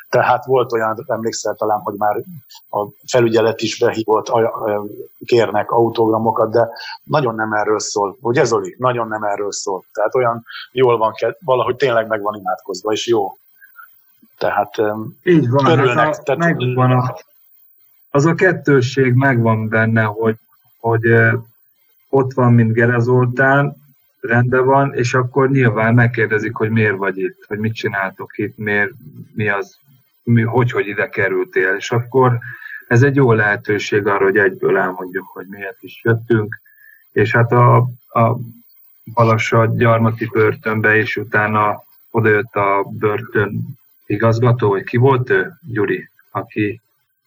Tehát 0.09 0.45
volt 0.45 0.73
olyan, 0.73 1.05
emlékszel 1.07 1.55
talán, 1.55 1.81
hogy 1.81 1.95
már 1.95 2.17
a 2.71 2.87
felügyelet 3.07 3.61
is 3.61 3.79
behívott, 3.79 4.33
kérnek 5.25 5.71
autogramokat, 5.71 6.51
de 6.51 6.69
nagyon 7.05 7.35
nem 7.35 7.53
erről 7.53 7.81
szól. 7.81 8.17
Ugye 8.21 8.45
Zoli? 8.45 8.75
Nagyon 8.79 9.09
nem 9.09 9.23
erről 9.23 9.53
szól. 9.53 9.85
Tehát 9.93 10.15
olyan 10.15 10.45
jól 10.73 10.99
van, 10.99 11.13
valahogy 11.45 11.77
tényleg 11.77 12.07
meg 12.07 12.23
van 12.23 12.35
imádkozva, 12.35 12.93
és 12.93 13.07
jó. 13.07 13.37
Tehát 14.39 14.83
Így 15.23 15.51
van, 15.51 15.67
örülnek. 15.67 16.05
Hát 16.05 16.19
a, 16.19 16.23
tehát, 16.23 16.41
megvan 16.41 16.91
a, 16.91 17.17
az 18.11 18.27
a 18.27 18.35
kettősség 18.35 19.13
megvan 19.13 19.69
benne, 19.69 20.03
hogy, 20.03 20.37
hogy 20.81 21.03
ott 22.09 22.33
van, 22.33 22.53
mint 22.53 22.73
Gerezoltán, 22.73 23.82
rendben 24.23 24.65
van, 24.65 24.95
és 24.95 25.15
akkor 25.15 25.51
nyilván 25.51 25.95
megkérdezik, 25.95 26.55
hogy 26.55 26.71
miért 26.71 26.97
vagy 26.97 27.19
itt, 27.19 27.45
hogy 27.49 27.59
mit 27.59 27.75
csináltok 27.75 28.39
itt, 28.39 28.57
miért, 28.57 28.91
mi 29.35 29.49
az, 29.49 29.79
mi, 30.23 30.43
hogy, 30.43 30.71
hogy 30.71 30.87
ide 30.87 31.09
kerültél, 31.09 31.75
és 31.79 31.91
akkor 31.91 32.39
ez 32.89 33.03
egy 33.03 33.17
jó 33.17 33.33
lehetőség 33.33 34.07
arra, 34.07 34.25
hogy 34.25 34.37
egyből 34.37 34.79
elmondjuk, 34.79 35.27
hogy 35.27 35.47
miért 35.49 35.83
is 35.83 36.01
jöttünk, 36.05 36.61
és 37.13 37.33
hát 37.33 37.53
a, 37.53 37.77
a 38.09 38.37
Balassa 39.15 39.67
gyarmati 39.77 40.27
börtönbe, 40.33 40.97
és 40.97 41.17
utána 41.17 41.85
odajött 42.11 42.55
a 42.55 42.87
börtön 42.91 43.79
igazgató, 44.07 44.69
vagy 44.69 44.85
ki 44.85 44.97
volt 44.97 45.31
ő? 45.31 45.53
Gyuri, 45.73 46.11
aki... 46.31 46.81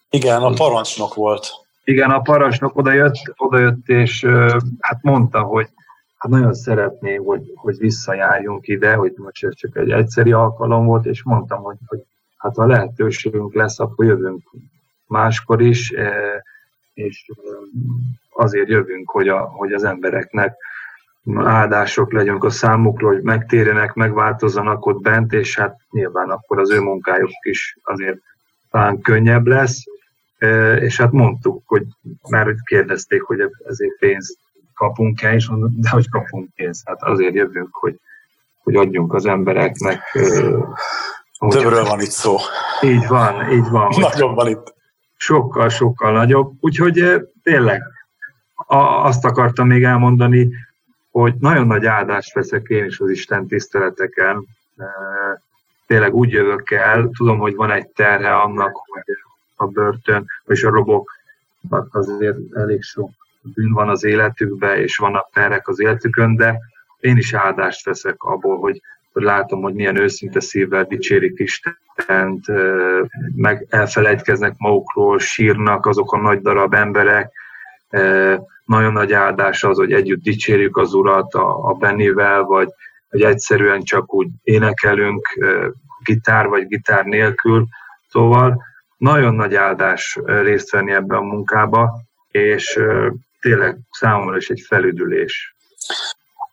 Igen, 0.09 0.41
a 0.41 0.53
parancsnok 0.53 1.13
volt. 1.13 1.47
Igen, 1.83 2.09
a 2.09 2.21
parancsnok 2.21 2.77
odajött, 2.77 3.33
odajött 3.35 3.87
és 3.87 4.25
hát 4.79 4.99
mondta, 5.01 5.41
hogy 5.41 5.67
hát 6.25 6.33
nagyon 6.33 6.53
szeretné, 6.53 7.15
hogy, 7.15 7.51
hogy 7.55 7.77
visszajárjunk 7.77 8.67
ide, 8.67 8.93
hogy 8.93 9.13
most 9.15 9.43
ez 9.43 9.55
csak 9.55 9.77
egy 9.77 9.91
egyszeri 9.91 10.31
alkalom 10.31 10.85
volt, 10.85 11.05
és 11.05 11.23
mondtam, 11.23 11.61
hogy, 11.61 11.77
hogy 11.85 11.99
hát 12.37 12.55
ha 12.55 12.65
lehetőségünk 12.65 13.53
lesz, 13.53 13.79
akkor 13.79 14.05
jövünk 14.05 14.41
máskor 15.07 15.61
is, 15.61 15.93
és 16.93 17.31
azért 18.29 18.67
jövünk, 18.67 19.09
hogy, 19.09 19.27
a, 19.27 19.39
hogy 19.39 19.71
az 19.71 19.83
embereknek 19.83 20.55
áldások 21.35 22.11
legyünk 22.11 22.43
a 22.43 22.49
számukról, 22.49 23.13
hogy 23.13 23.23
megtérjenek, 23.23 23.93
megváltozzanak 23.93 24.85
ott 24.85 25.01
bent, 25.01 25.33
és 25.33 25.57
hát 25.57 25.79
nyilván 25.91 26.29
akkor 26.29 26.59
az 26.59 26.71
ő 26.71 26.79
munkájuk 26.79 27.31
is 27.41 27.77
azért 27.83 28.17
talán 28.71 29.01
könnyebb 29.01 29.45
lesz. 29.45 29.83
És 30.79 30.97
hát 30.97 31.11
mondtuk, 31.11 31.61
hogy 31.65 31.85
már 32.29 32.55
kérdezték, 32.63 33.21
hogy 33.21 33.39
ezért 33.65 33.97
pénzt 33.99 34.37
kapunk-e, 34.75 35.33
és 35.33 35.47
mondom, 35.47 35.71
de 35.75 35.89
hogy 35.89 36.09
kapunk 36.09 36.49
pénzt. 36.55 36.87
Hát 36.87 37.03
azért 37.03 37.33
jövünk, 37.33 37.75
hogy, 37.75 37.99
hogy 38.63 38.75
adjunk 38.75 39.13
az 39.13 39.25
embereknek. 39.25 40.11
Többről 41.49 41.83
van 41.83 42.01
itt 42.01 42.09
szó. 42.09 42.37
Így 42.81 43.07
van, 43.07 43.51
így 43.51 43.69
van. 43.69 43.93
Nagyobb 43.99 44.35
van 44.35 44.47
itt. 44.47 44.73
Sokkal, 45.17 45.69
sokkal 45.69 46.11
nagyobb. 46.11 46.53
Úgyhogy 46.59 47.27
tényleg 47.43 47.83
azt 49.03 49.25
akartam 49.25 49.67
még 49.67 49.83
elmondani, 49.83 50.49
hogy 51.11 51.33
nagyon 51.39 51.67
nagy 51.67 51.85
áldást 51.85 52.33
veszek 52.33 52.67
én 52.67 52.85
is 52.85 52.99
az 52.99 53.09
Isten 53.09 53.47
tiszteleteken. 53.47 54.45
Tényleg 55.87 56.13
úgy 56.13 56.31
jövök 56.31 56.71
el, 56.71 57.09
tudom, 57.17 57.37
hogy 57.37 57.55
van 57.55 57.71
egy 57.71 57.87
terhe 57.87 58.35
annak, 58.35 58.71
hogy 58.85 59.03
a 59.55 59.65
börtön, 59.65 60.25
és 60.45 60.63
a 60.63 60.69
robok 60.69 61.11
azért 61.91 62.37
elég 62.53 62.81
sok 62.81 63.11
bűn 63.53 63.73
van 63.73 63.89
az 63.89 64.03
életükben, 64.03 64.77
és 64.77 64.97
vannak 64.97 65.29
terek 65.33 65.67
az 65.67 65.79
életükön, 65.79 66.35
de 66.35 66.59
én 66.99 67.17
is 67.17 67.33
áldást 67.33 67.85
veszek 67.85 68.23
abból, 68.23 68.57
hogy, 68.59 68.81
hogy 69.13 69.23
látom, 69.23 69.61
hogy 69.61 69.73
milyen 69.73 69.97
őszinte 69.97 70.39
szívvel 70.39 70.83
dicsérik 70.83 71.39
Istent, 71.39 72.45
meg 73.35 73.65
elfelejtkeznek 73.69 74.53
magukról, 74.57 75.19
sírnak 75.19 75.85
azok 75.85 76.13
a 76.13 76.17
nagy 76.17 76.41
darab 76.41 76.73
emberek, 76.73 77.31
nagyon 78.65 78.93
nagy 78.93 79.13
áldás 79.13 79.63
az, 79.63 79.77
hogy 79.77 79.93
együtt 79.93 80.21
dicsérjük 80.21 80.77
az 80.77 80.93
Urat 80.93 81.33
a, 81.33 81.69
a 81.69 81.73
Bennivel, 81.73 82.43
vagy, 82.43 82.69
vagy 83.09 83.21
egyszerűen 83.21 83.83
csak 83.83 84.13
úgy 84.13 84.27
énekelünk 84.43 85.27
gitár 86.03 86.47
vagy 86.47 86.67
gitár 86.67 87.05
nélkül. 87.05 87.65
Szóval 88.09 88.63
nagyon 88.97 89.35
nagy 89.35 89.55
áldás 89.55 90.19
részt 90.25 90.71
venni 90.71 90.91
ebben 90.91 91.17
a 91.17 91.21
munkába, 91.21 92.01
és 92.31 92.79
tényleg 93.45 93.79
számomra 93.91 94.37
is 94.37 94.49
egy 94.49 94.61
felüdülés. 94.67 95.55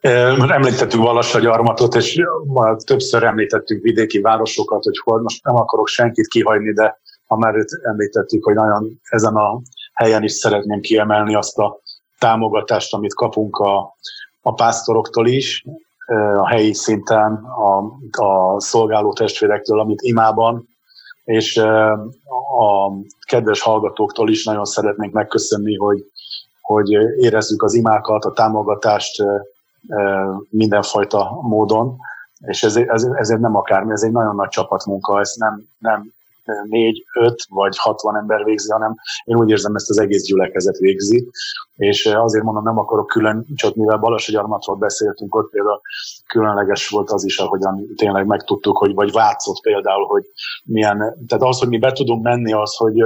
Említettük 0.00 1.00
Valassagyarmatot, 1.00 1.94
és 1.94 2.22
többször 2.84 3.22
említettük 3.22 3.82
vidéki 3.82 4.20
városokat, 4.20 4.84
hogy 4.84 4.98
hol 4.98 5.22
most 5.22 5.44
nem 5.44 5.54
akarok 5.54 5.88
senkit 5.88 6.26
kihagyni, 6.26 6.72
de 6.72 7.00
ha 7.26 7.36
már 7.36 7.54
őt 7.54 7.68
említettük, 7.82 8.44
hogy 8.44 8.54
nagyon 8.54 9.00
ezen 9.02 9.34
a 9.34 9.60
helyen 9.92 10.22
is 10.22 10.32
szeretném 10.32 10.80
kiemelni 10.80 11.34
azt 11.34 11.58
a 11.58 11.80
támogatást, 12.18 12.94
amit 12.94 13.14
kapunk 13.14 13.56
a, 13.56 13.94
a 14.40 14.54
pásztoroktól 14.54 15.26
is, 15.26 15.64
a 16.36 16.48
helyi 16.48 16.74
szinten, 16.74 17.32
a, 17.44 17.78
a 18.24 18.60
szolgáló 18.60 19.12
testvérektől, 19.12 19.80
amit 19.80 20.02
imában, 20.02 20.68
és 21.24 21.56
a 22.58 22.90
kedves 23.26 23.60
hallgatóktól 23.60 24.30
is 24.30 24.44
nagyon 24.44 24.64
szeretnénk 24.64 25.12
megköszönni, 25.12 25.76
hogy, 25.76 26.04
hogy 26.62 26.90
érezzük 27.16 27.62
az 27.62 27.74
imákat, 27.74 28.24
a 28.24 28.32
támogatást 28.32 29.22
mindenfajta 30.50 31.38
módon, 31.42 31.96
és 32.46 32.62
ez, 32.62 32.76
ez, 32.76 33.02
ez 33.14 33.28
nem 33.28 33.56
akármi, 33.56 33.92
ez 33.92 34.02
egy 34.02 34.12
nagyon 34.12 34.34
nagy 34.34 34.48
csapatmunka, 34.48 35.20
ez 35.20 35.34
nem, 35.36 35.68
nem 35.78 36.12
négy, 36.68 37.04
öt 37.14 37.44
vagy 37.48 37.78
hatvan 37.78 38.16
ember 38.16 38.44
végzi, 38.44 38.70
hanem 38.70 38.94
én 39.24 39.36
úgy 39.36 39.50
érzem, 39.50 39.74
ezt 39.74 39.90
az 39.90 39.98
egész 39.98 40.24
gyülekezet 40.24 40.76
végzi. 40.76 41.28
És 41.76 42.06
eh, 42.06 42.22
azért 42.22 42.44
mondom, 42.44 42.64
nem 42.64 42.78
akarok 42.78 43.06
külön, 43.06 43.46
csak 43.54 43.74
mivel 43.74 43.96
Balassagyarmatról 43.96 44.76
beszéltünk, 44.76 45.34
ott 45.34 45.50
például 45.50 45.80
különleges 46.26 46.88
volt 46.88 47.10
az 47.10 47.24
is, 47.24 47.38
ahogyan 47.38 47.86
tényleg 47.96 48.26
megtudtuk, 48.26 48.76
hogy 48.76 48.94
vagy 48.94 49.12
vátszott 49.12 49.60
például, 49.60 50.06
hogy 50.06 50.24
milyen, 50.64 50.98
tehát 51.26 51.44
az, 51.44 51.58
hogy 51.58 51.68
mi 51.68 51.78
be 51.78 51.92
tudunk 51.92 52.22
menni, 52.22 52.52
az, 52.52 52.76
hogy 52.76 53.00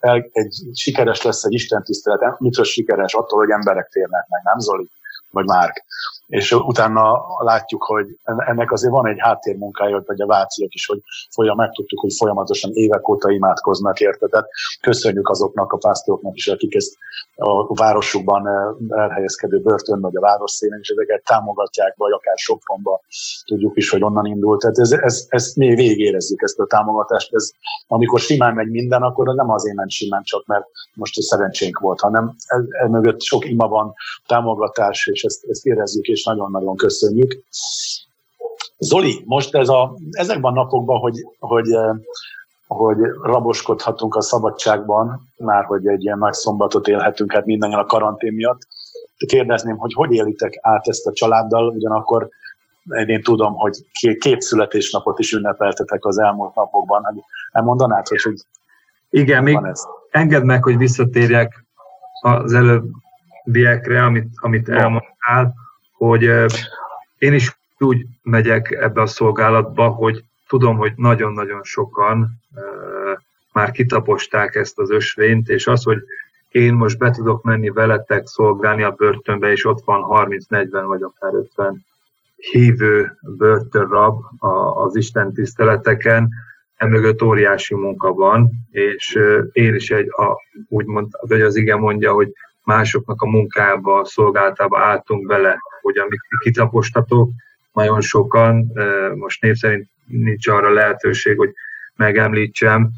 eh, 0.00 0.22
egy 0.32 0.54
sikeres 0.74 1.22
lesz 1.22 1.44
egy 1.44 1.52
istentisztelet, 1.52 2.40
mitől 2.40 2.64
sikeres? 2.64 3.14
Attól, 3.14 3.38
hogy 3.38 3.50
emberek 3.50 3.88
térnek 3.88 4.26
meg, 4.28 4.40
nem 4.44 4.58
Zoli? 4.58 4.90
Vagy 5.30 5.44
Márk 5.44 5.84
és 6.30 6.52
utána 6.52 7.26
látjuk, 7.38 7.82
hogy 7.82 8.06
ennek 8.24 8.72
azért 8.72 8.92
van 8.92 9.06
egy 9.06 9.18
háttérmunkája, 9.18 10.02
vagy 10.06 10.20
a 10.20 10.26
váciak 10.26 10.74
is, 10.74 10.86
hogy 10.86 11.00
folyam, 11.30 11.56
megtudtuk, 11.56 12.00
hogy 12.00 12.14
folyamatosan 12.18 12.70
évek 12.74 13.08
óta 13.08 13.30
imádkoznak 13.30 14.00
érte. 14.00 14.26
Tehát 14.26 14.48
köszönjük 14.80 15.28
azoknak 15.28 15.72
a 15.72 15.76
pásztoroknak 15.76 16.36
is, 16.36 16.46
akik 16.48 16.74
ezt 16.74 16.96
a 17.34 17.74
városukban 17.74 18.46
eh, 18.46 18.98
elhelyezkedő 19.02 19.60
börtön, 19.60 20.00
vagy 20.00 20.16
a 20.16 20.20
város 20.20 20.50
szélen 20.50 20.78
is 20.80 20.88
ezeket 20.88 21.24
támogatják, 21.24 21.94
vagy 21.96 22.12
akár 22.12 22.36
Sopronba 22.36 23.00
tudjuk 23.44 23.76
is, 23.76 23.90
hogy 23.90 24.02
onnan 24.02 24.26
indult. 24.26 24.60
Tehát 24.60 24.78
ez, 24.78 24.92
ez, 24.92 25.26
ezt 25.28 25.56
mi 25.56 25.74
végérezzük, 25.74 26.42
ezt 26.42 26.58
a 26.58 26.66
támogatást. 26.66 27.34
Ez, 27.34 27.50
amikor 27.86 28.20
simán 28.20 28.54
megy 28.54 28.70
minden, 28.70 29.02
akkor 29.02 29.34
nem 29.34 29.50
azért 29.50 29.76
ment 29.76 29.90
simán 29.90 30.22
csak, 30.22 30.46
mert 30.46 30.66
most 30.94 31.22
szerencsénk 31.22 31.78
volt, 31.78 32.00
hanem 32.00 32.34
ez, 32.46 32.62
ez 32.68 32.88
mögött 32.90 33.20
sok 33.20 33.48
ima 33.48 33.68
van, 33.68 33.94
támogatás, 34.26 35.06
és 35.06 35.24
ezt, 35.24 35.44
ezt 35.48 35.66
érezzük, 35.66 36.04
és 36.06 36.19
nagyon-nagyon 36.22 36.76
köszönjük. 36.76 37.42
Zoli, 38.78 39.22
most 39.26 39.54
ez 39.54 39.68
a, 39.68 39.96
ezekben 40.10 40.52
a 40.52 40.54
napokban, 40.54 40.98
hogy, 40.98 41.14
hogy, 41.38 41.72
eh, 41.72 41.96
hogy 42.66 42.96
raboskodhatunk 43.22 44.14
a 44.14 44.20
szabadságban, 44.20 45.20
már 45.36 45.64
hogy 45.64 45.86
egy 45.86 46.04
ilyen 46.04 46.18
nagy 46.18 46.32
szombatot 46.32 46.88
élhetünk, 46.88 47.32
hát 47.32 47.46
minden 47.46 47.72
a 47.72 47.86
karantén 47.86 48.32
miatt, 48.32 48.60
kérdezném, 49.26 49.76
hogy 49.76 49.92
hogy 49.92 50.12
élitek 50.12 50.58
át 50.60 50.88
ezt 50.88 51.06
a 51.06 51.12
családdal, 51.12 51.68
ugyanakkor 51.68 52.28
én 53.06 53.22
tudom, 53.22 53.54
hogy 53.54 53.84
két 54.18 54.40
születésnapot 54.40 55.18
is 55.18 55.32
ünnepeltetek 55.32 56.04
az 56.04 56.18
elmúlt 56.18 56.54
napokban. 56.54 57.04
Hát 57.04 57.14
elmondanád, 57.52 58.08
hogy, 58.08 58.22
hogy 58.22 58.40
Igen, 59.10 59.42
még 59.42 59.58
ez? 59.62 59.82
engedd 60.10 60.44
meg, 60.44 60.62
hogy 60.62 60.76
visszatérjek 60.76 61.64
az 62.20 62.52
előbbiekre, 62.52 64.04
amit, 64.04 64.28
amit 64.34 64.68
elmondtál 64.68 65.54
hogy 66.00 66.22
én 67.18 67.32
is 67.32 67.56
úgy 67.78 68.06
megyek 68.22 68.70
ebbe 68.70 69.00
a 69.00 69.06
szolgálatba, 69.06 69.88
hogy 69.88 70.24
tudom, 70.48 70.76
hogy 70.76 70.92
nagyon-nagyon 70.96 71.62
sokan 71.62 72.40
már 73.52 73.70
kitaposták 73.70 74.54
ezt 74.54 74.78
az 74.78 74.90
ösvényt, 74.90 75.48
és 75.48 75.66
az, 75.66 75.82
hogy 75.82 75.98
én 76.48 76.74
most 76.74 76.98
be 76.98 77.10
tudok 77.10 77.42
menni 77.42 77.68
veletek 77.68 78.26
szolgálni 78.26 78.82
a 78.82 78.90
börtönbe, 78.90 79.50
és 79.50 79.64
ott 79.64 79.82
van 79.84 80.28
30-40 80.28 80.82
vagy 80.86 81.02
akár 81.02 81.34
50 81.34 81.84
hívő 82.36 83.18
börtönrab 83.20 84.22
az 84.74 84.96
Isten 84.96 85.32
tiszteleteken, 85.32 86.28
emögött 86.76 87.22
óriási 87.22 87.74
munka 87.74 88.12
van, 88.12 88.50
és 88.70 89.18
én 89.52 89.74
is 89.74 89.90
egy, 89.90 90.08
a, 90.08 90.42
úgymond, 90.68 91.08
hogy 91.10 91.40
az 91.40 91.56
igen 91.56 91.78
mondja, 91.78 92.12
hogy 92.12 92.32
másoknak 92.64 93.22
a 93.22 93.30
munkába, 93.30 94.04
szolgáltába 94.04 94.78
álltunk 94.78 95.26
bele, 95.26 95.58
hogy 95.80 95.98
amit 95.98 96.20
kitapostatok, 96.42 97.30
nagyon 97.72 98.00
sokan, 98.00 98.72
most 99.14 99.42
név 99.42 99.54
szerint 99.54 99.88
nincs 100.06 100.46
arra 100.46 100.72
lehetőség, 100.72 101.36
hogy 101.36 101.52
megemlítsem 101.96 102.90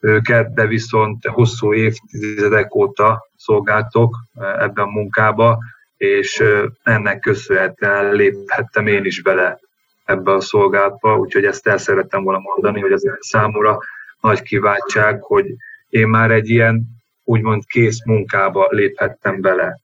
őket, 0.00 0.54
de 0.54 0.66
viszont 0.66 1.26
hosszú 1.26 1.74
évtizedek 1.74 2.74
óta 2.74 3.28
szolgáltok 3.36 4.16
ebben 4.58 4.84
a 4.84 4.90
munkába, 4.90 5.58
és 5.96 6.42
ennek 6.82 7.18
köszönhetően 7.18 8.12
léphettem 8.12 8.86
én 8.86 9.04
is 9.04 9.22
bele 9.22 9.58
ebbe 10.04 10.32
a 10.32 10.40
szolgálatba, 10.40 11.18
úgyhogy 11.18 11.44
ezt 11.44 11.66
el 11.66 11.78
szerettem 11.78 12.22
volna 12.22 12.38
mondani, 12.38 12.80
hogy 12.80 12.92
ez 12.92 13.02
számomra 13.18 13.78
nagy 14.20 14.42
kiváltság, 14.42 15.22
hogy 15.22 15.46
én 15.88 16.08
már 16.08 16.30
egy 16.30 16.48
ilyen 16.48 16.86
úgymond 17.24 17.66
kész 17.66 18.04
munkába 18.04 18.66
léphettem 18.70 19.40
bele. 19.40 19.80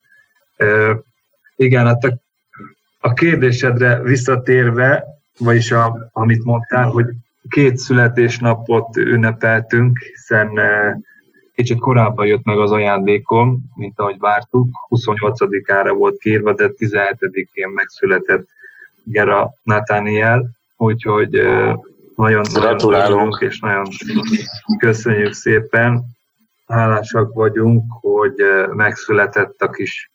Igen, 1.57 1.86
hát 1.86 2.05
a, 2.05 2.24
a 3.05 3.13
kérdésedre 3.13 4.03
visszatérve, 4.03 5.05
vagyis 5.39 5.71
a, 5.71 6.09
amit 6.13 6.45
mondtál, 6.45 6.89
hogy 6.89 7.07
két 7.49 7.77
születésnapot 7.77 8.97
ünnepeltünk, 8.97 9.99
hiszen 9.99 10.51
kicsit 11.55 11.79
korábban 11.79 12.27
jött 12.27 12.45
meg 12.45 12.59
az 12.59 12.71
ajándékom, 12.71 13.59
mint 13.75 13.99
ahogy 13.99 14.19
vártuk. 14.19 14.69
28-ára 14.89 15.93
volt 15.93 16.19
kérve, 16.19 16.53
de 16.53 16.71
17-én 16.79 17.69
megszületett 17.75 18.49
Gera 19.03 19.51
Nathaniel, 19.63 20.51
úgyhogy 20.77 21.31
nagyon, 22.17 22.45
nagyon 22.53 23.37
és 23.39 23.61
nagyon 23.61 23.89
köszönjük 24.79 25.33
szépen. 25.33 26.05
Hálásak 26.67 27.33
vagyunk, 27.33 27.85
hogy 28.01 28.35
megszületett 28.75 29.61
a 29.61 29.71
kis 29.71 30.11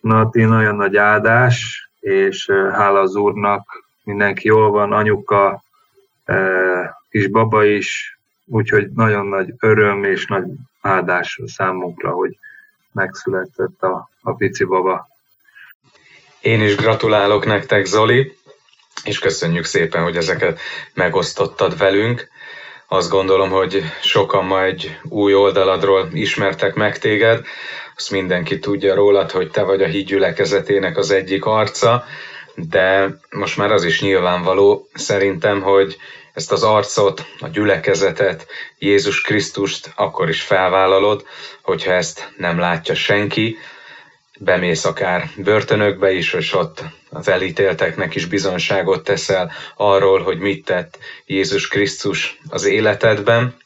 Nati, 0.00 0.42
nagyon 0.42 0.76
nagy 0.76 0.96
áldás, 0.96 1.81
és 2.02 2.50
hála 2.50 3.00
az 3.00 3.14
Úrnak, 3.14 3.84
mindenki 4.04 4.46
jól 4.46 4.70
van, 4.70 4.92
anyuka, 4.92 5.62
kis 7.10 7.26
baba 7.26 7.64
is, 7.64 8.18
úgyhogy 8.46 8.90
nagyon 8.90 9.26
nagy 9.26 9.54
öröm 9.58 10.04
és 10.04 10.26
nagy 10.26 10.44
áldás 10.80 11.40
számunkra, 11.46 12.10
hogy 12.10 12.38
megszületett 12.92 13.82
a, 13.82 14.10
a 14.22 14.34
pici 14.34 14.64
baba. 14.64 15.08
Én 16.40 16.62
is 16.62 16.76
gratulálok 16.76 17.46
nektek, 17.46 17.84
Zoli, 17.84 18.36
és 19.04 19.18
köszönjük 19.18 19.64
szépen, 19.64 20.02
hogy 20.02 20.16
ezeket 20.16 20.60
megosztottad 20.94 21.78
velünk. 21.78 22.28
Azt 22.88 23.10
gondolom, 23.10 23.50
hogy 23.50 23.82
sokan 24.00 24.44
ma 24.44 24.64
egy 24.64 25.00
új 25.02 25.34
oldaladról 25.34 26.08
ismertek 26.12 26.74
meg 26.74 26.98
téged, 26.98 27.44
azt 28.02 28.10
mindenki 28.10 28.58
tudja 28.58 28.94
rólad, 28.94 29.30
hogy 29.30 29.50
te 29.50 29.62
vagy 29.62 29.82
a 29.82 29.86
hídgyülekezetének 29.86 30.96
az 30.96 31.10
egyik 31.10 31.44
arca, 31.44 32.04
de 32.54 33.18
most 33.30 33.56
már 33.56 33.72
az 33.72 33.84
is 33.84 34.00
nyilvánvaló 34.00 34.88
szerintem, 34.94 35.60
hogy 35.60 35.96
ezt 36.34 36.52
az 36.52 36.62
arcot, 36.62 37.24
a 37.40 37.48
gyülekezetet, 37.48 38.46
Jézus 38.78 39.20
Krisztust 39.20 39.92
akkor 39.96 40.28
is 40.28 40.42
felvállalod, 40.42 41.26
hogyha 41.62 41.92
ezt 41.92 42.32
nem 42.36 42.58
látja 42.58 42.94
senki, 42.94 43.56
bemész 44.38 44.84
akár 44.84 45.28
börtönökbe 45.36 46.12
is, 46.12 46.32
és 46.32 46.54
ott 46.54 46.84
az 47.10 47.28
elítélteknek 47.28 48.14
is 48.14 48.26
bizonságot 48.26 49.04
teszel 49.04 49.52
arról, 49.76 50.22
hogy 50.22 50.38
mit 50.38 50.64
tett 50.64 50.98
Jézus 51.26 51.68
Krisztus 51.68 52.38
az 52.48 52.64
életedben, 52.64 53.56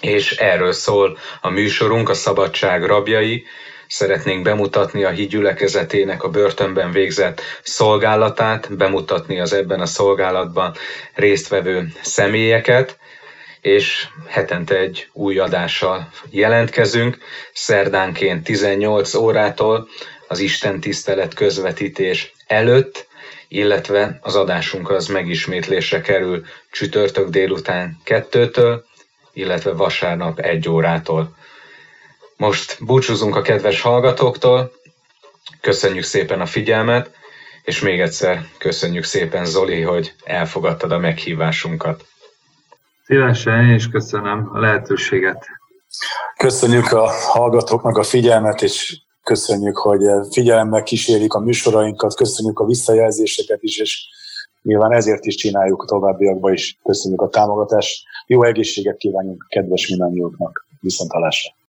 és 0.00 0.32
erről 0.36 0.72
szól 0.72 1.18
a 1.40 1.50
műsorunk, 1.50 2.08
a 2.08 2.14
Szabadság 2.14 2.84
rabjai, 2.84 3.46
Szeretnénk 3.86 4.42
bemutatni 4.42 5.04
a 5.04 5.10
hídgyülekezetének 5.10 6.22
a 6.22 6.28
börtönben 6.28 6.92
végzett 6.92 7.40
szolgálatát, 7.62 8.76
bemutatni 8.76 9.40
az 9.40 9.52
ebben 9.52 9.80
a 9.80 9.86
szolgálatban 9.86 10.74
résztvevő 11.14 11.92
személyeket, 12.02 12.98
és 13.60 14.06
hetente 14.26 14.76
egy 14.76 15.08
új 15.12 15.38
adással 15.38 16.10
jelentkezünk, 16.30 17.18
szerdánként 17.52 18.44
18 18.44 19.14
órától 19.14 19.88
az 20.28 20.38
Isten 20.38 20.80
tisztelet 20.80 21.34
közvetítés 21.34 22.32
előtt, 22.46 23.06
illetve 23.48 24.18
az 24.22 24.36
adásunk 24.36 24.90
az 24.90 25.06
megismétlésre 25.06 26.00
kerül 26.00 26.44
csütörtök 26.70 27.28
délután 27.28 28.00
kettőtől, 28.04 28.84
illetve 29.34 29.72
vasárnap 29.72 30.38
egy 30.38 30.68
órától. 30.68 31.36
Most 32.36 32.84
búcsúzunk 32.84 33.36
a 33.36 33.42
kedves 33.42 33.80
hallgatóktól, 33.80 34.72
köszönjük 35.60 36.04
szépen 36.04 36.40
a 36.40 36.46
figyelmet, 36.46 37.10
és 37.64 37.80
még 37.80 38.00
egyszer 38.00 38.46
köszönjük 38.58 39.04
szépen 39.04 39.44
Zoli, 39.44 39.80
hogy 39.80 40.14
elfogadtad 40.24 40.92
a 40.92 40.98
meghívásunkat. 40.98 42.04
Szívesen, 43.04 43.70
és 43.70 43.88
köszönöm 43.88 44.50
a 44.52 44.58
lehetőséget. 44.58 45.46
Köszönjük 46.36 46.92
a 46.92 47.10
hallgatóknak 47.10 47.96
a 47.96 48.02
figyelmet, 48.02 48.62
és 48.62 48.96
köszönjük, 49.22 49.76
hogy 49.76 50.00
figyelemmel 50.30 50.82
kísérik 50.82 51.34
a 51.34 51.40
műsorainkat, 51.40 52.14
köszönjük 52.14 52.58
a 52.58 52.64
visszajelzéseket 52.64 53.62
is, 53.62 53.78
és 53.78 54.06
nyilván 54.64 54.92
ezért 54.92 55.24
is 55.24 55.34
csináljuk 55.34 55.82
a 55.82 55.86
továbbiakban 55.86 56.52
is. 56.52 56.78
Köszönjük 56.82 57.20
a 57.20 57.28
támogatást. 57.28 58.04
Jó 58.26 58.42
egészséget 58.42 58.96
kívánunk 58.96 59.46
kedves 59.48 59.88
mindannyiuknak. 59.88 60.66
Viszont 60.80 61.12
hallásra. 61.12 61.54